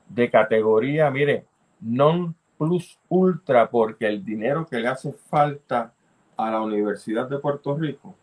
de 0.10 0.30
categoría, 0.30 1.10
mire, 1.12 1.46
non 1.80 2.36
plus 2.58 3.00
ultra, 3.08 3.70
porque 3.70 4.08
el 4.08 4.26
dinero 4.26 4.66
que 4.66 4.80
le 4.80 4.88
hace 4.88 5.14
falta 5.14 5.94
a 6.36 6.52
la 6.52 6.62
Universidad 6.62 7.30
de 7.30 7.38
Puerto 7.38 7.78
Rico, 7.78 8.16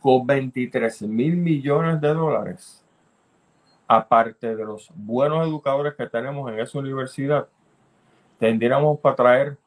con 0.00 0.26
23 0.26 1.02
mil 1.02 1.36
millones 1.36 2.00
de 2.00 2.14
dólares, 2.14 2.85
aparte 3.86 4.54
de 4.54 4.64
los 4.64 4.90
buenos 4.94 5.46
educadores 5.46 5.94
que 5.94 6.06
tenemos 6.06 6.50
en 6.50 6.58
esa 6.60 6.78
universidad, 6.78 7.48
tendríamos 8.38 8.98
para 9.00 9.16
traer 9.16 9.58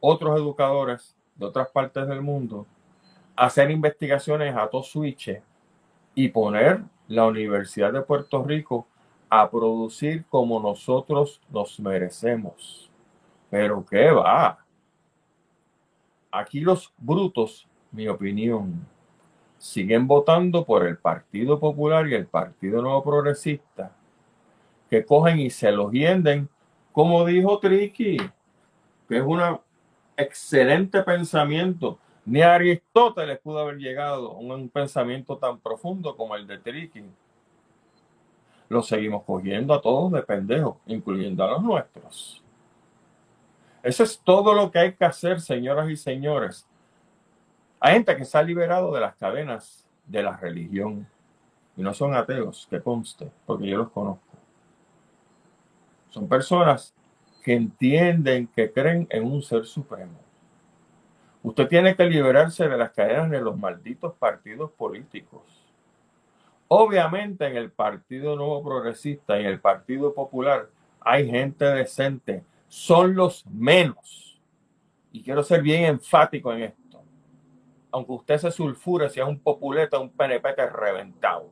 otros 0.00 0.38
educadores 0.38 1.16
de 1.34 1.46
otras 1.46 1.68
partes 1.68 2.06
del 2.06 2.22
mundo, 2.22 2.66
hacer 3.34 3.70
investigaciones 3.70 4.54
a 4.54 4.68
todo 4.68 4.82
switch 4.82 5.40
y 6.14 6.28
poner 6.28 6.82
la 7.08 7.26
Universidad 7.26 7.92
de 7.92 8.02
Puerto 8.02 8.42
Rico 8.42 8.86
a 9.28 9.50
producir 9.50 10.24
como 10.26 10.60
nosotros 10.60 11.40
nos 11.50 11.78
merecemos. 11.80 12.90
Pero 13.50 13.84
¿qué 13.84 14.10
va? 14.10 14.58
Aquí 16.30 16.60
los 16.60 16.92
brutos, 16.98 17.66
mi 17.90 18.08
opinión, 18.08 18.86
siguen 19.66 20.06
votando 20.06 20.64
por 20.64 20.86
el 20.86 20.96
Partido 20.96 21.58
Popular 21.58 22.06
y 22.06 22.14
el 22.14 22.26
Partido 22.26 22.80
Nuevo 22.80 23.02
Progresista, 23.02 23.92
que 24.88 25.04
cogen 25.04 25.40
y 25.40 25.50
se 25.50 25.72
los 25.72 25.90
hienden, 25.90 26.48
como 26.92 27.24
dijo 27.24 27.58
Tricky, 27.58 28.16
que 29.08 29.16
es 29.16 29.24
un 29.24 29.40
excelente 30.16 31.02
pensamiento. 31.02 31.98
Ni 32.24 32.42
Aristóteles 32.42 33.38
pudo 33.40 33.58
haber 33.60 33.78
llegado 33.78 34.30
a 34.32 34.38
un 34.38 34.68
pensamiento 34.68 35.36
tan 35.36 35.58
profundo 35.58 36.16
como 36.16 36.36
el 36.36 36.46
de 36.46 36.58
Tricky. 36.58 37.04
Lo 38.68 38.82
seguimos 38.82 39.24
cogiendo 39.24 39.74
a 39.74 39.80
todos 39.80 40.12
de 40.12 40.22
pendejos, 40.22 40.76
incluyendo 40.86 41.44
a 41.44 41.50
los 41.50 41.62
nuestros. 41.62 42.42
Eso 43.82 44.04
es 44.04 44.18
todo 44.18 44.54
lo 44.54 44.70
que 44.70 44.78
hay 44.78 44.92
que 44.94 45.04
hacer, 45.04 45.40
señoras 45.40 45.90
y 45.90 45.96
señores. 45.96 46.66
Hay 47.86 47.92
gente 47.92 48.16
que 48.16 48.24
se 48.24 48.36
ha 48.36 48.42
liberado 48.42 48.92
de 48.92 48.98
las 48.98 49.14
cadenas 49.14 49.86
de 50.06 50.20
la 50.20 50.36
religión. 50.36 51.06
Y 51.76 51.82
no 51.82 51.94
son 51.94 52.16
ateos, 52.16 52.66
que 52.68 52.80
conste, 52.80 53.30
porque 53.46 53.68
yo 53.68 53.76
los 53.76 53.90
conozco. 53.90 54.36
Son 56.10 56.26
personas 56.26 56.92
que 57.44 57.54
entienden, 57.54 58.48
que 58.48 58.72
creen 58.72 59.06
en 59.08 59.22
un 59.22 59.40
ser 59.40 59.66
supremo. 59.66 60.18
Usted 61.44 61.68
tiene 61.68 61.94
que 61.94 62.06
liberarse 62.06 62.66
de 62.66 62.76
las 62.76 62.90
cadenas 62.90 63.30
de 63.30 63.40
los 63.40 63.56
malditos 63.56 64.14
partidos 64.14 64.72
políticos. 64.72 65.42
Obviamente 66.66 67.46
en 67.46 67.56
el 67.56 67.70
Partido 67.70 68.34
Nuevo 68.34 68.64
Progresista 68.64 69.38
y 69.38 69.44
en 69.44 69.46
el 69.46 69.60
Partido 69.60 70.12
Popular 70.12 70.68
hay 70.98 71.30
gente 71.30 71.64
decente. 71.66 72.42
Son 72.66 73.14
los 73.14 73.46
menos. 73.46 74.40
Y 75.12 75.22
quiero 75.22 75.44
ser 75.44 75.62
bien 75.62 75.84
enfático 75.84 76.52
en 76.52 76.64
esto. 76.64 76.85
Aunque 77.96 78.12
usted 78.12 78.36
se 78.36 78.50
sulfure 78.50 79.08
si 79.08 79.20
es 79.20 79.26
un 79.26 79.40
populeta, 79.40 79.98
un 79.98 80.10
PNP 80.10 80.50
es 80.54 80.70
reventado. 80.70 81.48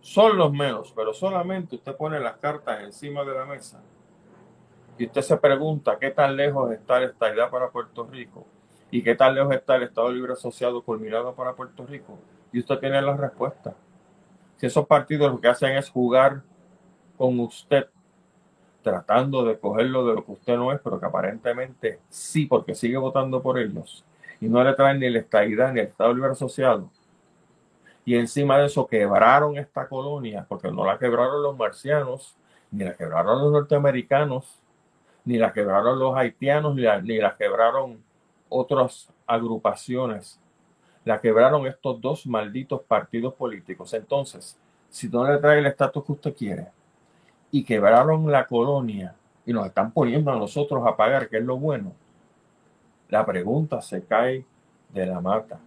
Son 0.00 0.38
los 0.38 0.52
menos, 0.52 0.92
pero 0.94 1.12
solamente 1.12 1.74
usted 1.74 1.96
pone 1.96 2.20
las 2.20 2.36
cartas 2.36 2.80
encima 2.84 3.24
de 3.24 3.34
la 3.34 3.44
mesa 3.44 3.82
y 4.96 5.06
usted 5.06 5.20
se 5.20 5.36
pregunta 5.38 5.98
qué 5.98 6.12
tan 6.12 6.36
lejos 6.36 6.70
está 6.70 7.00
la 7.00 7.06
estabilidad 7.06 7.50
para 7.50 7.70
Puerto 7.70 8.06
Rico 8.06 8.46
y 8.88 9.02
qué 9.02 9.16
tan 9.16 9.34
lejos 9.34 9.52
está 9.52 9.74
el 9.74 9.82
Estado 9.82 10.12
Libre 10.12 10.34
Asociado 10.34 10.80
culminado 10.80 11.34
para 11.34 11.54
Puerto 11.54 11.84
Rico. 11.86 12.16
Y 12.52 12.60
usted 12.60 12.78
tiene 12.78 13.02
la 13.02 13.16
respuesta. 13.16 13.74
Si 14.58 14.66
esos 14.66 14.86
partidos 14.86 15.32
lo 15.32 15.40
que 15.40 15.48
hacen 15.48 15.76
es 15.76 15.90
jugar 15.90 16.44
con 17.18 17.40
usted, 17.40 17.88
tratando 18.80 19.44
de 19.44 19.58
cogerlo 19.58 20.06
de 20.06 20.14
lo 20.14 20.24
que 20.24 20.30
usted 20.30 20.56
no 20.56 20.70
es, 20.70 20.78
pero 20.78 21.00
que 21.00 21.06
aparentemente 21.06 21.98
sí, 22.08 22.46
porque 22.46 22.76
sigue 22.76 22.96
votando 22.96 23.42
por 23.42 23.58
ellos, 23.58 24.04
y 24.42 24.48
no 24.48 24.62
le 24.62 24.74
traen 24.74 24.98
ni 25.00 25.08
la 25.08 25.20
estabilidad 25.20 25.72
ni 25.72 25.80
el 25.80 25.86
Estado 25.86 26.12
Libre 26.12 26.32
Asociado, 26.32 26.90
y 28.04 28.16
encima 28.16 28.58
de 28.58 28.66
eso 28.66 28.86
quebraron 28.86 29.56
esta 29.56 29.88
colonia, 29.88 30.44
porque 30.48 30.70
no 30.70 30.84
la 30.84 30.98
quebraron 30.98 31.42
los 31.42 31.56
marcianos, 31.56 32.36
ni 32.70 32.84
la 32.84 32.94
quebraron 32.94 33.40
los 33.40 33.52
norteamericanos, 33.52 34.60
ni 35.24 35.38
la 35.38 35.52
quebraron 35.52 35.98
los 35.98 36.16
haitianos, 36.16 36.74
ni 36.74 36.82
la, 36.82 37.00
ni 37.00 37.18
la 37.18 37.36
quebraron 37.36 38.02
otras 38.48 39.08
agrupaciones. 39.26 40.40
La 41.04 41.20
quebraron 41.20 41.66
estos 41.66 42.00
dos 42.00 42.26
malditos 42.26 42.80
partidos 42.82 43.34
políticos. 43.34 43.94
Entonces, 43.94 44.58
si 44.90 45.08
no 45.08 45.24
le 45.24 45.38
trae 45.38 45.60
el 45.60 45.66
estatus 45.66 46.04
que 46.04 46.12
usted 46.12 46.34
quiere 46.34 46.68
y 47.52 47.64
quebraron 47.64 48.30
la 48.30 48.46
colonia 48.46 49.14
y 49.46 49.52
nos 49.52 49.66
están 49.66 49.92
poniendo 49.92 50.32
a 50.32 50.36
nosotros 50.36 50.84
a 50.86 50.96
pagar, 50.96 51.28
que 51.28 51.38
es 51.38 51.44
lo 51.44 51.56
bueno, 51.56 51.92
la 53.12 53.26
pregunta 53.26 53.82
se 53.82 54.02
cae 54.06 54.42
de 54.88 55.04
la 55.04 55.20
mata. 55.20 55.60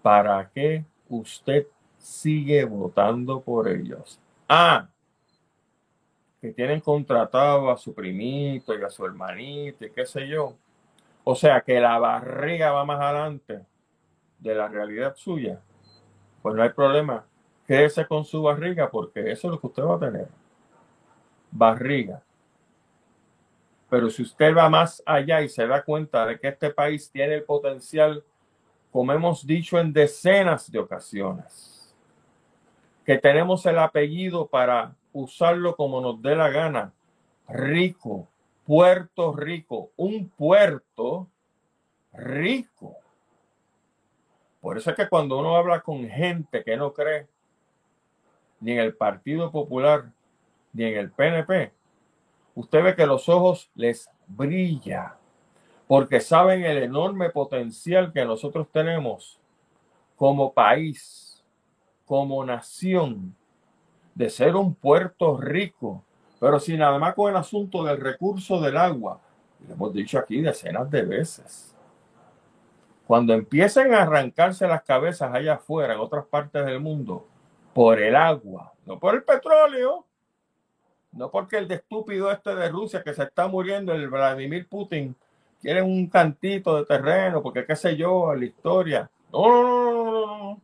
¿Para 0.00 0.48
qué 0.48 0.84
usted 1.08 1.66
sigue 1.98 2.64
votando 2.64 3.40
por 3.40 3.66
ellos? 3.66 4.20
Ah, 4.48 4.88
que 6.40 6.52
tienen 6.52 6.78
contratado 6.78 7.68
a 7.72 7.76
su 7.76 7.92
primito 7.92 8.72
y 8.78 8.84
a 8.84 8.88
su 8.88 9.04
hermanito 9.04 9.84
y 9.84 9.90
qué 9.90 10.06
sé 10.06 10.28
yo. 10.28 10.54
O 11.24 11.34
sea 11.34 11.60
que 11.60 11.80
la 11.80 11.98
barriga 11.98 12.70
va 12.70 12.84
más 12.84 13.00
adelante 13.00 13.66
de 14.38 14.54
la 14.54 14.68
realidad 14.68 15.16
suya. 15.16 15.60
Pues 16.40 16.54
no 16.54 16.62
hay 16.62 16.70
problema. 16.70 17.26
Quédese 17.66 18.06
con 18.06 18.24
su 18.24 18.44
barriga 18.44 18.88
porque 18.88 19.32
eso 19.32 19.48
es 19.48 19.54
lo 19.54 19.60
que 19.60 19.66
usted 19.66 19.82
va 19.82 19.96
a 19.96 19.98
tener. 19.98 20.28
Barriga. 21.50 22.22
Pero 23.88 24.10
si 24.10 24.22
usted 24.22 24.54
va 24.54 24.68
más 24.68 25.02
allá 25.06 25.40
y 25.40 25.48
se 25.48 25.66
da 25.66 25.82
cuenta 25.82 26.26
de 26.26 26.38
que 26.38 26.48
este 26.48 26.70
país 26.70 27.10
tiene 27.10 27.34
el 27.34 27.44
potencial, 27.44 28.22
como 28.92 29.12
hemos 29.12 29.46
dicho 29.46 29.78
en 29.78 29.92
decenas 29.92 30.70
de 30.70 30.78
ocasiones, 30.78 31.94
que 33.04 33.16
tenemos 33.16 33.64
el 33.64 33.78
apellido 33.78 34.46
para 34.46 34.94
usarlo 35.12 35.74
como 35.74 36.00
nos 36.00 36.20
dé 36.20 36.36
la 36.36 36.50
gana. 36.50 36.92
Rico, 37.48 38.28
Puerto 38.66 39.32
Rico, 39.32 39.92
un 39.96 40.28
puerto 40.28 41.26
rico. 42.12 42.96
Por 44.60 44.76
eso 44.76 44.90
es 44.90 44.96
que 44.96 45.08
cuando 45.08 45.38
uno 45.38 45.56
habla 45.56 45.80
con 45.80 46.06
gente 46.06 46.62
que 46.62 46.76
no 46.76 46.92
cree 46.92 47.26
ni 48.60 48.72
en 48.72 48.80
el 48.80 48.94
Partido 48.94 49.50
Popular 49.50 50.10
ni 50.72 50.84
en 50.84 50.98
el 50.98 51.10
PNP, 51.10 51.72
usted 52.58 52.82
ve 52.82 52.96
que 52.96 53.06
los 53.06 53.28
ojos 53.28 53.70
les 53.76 54.10
brilla 54.26 55.16
porque 55.86 56.20
saben 56.20 56.64
el 56.64 56.78
enorme 56.78 57.30
potencial 57.30 58.12
que 58.12 58.24
nosotros 58.24 58.66
tenemos 58.72 59.38
como 60.16 60.52
país, 60.52 61.44
como 62.04 62.44
nación, 62.44 63.34
de 64.12 64.28
ser 64.28 64.56
un 64.56 64.74
puerto 64.74 65.36
rico, 65.36 66.02
pero 66.40 66.58
sin 66.58 66.80
nada 66.80 66.98
más 66.98 67.14
con 67.14 67.30
el 67.30 67.36
asunto 67.36 67.84
del 67.84 68.00
recurso 68.00 68.60
del 68.60 68.76
agua. 68.76 69.20
Lo 69.66 69.74
hemos 69.74 69.94
dicho 69.94 70.18
aquí 70.18 70.40
decenas 70.40 70.90
de 70.90 71.02
veces. 71.02 71.76
Cuando 73.06 73.34
empiecen 73.34 73.94
a 73.94 74.02
arrancarse 74.02 74.66
las 74.66 74.82
cabezas 74.82 75.32
allá 75.32 75.54
afuera, 75.54 75.94
en 75.94 76.00
otras 76.00 76.26
partes 76.26 76.66
del 76.66 76.80
mundo, 76.80 77.24
por 77.72 78.00
el 78.00 78.16
agua, 78.16 78.72
no 78.84 78.98
por 78.98 79.14
el 79.14 79.22
petróleo, 79.22 80.07
no 81.12 81.30
porque 81.30 81.58
el 81.58 81.68
de 81.68 81.76
estúpido 81.76 82.30
este 82.30 82.54
de 82.54 82.68
Rusia 82.68 83.02
que 83.02 83.14
se 83.14 83.24
está 83.24 83.48
muriendo, 83.48 83.92
el 83.92 84.08
Vladimir 84.08 84.68
Putin, 84.68 85.14
quiere 85.60 85.82
un 85.82 86.08
cantito 86.08 86.76
de 86.76 86.86
terreno, 86.86 87.42
porque 87.42 87.66
qué 87.66 87.76
sé 87.76 87.96
yo, 87.96 88.34
la 88.34 88.44
historia. 88.44 89.10
No, 89.32 89.48
no, 89.48 89.62
no, 89.62 90.04
no, 90.04 90.26
no 90.36 90.62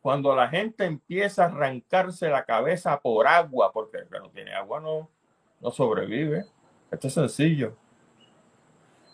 cuando 0.00 0.34
la 0.34 0.48
gente 0.48 0.84
empieza 0.84 1.44
a 1.44 1.46
arrancarse 1.46 2.28
la 2.28 2.44
cabeza 2.44 2.98
por 3.00 3.26
agua, 3.26 3.70
porque 3.72 3.98
el 3.98 4.08
que 4.08 4.18
no 4.18 4.30
tiene 4.30 4.52
agua 4.54 4.80
no, 4.80 5.08
no 5.60 5.70
sobrevive. 5.70 6.46
Esto 6.90 7.08
es 7.08 7.14
sencillo. 7.14 7.76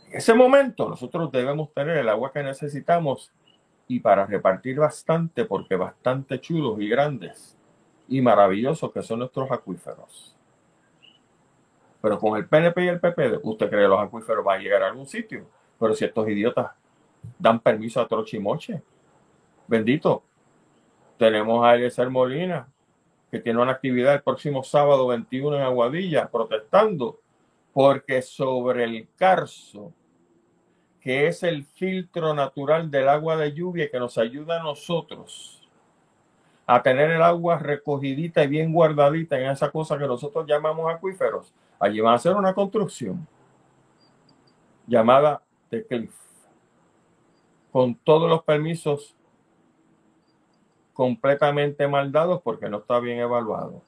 En 0.08 0.18
ese 0.18 0.32
momento 0.32 0.88
nosotros 0.88 1.32
debemos 1.32 1.72
tener 1.72 1.98
el 1.98 2.08
agua 2.08 2.32
que 2.32 2.42
necesitamos 2.42 3.32
y 3.88 4.00
para 4.00 4.26
repartir 4.26 4.78
bastante, 4.78 5.44
porque 5.44 5.76
bastante 5.76 6.40
chulos 6.40 6.80
y 6.80 6.88
grandes 6.88 7.55
y 8.08 8.20
maravillosos 8.20 8.92
que 8.92 9.02
son 9.02 9.20
nuestros 9.20 9.50
acuíferos. 9.50 10.34
Pero 12.00 12.18
con 12.18 12.36
el 12.36 12.46
PNP 12.46 12.84
y 12.84 12.88
el 12.88 13.00
PP, 13.00 13.40
usted 13.42 13.68
cree 13.68 13.82
que 13.82 13.88
los 13.88 14.00
acuíferos 14.00 14.44
van 14.44 14.60
a 14.60 14.62
llegar 14.62 14.82
a 14.82 14.88
algún 14.88 15.06
sitio. 15.06 15.46
Pero 15.78 15.94
si 15.94 16.04
estos 16.04 16.28
idiotas 16.28 16.72
dan 17.38 17.58
permiso 17.60 18.00
a 18.00 18.06
trochimoche, 18.06 18.82
bendito, 19.66 20.22
tenemos 21.18 21.64
a 21.64 21.74
Eliezer 21.74 22.08
Molina, 22.10 22.68
que 23.30 23.40
tiene 23.40 23.60
una 23.60 23.72
actividad 23.72 24.14
el 24.14 24.22
próximo 24.22 24.62
sábado 24.62 25.08
21 25.08 25.56
en 25.56 25.62
Aguadilla, 25.62 26.30
protestando 26.30 27.18
porque 27.72 28.22
sobre 28.22 28.84
el 28.84 29.08
Carso, 29.16 29.92
que 31.00 31.26
es 31.26 31.42
el 31.42 31.64
filtro 31.64 32.34
natural 32.34 32.90
del 32.90 33.08
agua 33.08 33.36
de 33.36 33.52
lluvia 33.52 33.90
que 33.90 33.98
nos 33.98 34.16
ayuda 34.16 34.60
a 34.60 34.62
nosotros 34.62 35.55
a 36.66 36.82
tener 36.82 37.10
el 37.10 37.22
agua 37.22 37.58
recogidita 37.58 38.42
y 38.42 38.48
bien 38.48 38.72
guardadita 38.72 39.38
en 39.38 39.50
esa 39.50 39.70
cosa 39.70 39.96
que 39.96 40.06
nosotros 40.06 40.46
llamamos 40.46 40.92
acuíferos. 40.92 41.54
Allí 41.78 42.00
van 42.00 42.14
a 42.14 42.16
hacer 42.16 42.34
una 42.34 42.54
construcción 42.54 43.26
llamada 44.86 45.42
The 45.70 45.86
Cliff, 45.86 46.14
con 47.70 47.94
todos 47.94 48.28
los 48.28 48.42
permisos 48.42 49.14
completamente 50.92 51.86
mal 51.86 52.10
dados 52.10 52.40
porque 52.42 52.68
no 52.68 52.78
está 52.78 52.98
bien 52.98 53.18
evaluado. 53.18 53.82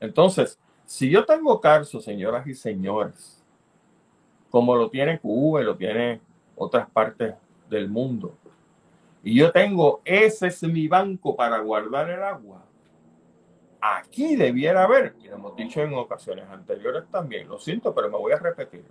Entonces, 0.00 0.58
si 0.84 1.08
yo 1.08 1.24
tengo 1.24 1.60
Carso, 1.60 2.00
señoras 2.00 2.46
y 2.46 2.54
señores, 2.54 3.42
como 4.50 4.74
lo 4.74 4.90
tiene 4.90 5.18
Cuba 5.18 5.60
y 5.60 5.64
lo 5.64 5.76
tiene 5.76 6.20
otras 6.56 6.90
partes 6.90 7.34
del 7.68 7.88
mundo, 7.88 8.34
y 9.22 9.36
yo 9.36 9.52
tengo, 9.52 10.00
ese 10.04 10.48
es 10.48 10.62
mi 10.62 10.88
banco 10.88 11.36
para 11.36 11.58
guardar 11.58 12.10
el 12.10 12.22
agua, 12.22 12.64
aquí 13.80 14.36
debiera 14.36 14.84
haber, 14.84 15.14
y 15.22 15.28
lo 15.28 15.34
hemos 15.34 15.56
dicho 15.56 15.82
en 15.82 15.94
ocasiones 15.94 16.48
anteriores 16.48 17.04
también, 17.10 17.48
lo 17.48 17.58
siento, 17.58 17.94
pero 17.94 18.10
me 18.10 18.18
voy 18.18 18.32
a 18.32 18.38
repetir. 18.38 18.84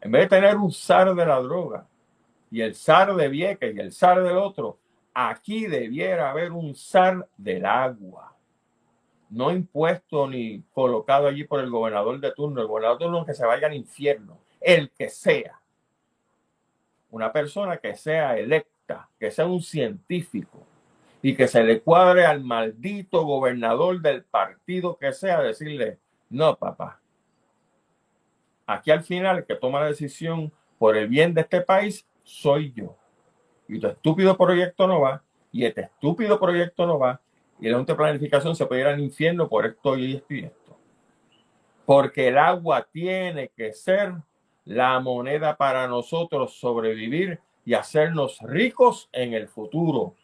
En 0.00 0.10
vez 0.10 0.22
de 0.22 0.36
tener 0.36 0.56
un 0.56 0.72
zar 0.72 1.14
de 1.14 1.26
la 1.26 1.40
droga 1.40 1.86
y 2.50 2.60
el 2.60 2.74
zar 2.74 3.14
de 3.14 3.28
Vieques 3.28 3.74
y 3.74 3.80
el 3.80 3.92
zar 3.92 4.22
del 4.22 4.36
otro, 4.36 4.78
Aquí 5.14 5.66
debiera 5.66 6.32
haber 6.32 6.50
un 6.50 6.74
zar 6.74 7.28
del 7.36 7.64
agua, 7.64 8.36
no 9.30 9.52
impuesto 9.52 10.28
ni 10.28 10.62
colocado 10.72 11.28
allí 11.28 11.44
por 11.44 11.60
el 11.60 11.70
gobernador 11.70 12.18
de 12.18 12.32
turno. 12.32 12.60
El 12.60 12.66
gobernador 12.66 12.98
de 12.98 13.04
turno 13.04 13.24
que 13.24 13.34
se 13.34 13.46
vaya 13.46 13.68
al 13.68 13.74
infierno, 13.74 14.40
el 14.60 14.90
que 14.90 15.08
sea. 15.08 15.60
Una 17.10 17.32
persona 17.32 17.76
que 17.76 17.94
sea 17.94 18.36
electa, 18.36 18.73
que 19.18 19.30
sea 19.30 19.46
un 19.46 19.62
científico 19.62 20.66
y 21.22 21.34
que 21.34 21.48
se 21.48 21.62
le 21.62 21.80
cuadre 21.80 22.26
al 22.26 22.42
maldito 22.42 23.24
gobernador 23.24 24.00
del 24.00 24.24
partido 24.24 24.96
que 24.98 25.12
sea 25.12 25.40
decirle, 25.40 25.98
no, 26.28 26.56
papá, 26.56 27.00
Aquí 28.66 28.90
al 28.90 29.02
final 29.02 29.44
que 29.44 29.56
toma 29.56 29.80
la 29.80 29.86
decisión 29.86 30.50
por 30.78 30.96
el 30.96 31.08
bien 31.08 31.34
de 31.34 31.42
este 31.42 31.60
país 31.60 32.06
soy 32.22 32.72
yo. 32.72 32.96
Y 33.68 33.78
tu 33.78 33.88
estúpido 33.88 34.36
proyecto 34.36 34.86
no 34.86 35.00
va, 35.00 35.22
y 35.52 35.64
este 35.64 35.82
estúpido 35.82 36.38
proyecto 36.40 36.86
no 36.86 36.98
va, 36.98 37.20
y 37.60 37.68
la 37.68 37.76
Junta 37.76 37.92
de 37.92 37.98
Planificación 37.98 38.56
se 38.56 38.66
puede 38.66 38.82
ir 38.82 38.86
al 38.86 39.00
infierno 39.00 39.48
por 39.48 39.66
esto 39.66 39.96
y 39.96 40.16
esto 40.16 40.34
y 40.34 40.44
esto. 40.44 40.76
Porque 41.86 42.28
el 42.28 42.38
agua 42.38 42.86
tiene 42.90 43.50
que 43.54 43.72
ser 43.72 44.14
la 44.64 44.98
moneda 45.00 45.56
para 45.56 45.86
nosotros 45.86 46.58
sobrevivir 46.58 47.40
y 47.64 47.74
hacernos 47.74 48.38
ricos 48.42 49.08
en 49.12 49.34
el 49.34 49.48
futuro. 49.48 50.14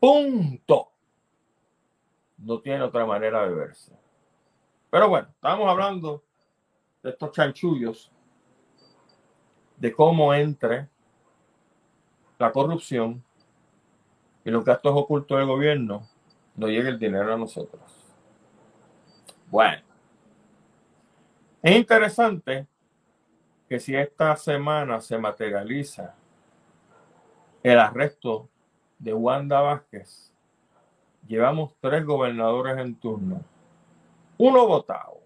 Punto. 0.00 0.88
No 2.38 2.60
tiene 2.60 2.82
otra 2.82 3.06
manera 3.06 3.46
de 3.46 3.54
verse. 3.54 3.92
Pero 4.90 5.08
bueno, 5.08 5.28
estamos 5.28 5.68
hablando 5.68 6.22
de 7.02 7.10
estos 7.10 7.32
chanchullos, 7.32 8.10
de 9.76 9.92
cómo 9.92 10.32
entre 10.32 10.88
la 12.38 12.52
corrupción 12.52 13.22
y 14.44 14.50
los 14.50 14.64
gastos 14.64 14.92
ocultos 14.94 15.38
del 15.38 15.46
gobierno, 15.46 16.08
no 16.54 16.68
llega 16.68 16.88
el 16.88 16.98
dinero 16.98 17.34
a 17.34 17.36
nosotros. 17.36 17.82
Bueno, 19.50 19.82
es 21.62 21.76
interesante 21.76 22.66
que 23.68 23.80
si 23.80 23.94
esta 23.96 24.36
semana 24.36 25.00
se 25.00 25.18
materializa 25.18 26.14
el 27.72 27.80
arresto 27.80 28.48
de 28.96 29.12
Wanda 29.12 29.60
Vázquez, 29.60 30.32
llevamos 31.26 31.74
tres 31.80 32.04
gobernadores 32.06 32.78
en 32.78 32.94
turno. 32.94 33.42
Uno 34.38 34.68
votado, 34.68 35.18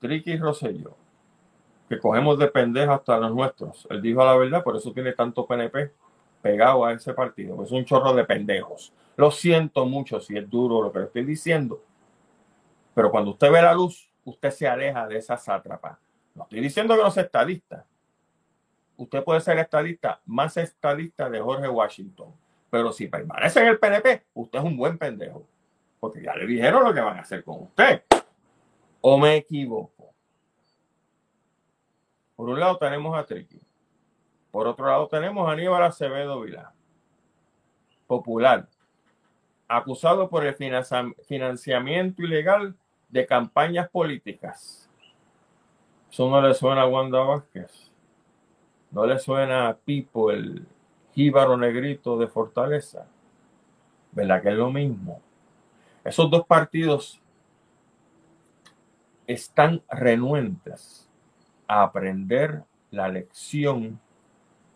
Triqui 0.00 0.36
Rosselló, 0.38 0.96
que 1.88 2.00
cogemos 2.00 2.36
de 2.40 2.48
pendejo 2.48 2.94
hasta 2.94 3.16
los 3.18 3.32
nuestros. 3.32 3.86
Él 3.90 4.02
dijo 4.02 4.24
la 4.24 4.34
verdad, 4.36 4.64
por 4.64 4.76
eso 4.76 4.92
tiene 4.92 5.12
tanto 5.12 5.46
PNP 5.46 5.92
pegado 6.40 6.84
a 6.84 6.94
ese 6.94 7.14
partido. 7.14 7.62
Es 7.62 7.70
un 7.70 7.84
chorro 7.84 8.12
de 8.12 8.24
pendejos. 8.24 8.92
Lo 9.16 9.30
siento 9.30 9.86
mucho 9.86 10.18
si 10.18 10.36
es 10.36 10.50
duro 10.50 10.82
lo 10.82 10.90
que 10.90 11.04
estoy 11.04 11.24
diciendo. 11.24 11.80
Pero 12.92 13.08
cuando 13.12 13.30
usted 13.30 13.52
ve 13.52 13.62
la 13.62 13.72
luz, 13.72 14.10
usted 14.24 14.50
se 14.50 14.66
aleja 14.66 15.06
de 15.06 15.18
esa 15.18 15.36
sátrapa. 15.36 16.00
No 16.34 16.42
estoy 16.42 16.58
diciendo 16.58 16.96
que 16.96 17.02
no 17.02 17.10
sea 17.12 17.22
estadista. 17.22 17.86
Usted 19.02 19.24
puede 19.24 19.40
ser 19.40 19.58
estadista, 19.58 20.20
más 20.26 20.56
estadista 20.56 21.28
de 21.28 21.40
Jorge 21.40 21.68
Washington. 21.68 22.32
Pero 22.70 22.92
si 22.92 23.08
permanece 23.08 23.60
en 23.60 23.66
el 23.66 23.80
PNP, 23.80 24.26
usted 24.32 24.60
es 24.60 24.64
un 24.64 24.76
buen 24.76 24.96
pendejo. 24.96 25.44
Porque 25.98 26.22
ya 26.22 26.36
le 26.36 26.46
dijeron 26.46 26.84
lo 26.84 26.94
que 26.94 27.00
van 27.00 27.18
a 27.18 27.22
hacer 27.22 27.42
con 27.42 27.62
usted. 27.62 28.04
¿O 29.00 29.18
me 29.18 29.38
equivoco? 29.38 30.14
Por 32.36 32.48
un 32.48 32.60
lado 32.60 32.78
tenemos 32.78 33.18
a 33.18 33.26
Triqui. 33.26 33.60
Por 34.52 34.68
otro 34.68 34.86
lado 34.86 35.08
tenemos 35.08 35.48
a 35.48 35.52
Aníbal 35.52 35.82
Acevedo 35.82 36.40
Vilá. 36.40 36.72
Popular. 38.06 38.68
Acusado 39.66 40.30
por 40.30 40.46
el 40.46 40.54
financiamiento 40.54 42.22
ilegal 42.22 42.76
de 43.08 43.26
campañas 43.26 43.90
políticas. 43.90 44.88
Eso 46.08 46.30
no 46.30 46.40
le 46.40 46.54
suena 46.54 46.82
a 46.82 46.86
Wanda 46.86 47.18
Vázquez. 47.18 47.91
No 48.92 49.06
le 49.06 49.18
suena 49.18 49.68
a 49.68 49.74
Pipo, 49.74 50.30
el 50.30 50.66
jíbaro 51.14 51.56
negrito 51.56 52.18
de 52.18 52.28
Fortaleza. 52.28 53.06
¿Verdad 54.12 54.42
que 54.42 54.50
es 54.50 54.54
lo 54.54 54.70
mismo? 54.70 55.20
Esos 56.04 56.30
dos 56.30 56.46
partidos 56.46 57.18
están 59.26 59.82
renuentes 59.88 61.08
a 61.66 61.82
aprender 61.84 62.64
la 62.90 63.08
lección 63.08 63.98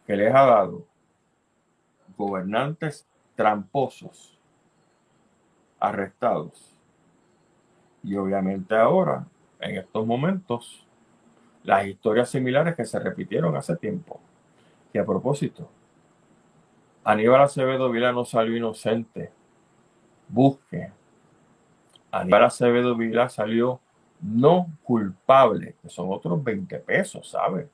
que 0.06 0.16
les 0.16 0.34
ha 0.34 0.46
dado 0.46 0.86
gobernantes 2.16 3.06
tramposos, 3.34 4.38
arrestados. 5.78 6.74
Y 8.02 8.16
obviamente 8.16 8.74
ahora, 8.74 9.26
en 9.60 9.76
estos 9.76 10.06
momentos, 10.06 10.85
las 11.66 11.86
historias 11.86 12.30
similares 12.30 12.76
que 12.76 12.84
se 12.84 12.98
repitieron 13.00 13.56
hace 13.56 13.76
tiempo. 13.76 14.20
Y 14.92 14.98
a 14.98 15.04
propósito, 15.04 15.68
Aníbal 17.04 17.42
Acevedo 17.42 17.90
Vila 17.90 18.12
no 18.12 18.24
salió 18.24 18.56
inocente. 18.56 19.32
Busque. 20.28 20.90
Aníbal 22.12 22.44
Acevedo 22.44 22.96
Vila 22.96 23.28
salió 23.28 23.80
no 24.20 24.68
culpable, 24.84 25.74
que 25.82 25.88
son 25.88 26.06
otros 26.10 26.42
20 26.42 26.78
pesos, 26.78 27.28
¿sabe? 27.28 27.68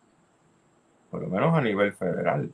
Por 1.11 1.21
lo 1.23 1.29
menos 1.29 1.55
a 1.55 1.61
nivel 1.61 1.93
federal. 1.93 2.51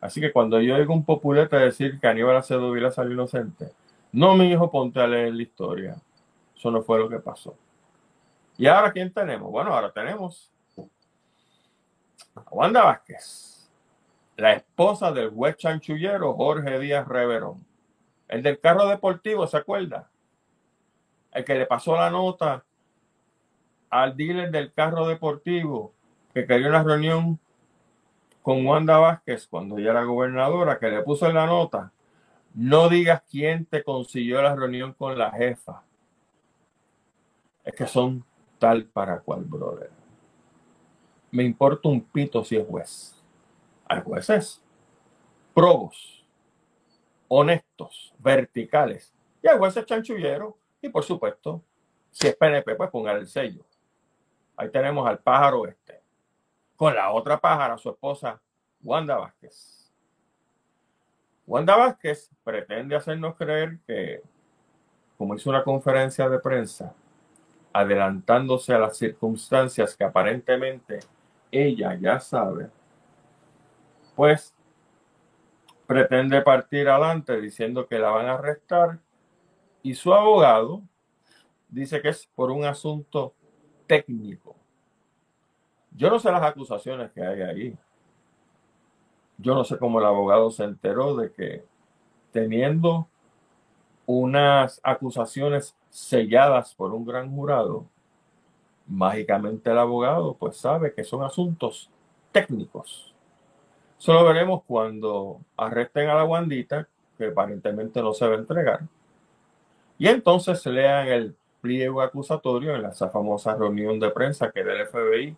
Así 0.00 0.20
que 0.20 0.32
cuando 0.32 0.60
yo 0.60 0.74
oigo 0.74 0.92
un 0.92 1.04
populete 1.04 1.56
decir 1.56 1.98
que 2.00 2.08
Aníbal 2.08 2.36
Acevedo 2.36 2.72
Vila 2.72 2.90
salió 2.90 3.12
inocente, 3.12 3.70
no, 4.12 4.34
mi 4.34 4.50
hijo, 4.50 4.70
ponte 4.70 5.00
a 5.00 5.06
leer 5.06 5.32
la 5.32 5.42
historia. 5.42 5.96
Eso 6.56 6.70
no 6.70 6.82
fue 6.82 6.98
lo 6.98 7.08
que 7.08 7.20
pasó. 7.20 7.56
¿Y 8.56 8.66
ahora 8.66 8.92
quién 8.92 9.12
tenemos? 9.12 9.50
Bueno, 9.50 9.74
ahora 9.74 9.90
tenemos 9.92 10.52
a 12.34 12.42
Wanda 12.50 12.84
Vázquez, 12.84 13.68
la 14.36 14.52
esposa 14.52 15.12
del 15.12 15.30
juez 15.30 15.56
chanchullero 15.56 16.34
Jorge 16.34 16.78
Díaz 16.78 17.06
Reverón. 17.06 17.64
El 18.28 18.42
del 18.42 18.60
carro 18.60 18.86
deportivo, 18.88 19.46
¿se 19.46 19.56
acuerda? 19.56 20.08
El 21.32 21.44
que 21.44 21.54
le 21.54 21.66
pasó 21.66 21.96
la 21.96 22.10
nota 22.10 22.64
al 23.90 24.16
dealer 24.16 24.50
del 24.50 24.72
carro 24.72 25.06
deportivo 25.06 25.92
que 26.32 26.46
quería 26.46 26.68
una 26.68 26.82
reunión 26.82 27.38
con 28.42 28.66
Wanda 28.66 28.98
Vázquez 28.98 29.46
cuando 29.46 29.78
ella 29.78 29.92
era 29.92 30.04
gobernadora, 30.04 30.78
que 30.78 30.90
le 30.90 31.02
puso 31.02 31.26
en 31.26 31.34
la 31.34 31.46
nota, 31.46 31.92
no 32.54 32.88
digas 32.88 33.22
quién 33.30 33.66
te 33.66 33.82
consiguió 33.82 34.42
la 34.42 34.54
reunión 34.54 34.92
con 34.92 35.16
la 35.16 35.30
jefa. 35.30 35.82
Es 37.64 37.74
que 37.74 37.86
son 37.86 38.24
tal 38.64 38.86
para 38.86 39.20
cual, 39.20 39.44
brother. 39.44 39.90
Me 41.30 41.42
importa 41.42 41.86
un 41.86 42.00
pito 42.00 42.42
si 42.42 42.56
es 42.56 42.66
juez. 42.66 43.22
Hay 43.84 44.00
jueces 44.00 44.62
probos, 45.52 46.24
honestos, 47.28 48.14
verticales. 48.18 49.12
Y 49.42 49.48
hay 49.48 49.58
jueces 49.58 49.84
chanchulleros. 49.84 50.54
Y 50.80 50.88
por 50.88 51.04
supuesto, 51.04 51.62
si 52.10 52.26
es 52.26 52.36
PNP, 52.36 52.74
pues 52.74 52.88
ponga 52.88 53.12
el 53.12 53.26
sello. 53.26 53.66
Ahí 54.56 54.70
tenemos 54.70 55.06
al 55.06 55.18
pájaro 55.18 55.66
este. 55.66 56.00
Con 56.74 56.94
la 56.94 57.12
otra 57.12 57.38
pájara, 57.38 57.76
su 57.76 57.90
esposa, 57.90 58.40
Wanda 58.82 59.18
Vázquez. 59.18 59.92
Wanda 61.46 61.76
Vázquez 61.76 62.30
pretende 62.42 62.96
hacernos 62.96 63.36
creer 63.36 63.78
que, 63.86 64.22
como 65.18 65.34
hizo 65.34 65.50
una 65.50 65.62
conferencia 65.62 66.30
de 66.30 66.38
prensa, 66.38 66.94
adelantándose 67.74 68.72
a 68.72 68.78
las 68.78 68.96
circunstancias 68.96 69.96
que 69.96 70.04
aparentemente 70.04 71.00
ella 71.50 71.98
ya 72.00 72.20
sabe, 72.20 72.70
pues 74.14 74.54
pretende 75.86 76.40
partir 76.40 76.88
adelante 76.88 77.40
diciendo 77.40 77.86
que 77.86 77.98
la 77.98 78.10
van 78.10 78.26
a 78.26 78.34
arrestar 78.34 79.00
y 79.82 79.94
su 79.94 80.14
abogado 80.14 80.82
dice 81.68 82.00
que 82.00 82.10
es 82.10 82.30
por 82.36 82.52
un 82.52 82.64
asunto 82.64 83.34
técnico. 83.88 84.54
Yo 85.90 86.10
no 86.10 86.20
sé 86.20 86.30
las 86.30 86.42
acusaciones 86.42 87.10
que 87.10 87.22
hay 87.22 87.42
ahí. 87.42 87.78
Yo 89.36 89.54
no 89.54 89.64
sé 89.64 89.78
cómo 89.78 89.98
el 89.98 90.06
abogado 90.06 90.50
se 90.52 90.62
enteró 90.62 91.16
de 91.16 91.32
que 91.32 91.64
teniendo 92.30 93.08
unas 94.06 94.80
acusaciones 94.82 95.74
selladas 95.90 96.74
por 96.74 96.92
un 96.92 97.04
gran 97.04 97.34
jurado, 97.34 97.86
mágicamente 98.86 99.70
el 99.70 99.78
abogado 99.78 100.34
pues 100.34 100.56
sabe 100.56 100.92
que 100.92 101.04
son 101.04 101.22
asuntos 101.22 101.90
técnicos. 102.32 103.14
Solo 103.98 104.24
veremos 104.24 104.62
cuando 104.66 105.40
arresten 105.56 106.08
a 106.08 106.14
la 106.14 106.24
guandita, 106.24 106.88
que 107.16 107.26
aparentemente 107.28 108.02
no 108.02 108.12
se 108.12 108.26
va 108.26 108.34
a 108.34 108.38
entregar, 108.38 108.80
y 109.98 110.08
entonces 110.08 110.64
lean 110.66 111.08
el 111.08 111.36
pliego 111.60 112.02
acusatorio 112.02 112.74
en 112.76 112.84
esa 112.84 113.08
famosa 113.08 113.54
reunión 113.54 113.98
de 113.98 114.10
prensa 114.10 114.50
que 114.50 114.64
del 114.64 114.86
FBI, 114.86 115.36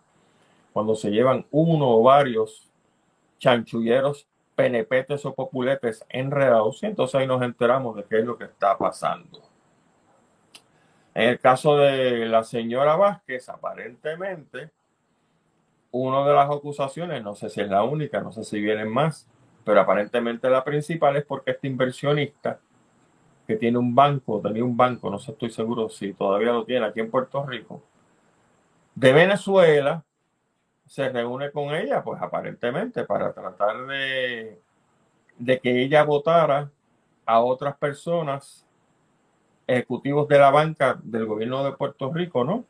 cuando 0.73 0.95
se 0.95 1.11
llevan 1.11 1.47
uno 1.51 1.89
o 1.91 2.03
varios 2.03 2.69
chanchulleros, 3.39 4.27
penepetes 4.57 5.25
o 5.27 5.35
populetes 5.35 6.05
enredados, 6.09 6.83
y 6.83 6.87
entonces 6.87 7.15
ahí 7.15 7.27
nos 7.27 7.43
enteramos 7.43 7.95
de 7.97 8.05
qué 8.05 8.19
es 8.19 8.25
lo 8.25 8.37
que 8.37 8.45
está 8.45 8.77
pasando. 8.77 9.43
En 11.15 11.29
el 11.31 11.39
caso 11.39 11.77
de 11.77 12.27
la 12.27 12.43
señora 12.43 12.97
Vázquez, 12.97 13.49
aparentemente, 13.49 14.71
una 15.91 16.27
de 16.27 16.35
las 16.35 16.51
acusaciones, 16.51 17.23
no 17.23 17.35
sé 17.35 17.49
si 17.49 17.61
es 17.61 17.69
la 17.69 17.85
única, 17.85 18.21
no 18.21 18.33
sé 18.33 18.45
si 18.45 18.61
vienen 18.61 18.89
más, 18.89 19.29
pero 19.65 19.81
aparentemente 19.81 20.51
la 20.51 20.65
principal 20.65 21.17
es 21.17 21.25
porque 21.25 21.53
este 21.53 21.69
inversionista 21.69 22.59
que 23.47 23.57
tiene 23.57 23.79
un 23.79 23.95
banco, 23.95 24.41
tenía 24.41 24.65
un 24.65 24.77
banco, 24.77 25.11
no 25.11 25.19
sé, 25.19 25.33
estoy 25.33 25.51
seguro 25.51 25.89
si 25.89 26.13
todavía 26.13 26.53
lo 26.53 26.65
tiene 26.65 26.87
aquí 26.87 27.01
en 27.01 27.11
Puerto 27.11 27.47
Rico, 27.47 27.83
de 28.95 29.13
Venezuela, 29.13 30.05
se 30.87 31.09
reúne 31.09 31.51
con 31.51 31.75
ella, 31.75 32.03
pues 32.03 32.21
aparentemente 32.21 33.05
para 33.05 33.33
tratar 33.33 33.87
de, 33.87 34.61
de 35.39 35.61
que 35.61 35.83
ella 35.83 36.05
votara 36.05 36.71
a 37.25 37.41
otras 37.41 37.77
personas, 37.77 38.67
ejecutivos 39.67 40.29
de 40.29 40.39
la 40.39 40.51
banca 40.51 40.99
del 41.03 41.27
gobierno 41.27 41.65
de 41.65 41.73
Puerto 41.73 42.13
Rico, 42.13 42.45
¿no? 42.45 42.65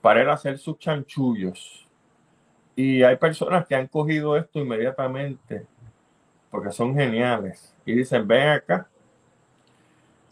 Para 0.00 0.22
él 0.22 0.30
hacer 0.30 0.58
sus 0.58 0.78
chanchullos. 0.78 1.88
Y 2.76 3.02
hay 3.02 3.16
personas 3.16 3.66
que 3.66 3.74
han 3.74 3.88
cogido 3.88 4.36
esto 4.36 4.60
inmediatamente 4.60 5.66
porque 6.56 6.72
son 6.72 6.94
geniales 6.94 7.74
y 7.84 7.92
dicen, 7.92 8.26
ven 8.26 8.48
acá, 8.48 8.88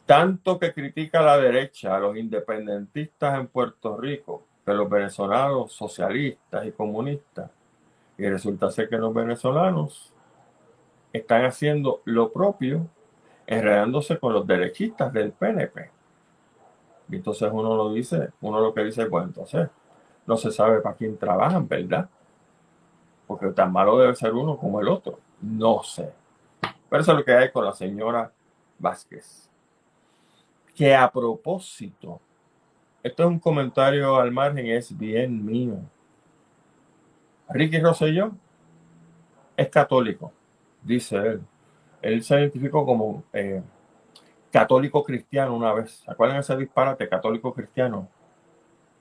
tanto 0.07 0.59
que 0.59 0.72
critica 0.72 1.20
la 1.20 1.37
derecha 1.37 1.95
a 1.97 2.01
los 2.01 2.16
independentistas 2.16 3.39
en 3.39 3.47
Puerto 3.47 3.97
Rico, 3.97 4.47
que 4.64 4.72
los 4.72 4.88
venezolanos 4.88 5.72
socialistas 5.72 6.66
y 6.66 6.72
comunistas, 6.72 7.50
y 8.16 8.28
resulta 8.28 8.70
ser 8.70 8.88
que 8.88 8.96
los 8.96 9.12
venezolanos 9.12 10.12
están 11.12 11.44
haciendo 11.44 12.00
lo 12.04 12.32
propio, 12.32 12.86
enredándose 13.46 14.18
con 14.18 14.32
los 14.32 14.46
derechistas 14.46 15.12
del 15.12 15.32
PNP. 15.32 15.90
Y 17.10 17.16
entonces 17.16 17.50
uno 17.52 17.76
lo 17.76 17.92
dice, 17.92 18.30
uno 18.40 18.60
lo 18.60 18.72
que 18.72 18.84
dice, 18.84 19.06
bueno, 19.06 19.26
entonces 19.28 19.68
no 20.26 20.36
se 20.36 20.50
sabe 20.50 20.80
para 20.80 20.96
quién 20.96 21.18
trabajan, 21.18 21.68
¿verdad? 21.68 22.08
Porque 23.26 23.48
tan 23.48 23.72
malo 23.72 23.98
debe 23.98 24.14
ser 24.14 24.32
uno 24.32 24.56
como 24.56 24.80
el 24.80 24.88
otro. 24.88 25.18
No 25.40 25.82
sé. 25.82 26.12
Pero 26.88 27.02
eso 27.02 27.12
es 27.12 27.18
lo 27.18 27.24
que 27.24 27.32
hay 27.32 27.50
con 27.52 27.64
la 27.64 27.72
señora 27.72 28.32
Vázquez. 28.78 29.50
Que 30.74 30.94
a 30.94 31.10
propósito, 31.10 32.20
esto 33.05 33.22
es 33.22 33.28
un 33.28 33.38
comentario 33.38 34.16
al 34.16 34.32
margen, 34.32 34.66
es 34.66 34.96
bien 34.96 35.44
mío. 35.44 35.76
Ricky 37.50 37.78
Rosselló 37.78 38.32
es 39.59 39.68
católico, 39.68 40.32
dice 40.82 41.16
él. 41.16 41.42
Él 42.00 42.22
se 42.24 42.40
identificó 42.40 42.86
como 42.86 43.22
eh, 43.34 43.62
católico 44.50 45.05
cristiano 45.05 45.55
una 45.55 45.74
vez. 45.74 46.02
¿Se 46.05 46.11
acuerdan 46.11 46.38
ese 46.38 46.57
disparate? 46.57 47.07
Católico 47.07 47.52
cristiano. 47.52 48.09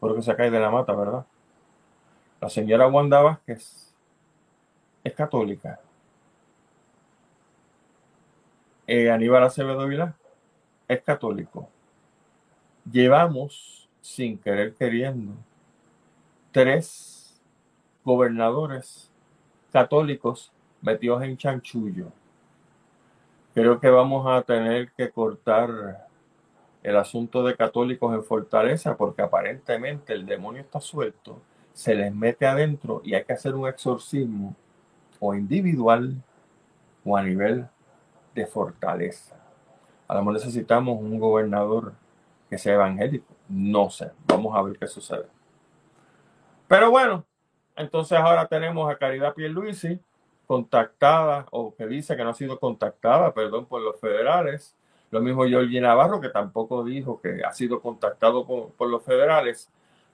Creo 0.01 0.15
que 0.15 0.21
se 0.21 0.35
cae 0.35 0.51
de 0.51 0.59
la 0.59 0.69
mata, 0.69 0.93
¿verdad? 0.93 1.25
La 2.41 2.49
señora 2.49 2.87
Wanda 2.87 3.21
Vázquez 3.21 3.93
es 5.01 5.13
católica. 5.13 5.79
Eh, 8.85 9.09
Aníbal 9.09 9.43
Acevedo 9.43 9.87
Vilá 9.87 10.13
es 10.89 11.01
católico. 11.01 11.69
Llevamos 12.91 13.82
sin 14.03 14.37
querer 14.37 14.73
queriendo, 14.73 15.31
tres 16.51 17.41
gobernadores 18.03 19.09
católicos 19.71 20.51
metidos 20.81 21.23
en 21.23 21.37
chanchullo. 21.37 22.11
Creo 23.53 23.79
que 23.79 23.89
vamos 23.89 24.27
a 24.27 24.41
tener 24.41 24.91
que 24.91 25.09
cortar 25.09 26.09
el 26.83 26.97
asunto 26.97 27.45
de 27.45 27.55
católicos 27.55 28.13
en 28.13 28.25
Fortaleza 28.25 28.97
porque 28.97 29.21
aparentemente 29.21 30.11
el 30.11 30.25
demonio 30.25 30.61
está 30.61 30.81
suelto, 30.81 31.41
se 31.71 31.95
les 31.95 32.13
mete 32.13 32.45
adentro 32.45 33.01
y 33.05 33.13
hay 33.13 33.23
que 33.23 33.31
hacer 33.31 33.55
un 33.55 33.69
exorcismo 33.69 34.53
o 35.17 35.33
individual 35.33 36.21
o 37.05 37.15
a 37.15 37.23
nivel 37.23 37.69
de 38.35 38.45
Fortaleza. 38.45 39.37
A 40.09 40.15
lo 40.15 40.19
mejor 40.19 40.33
necesitamos 40.33 40.99
un 40.99 41.17
gobernador 41.17 41.93
que 42.53 42.59
sea 42.59 42.75
evangélico 42.75 43.33
no 43.49 43.89
sé, 43.89 44.11
vamos 44.27 44.55
a 44.55 44.61
ver 44.61 44.77
qué 44.77 44.87
sucede. 44.87 45.25
Pero 46.67 46.91
bueno, 46.91 47.25
entonces 47.75 48.17
ahora 48.17 48.47
tenemos 48.47 48.91
a 48.91 48.97
Caridad 48.97 49.33
Pierluisi 49.33 49.99
contactada 50.45 51.47
o 51.51 51.73
que 51.75 51.87
dice 51.87 52.15
que 52.15 52.23
no 52.23 52.29
ha 52.29 52.33
sido 52.33 52.59
contactada, 52.59 53.33
perdón, 53.33 53.65
por 53.65 53.81
los 53.81 53.99
federales. 53.99 54.75
Lo 55.09 55.19
mismo 55.19 55.45
Georgie 55.45 55.81
Navarro, 55.81 56.21
que 56.21 56.29
tampoco 56.29 56.83
dijo 56.83 57.19
que 57.21 57.41
ha 57.43 57.53
sido 57.53 57.81
contactado 57.81 58.45
por, 58.45 58.71
por 58.71 58.89
los 58.89 59.03
federales. 59.03 59.69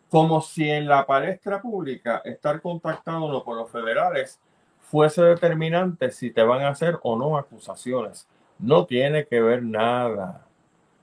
Como 0.10 0.42
si 0.42 0.70
en 0.70 0.88
la 0.88 1.06
palestra 1.06 1.62
pública 1.62 2.22
estar 2.26 2.62
contactado 2.62 3.32
no 3.32 3.44
por 3.44 3.58
los 3.58 3.70
federales 3.70 4.40
fuese 4.80 5.22
determinante 5.22 6.12
si 6.12 6.32
te 6.32 6.44
van 6.44 6.62
a 6.62 6.70
hacer 6.70 7.00
o 7.04 7.18
no 7.18 7.38
acusaciones. 7.38 8.28
No 8.58 8.86
tiene 8.86 9.28
que 9.28 9.40
ver 9.40 9.62
nada 9.64 10.49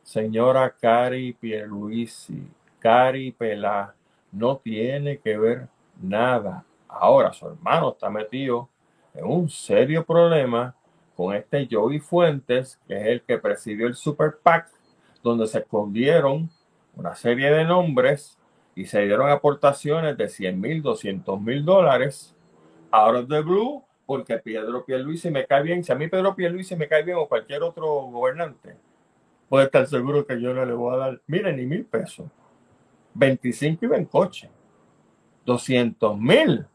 señora 0.06 0.70
Cari 0.70 1.32
Pierluisi, 1.32 2.48
Cari 2.78 3.32
Pelá, 3.32 3.92
no 4.30 4.56
tiene 4.58 5.18
que 5.18 5.36
ver 5.36 5.66
nada. 6.00 6.64
Ahora 6.88 7.32
su 7.32 7.48
hermano 7.48 7.90
está 7.90 8.08
metido 8.08 8.68
en 9.12 9.26
un 9.26 9.50
serio 9.50 10.06
problema 10.06 10.74
con 11.16 11.34
este 11.34 11.66
Joey 11.68 11.98
Fuentes, 11.98 12.78
que 12.86 12.94
es 12.94 13.06
el 13.06 13.22
que 13.22 13.38
presidió 13.38 13.88
el 13.88 13.96
Super 13.96 14.36
PAC, 14.40 14.68
donde 15.24 15.48
se 15.48 15.58
escondieron 15.58 16.48
una 16.94 17.16
serie 17.16 17.50
de 17.50 17.64
nombres 17.64 18.38
y 18.76 18.86
se 18.86 19.00
dieron 19.00 19.28
aportaciones 19.28 20.16
de 20.16 20.28
100 20.28 20.60
mil, 20.60 20.82
200 20.82 21.40
mil 21.40 21.64
dólares. 21.64 22.32
Ahora 22.92 23.22
de 23.22 23.42
Blue, 23.42 23.82
porque 24.06 24.38
Pedro 24.38 24.84
Pierluisi 24.84 25.30
me 25.30 25.46
cae 25.46 25.64
bien. 25.64 25.82
Si 25.82 25.90
a 25.90 25.96
mí 25.96 26.06
Pedro 26.06 26.36
Pierluisi 26.36 26.76
me 26.76 26.86
cae 26.86 27.02
bien 27.02 27.16
o 27.18 27.26
cualquier 27.26 27.64
otro 27.64 27.86
gobernante, 27.86 28.76
puede 29.48 29.66
estar 29.66 29.86
seguro 29.86 30.26
que 30.26 30.40
yo 30.40 30.52
no 30.52 30.64
le 30.64 30.72
voy 30.72 30.94
a 30.94 30.98
dar, 30.98 31.20
miren, 31.26 31.56
ni 31.56 31.66
mil 31.66 31.84
pesos. 31.84 32.26
25 33.14 33.84
iba 33.84 33.96
en 33.96 34.04
coche. 34.04 34.50
200 35.44 36.18
mil. 36.18 36.66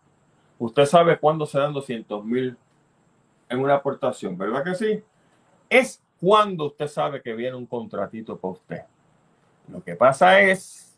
Usted 0.57 0.86
sabe 0.86 1.19
cuándo 1.19 1.45
se 1.45 1.59
dan 1.59 1.74
200 1.74 2.24
mil 2.24 2.57
en 3.49 3.59
una 3.59 3.76
aportación, 3.76 4.38
¿verdad 4.38 4.63
que 4.63 4.76
sí? 4.76 5.03
Es 5.69 6.01
cuando 6.19 6.67
usted 6.67 6.88
sabe 6.88 7.22
que 7.22 7.34
viene 7.34 7.57
un 7.57 7.65
contratito 7.65 8.38
para 8.38 8.53
usted. 8.53 8.82
Lo 9.67 9.84
que 9.84 9.95
pasa 9.95 10.39
es 10.39 10.97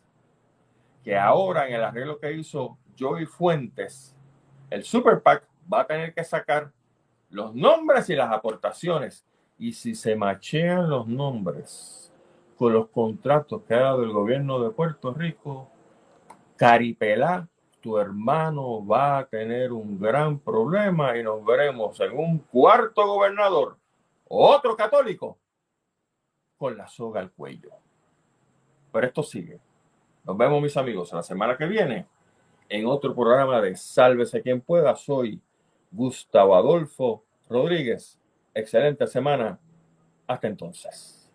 que 1.02 1.16
ahora 1.16 1.66
en 1.66 1.74
el 1.74 1.82
arreglo 1.82 2.18
que 2.18 2.32
hizo 2.32 2.78
Joey 2.98 3.26
Fuentes, 3.26 4.14
el 4.70 4.84
Super 4.84 5.20
PAC 5.20 5.44
va 5.72 5.80
a 5.80 5.86
tener 5.86 6.14
que 6.14 6.22
sacar 6.24 6.70
los 7.30 7.54
nombres 7.54 8.08
y 8.10 8.14
las 8.14 8.30
aportaciones 8.30 9.24
y 9.58 9.72
si 9.72 9.94
se 9.94 10.16
machean 10.16 10.90
los 10.90 11.06
nombres 11.06 12.12
con 12.56 12.72
los 12.72 12.88
contratos 12.88 13.62
que 13.62 13.74
ha 13.74 13.80
dado 13.80 14.02
el 14.02 14.12
gobierno 14.12 14.60
de 14.60 14.70
Puerto 14.70 15.12
Rico, 15.12 15.68
Caripelá, 16.56 17.48
tu 17.80 17.98
hermano 17.98 18.84
va 18.86 19.18
a 19.18 19.26
tener 19.26 19.72
un 19.72 19.98
gran 19.98 20.38
problema 20.38 21.16
y 21.18 21.22
nos 21.22 21.44
veremos 21.44 22.00
en 22.00 22.16
un 22.16 22.38
cuarto 22.38 23.06
gobernador, 23.06 23.76
otro 24.28 24.76
católico, 24.76 25.38
con 26.56 26.76
la 26.76 26.88
soga 26.88 27.20
al 27.20 27.32
cuello. 27.32 27.70
Pero 28.92 29.06
esto 29.06 29.22
sigue. 29.22 29.60
Nos 30.24 30.36
vemos, 30.36 30.62
mis 30.62 30.76
amigos, 30.76 31.12
la 31.12 31.22
semana 31.22 31.56
que 31.56 31.66
viene 31.66 32.06
en 32.68 32.86
otro 32.86 33.14
programa 33.14 33.60
de 33.60 33.76
Sálvese 33.76 34.40
quien 34.40 34.60
pueda. 34.60 34.96
Soy 34.96 35.40
Gustavo 35.90 36.54
Adolfo 36.54 37.24
Rodríguez 37.48 38.18
excelente 38.54 39.06
semana. 39.06 39.58
Hasta 40.26 40.46
entonces. 40.46 41.30